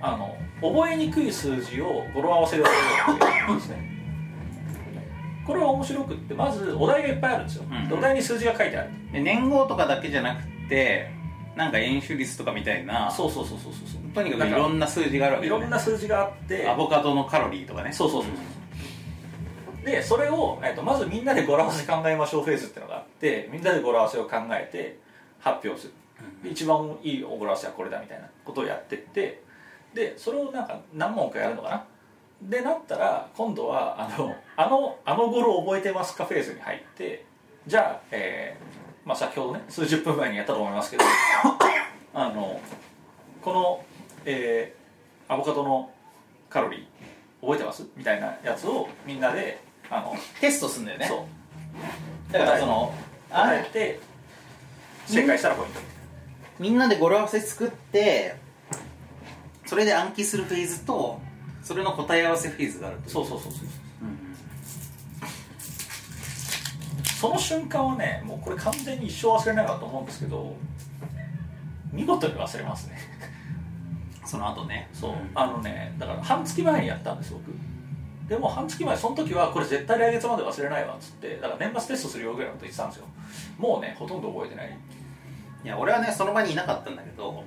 [0.00, 3.94] あの覚えにくい数字を語呂合わせで覚えるっていうですね。
[5.44, 7.88] これは面白くってまずお題がいっぱいあるんですよ、うん。
[7.88, 8.90] でお題に数字が書いてある。
[9.12, 11.10] で年号とかだけじゃなくて
[11.56, 17.92] なんか演習率とかみたいなそうそうそうそうそうとにかくいろんな数字があるわけいろんな数字があってアボカドのカロリーとかね。
[17.92, 18.44] そうそうそうそう
[19.84, 24.98] でそれを、えっとまずみんなで語呂合わせ考えましょうフェーズっていうのがあってみんなで語呂合わせを考えて
[25.40, 25.92] 発表する。
[26.42, 29.42] で一番いい語呂合わせはこれだみたいなことをやってって
[29.92, 31.84] でそれをなんか何問かやるのかな？
[32.42, 37.24] でなったら今度はあのあのあの語呂覚えてますかフェーズに入って
[37.66, 41.04] じゃあ、えーまあ、先ほどね数十分前にやったと思いますけど
[42.14, 42.60] あの
[43.42, 43.84] この、
[44.24, 44.84] えー
[45.26, 45.90] アボカドの
[46.50, 47.86] カロリー覚えてます？
[47.96, 49.58] みたいなやつをみんなで
[49.90, 51.06] あの、テストすんだよね。
[51.06, 51.26] そ
[52.30, 52.32] う。
[52.32, 52.92] だからその
[53.30, 54.00] あ答えて
[55.06, 55.80] 正解したらポイント。
[56.58, 58.36] みんなで語呂合わせ作って
[59.66, 61.20] それで暗記するフェーズと
[61.62, 63.62] それの答え合わせフェーズがあるとそうそうそうそう。
[63.62, 64.18] うん。
[67.04, 70.54] その瞬間はねもうこれ完全に一生忘れないなと思うんですけど
[71.92, 72.98] 見事に忘れますね。
[74.24, 74.88] その後ね。
[74.92, 75.14] そう。
[75.34, 77.42] あのねだから半月前にやったんです僕
[78.28, 83.06] でも半月前その時はこれ絶対来月まで忘れないわっつってだから年末テストするよぐらいのこと言ってたんですよ。
[83.58, 84.78] もうねほとんど覚えてない。
[85.64, 87.44] いや俺はねその場にいなかったんだけど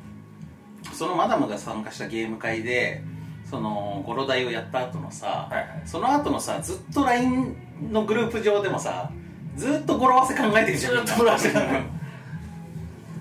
[0.93, 3.01] そのマダムが参加したゲーム会で
[3.49, 5.81] そのゴロ台をやった後のさ、はいはい。
[5.85, 7.55] その後のさずっと LINE
[7.91, 9.11] のグループ上でもさ
[9.55, 11.83] ずっと語呂合わせ考えてるじゃんずっと語呂合わせ考え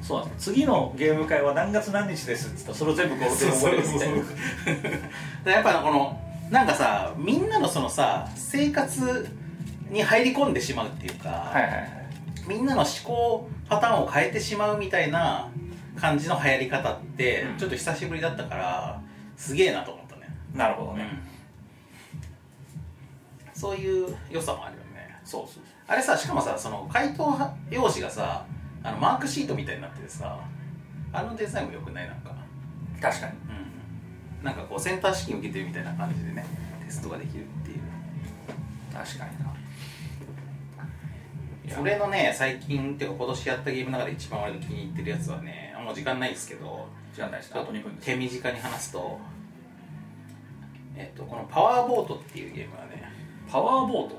[0.03, 0.53] そうなんです。
[0.53, 2.73] 次のゲーム会は何月何日ですっつった。
[2.73, 4.23] らそれを全部こう覚えるみたいな。
[5.45, 6.20] でやっぱこの
[6.51, 9.28] なんかさみんなのそのさ生活
[9.90, 11.89] に入り込んでしまうっていうか、はいはいはい。
[12.47, 15.51] みんなの思考パターンを変えてしまうみたいな
[15.97, 17.56] 感じの流行り方って、うん。
[17.56, 19.02] ちょっと久しぶりだったから
[19.36, 21.05] すげえなと思ったね、なるほどね、
[23.52, 25.18] そういう良さもあるよね。
[25.24, 27.36] そうそうあれさしかもさその回答
[27.70, 28.44] 用紙がさ
[28.82, 30.39] あのマークシートみたいになっててさ
[31.12, 32.06] あのデザインもよくない？
[32.09, 32.35] なんか。
[33.01, 33.32] 確かに。
[33.32, 33.45] うん
[34.47, 36.47] なんかこうセンター試験受けてるみたいな感じでね
[36.86, 37.78] テストができるっていう。
[38.94, 39.52] 確かにな。
[41.74, 47.60] それのね最近っていうか今年やったゲームの中で一番俺の気に入ってるやつはねもう時間ないですけど時間ないですね。
[47.60, 49.18] あと2分手短に話すと
[50.97, 53.12] えっとこのパワーボートっていうゲームはね
[53.51, 54.16] パワーボート？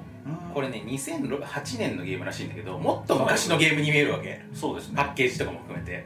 [0.54, 4.42] これね2008年のゲームらしいんだけどもっと昔のゲームに見えるわけ。
[4.54, 4.96] そうですね。
[4.98, 6.06] パッケージとかも含めて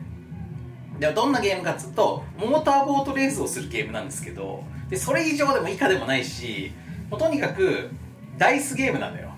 [0.99, 6.71] ではどんなゲームかっつうとモーターボートレースをするゲームなんですけどでそれ以上でも以下でもないし
[7.09, 7.89] もうとにかく
[8.37, 9.31] ダイスゲームなのよ。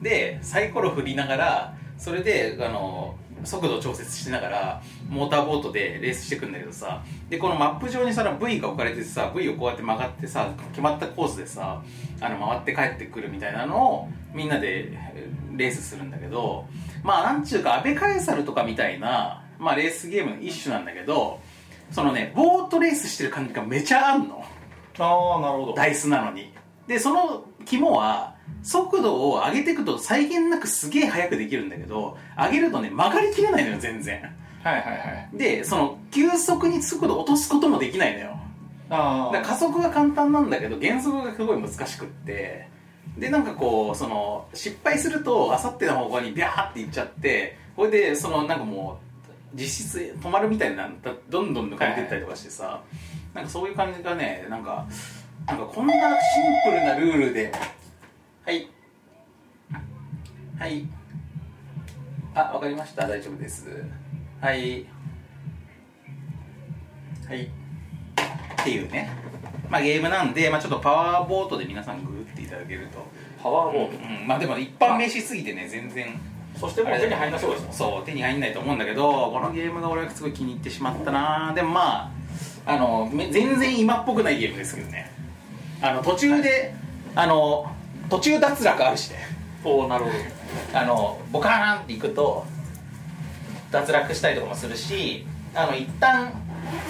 [0.00, 11.82] でサイコロ振りながらそれであの速度調節しながらモーターボートでレースしてくんだけどさでこのマップ上にさ V が置かれててさ V をこうやって曲がってさ決まったコースでさ
[12.20, 14.92] あの回って帰ってくるみたいなのをみんなで
[15.54, 16.66] レースするんだけど
[17.02, 21.40] まあなんちゅうかアベカエサルとかみたいな、まあ、レースゲームの一種なんだけど
[21.90, 24.44] そのねボートレースしてる感じがめちゃあんの。
[24.98, 25.74] ああなるほど。
[25.74, 26.52] ダイスなのに。
[26.86, 34.22] でその肝は速度を上げていくと際限なくすげえ速くできるんだけど上げるとね曲がりきれないのよ全然。
[34.62, 34.94] はいはいは
[35.32, 35.36] い。
[35.36, 38.38] でその急速に速度を落とすこともできないのよ。
[38.88, 42.68] あだから加速が簡単なんだけど減速がすごい難しくって。
[43.18, 49.05] でなんかこうその失敗するとあさっての方向にビャーっていっちゃってこれでそのなんかもう
[49.54, 52.82] 実質止まるみたいになったどんどん抜かれてったりとかしてさ、
[53.34, 54.86] なんかそういう感じがねなんか
[55.46, 56.02] なんかこんなシン
[56.64, 57.52] プルなルールで
[58.44, 58.68] はい。
[60.56, 60.86] はい。
[62.34, 63.08] あわかりました。
[63.08, 63.84] 大丈夫です。
[64.40, 64.86] はい。
[67.26, 67.42] はい。
[67.42, 69.10] っていうね、
[69.68, 73.04] まあ、ゲームなんで、まあ、ちょっとパワーボートで皆さんグーっていただけると、
[73.42, 76.20] パワーボート、うん、まあでも一般名詞すぎてね全然
[76.58, 81.52] そしてもう手に入んなそうですもんそう手に入んないと思うんだけどこのゲームが俺はすごい気に入ってしまったな。
[81.54, 82.10] でもま
[82.66, 85.12] ああのめ全然今っぽくないゲームですけどね。
[85.80, 86.74] あの途中で
[87.14, 87.70] あの
[88.08, 89.18] 途中脱落あるしね。
[89.64, 90.16] おおなるほど。
[90.78, 92.46] あのボカーンっていくと
[93.70, 96.32] 脱落したりとかもするしあの一旦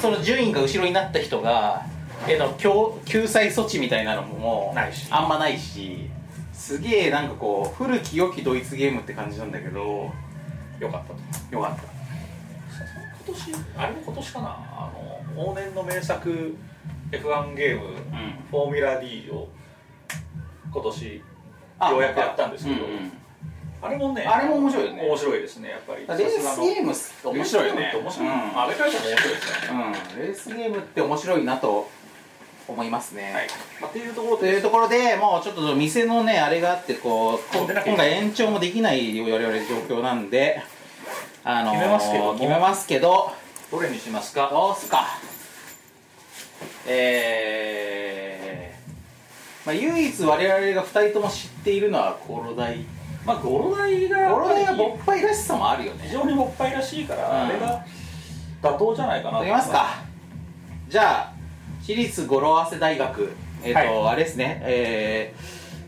[0.00, 1.84] その順位が後ろになった人が
[2.28, 2.70] えの救
[3.04, 5.06] 救済措置みたいなのもないし。
[5.10, 6.05] あんまないし
[6.66, 10.10] すげえなんかこう古き良きドイツゲームって感じなんだけど
[10.80, 11.54] よかったと。
[11.54, 11.82] よかった。
[13.24, 14.48] 今年あれも今年かな？
[14.48, 14.90] あ
[15.36, 16.56] の往年の名作
[17.12, 17.94] F1 ゲーム、
[18.50, 19.46] フォーミュラ D を
[20.72, 21.22] 今年
[21.78, 23.12] あようやくやったんですけど、うんうん。
[23.80, 25.02] あれもねあれも面白いよね。
[25.06, 26.04] 面白いですねやっぱり。
[26.04, 26.92] レースゲーム
[27.32, 27.92] 面白いよね。
[27.94, 28.60] うん。
[28.60, 29.84] あれからしても面白いですよね、
[30.16, 31.88] うん、レースゲームって面白いなと
[32.68, 33.46] 思いますね、はい。
[33.80, 40.60] まあ、っていうところというところでもうちょっと店のねあれがあってこう今回延長もできない我々状況なんで
[41.44, 42.32] あのー決めますけども。
[42.34, 43.32] 決めますけど。
[43.70, 44.48] どれにしますか？
[44.50, 45.06] どうすか？
[46.88, 52.84] えー、まあ唯一我々が2人とも知っているのはゴロダイ。
[53.24, 56.04] まあゴロダイがゴロダイは勃発らしさもあるよね。
[56.06, 57.48] 非常に勃発らしいから、うん。
[57.48, 57.84] あれが
[58.62, 60.04] 妥当じゃないかなといきますか。
[60.88, 61.35] じゃあ
[61.86, 63.30] 私立語呂合わせ大学。
[63.62, 64.60] えっ、と、はあれですね。
[64.64, 65.32] え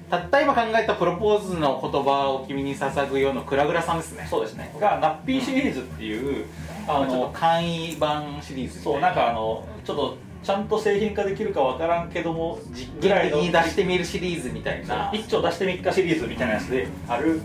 [0.06, 4.24] ー、たった今考えたプロポーズの言葉を君に捧ぐようのクラグラさんですね。
[4.30, 4.72] そうですね。
[4.78, 6.46] がナッピーシリーズっていう、
[6.86, 15.10] ああのちょっとの簡易版シリーズそうなんかあのちょっとちゃんと製品化できるかわからんけども実験的に出してみるシリーズみたいな。
[15.12, 17.40] 一丁出してみっかシリーズみたいなやつである、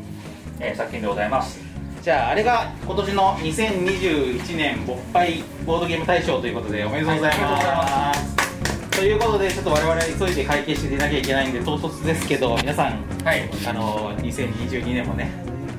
[0.60, 1.63] えー作品でございます
[2.04, 5.32] じゃああれが今年の2021年勃発
[5.66, 13.50] ボードゲーム大賞ということでおめでとうございはいおめでとうございます、ということでちょっと我々急いで会計して出なきゃいけないんで唐突ですけど皆さんはい。
[13.66, 15.32] あの2022年もね、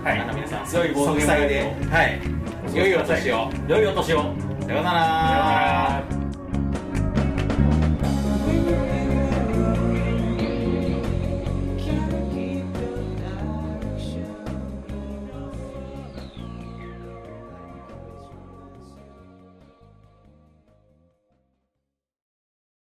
[0.03, 0.19] はい。
[0.19, 2.21] あの皆さん強いボードゲーム息災ではい
[2.75, 3.51] 良いお年を。
[3.69, 4.17] 良いお年を。
[4.17, 4.65] さようなら。
[4.67, 4.93] さような
[6.21, 6.24] ら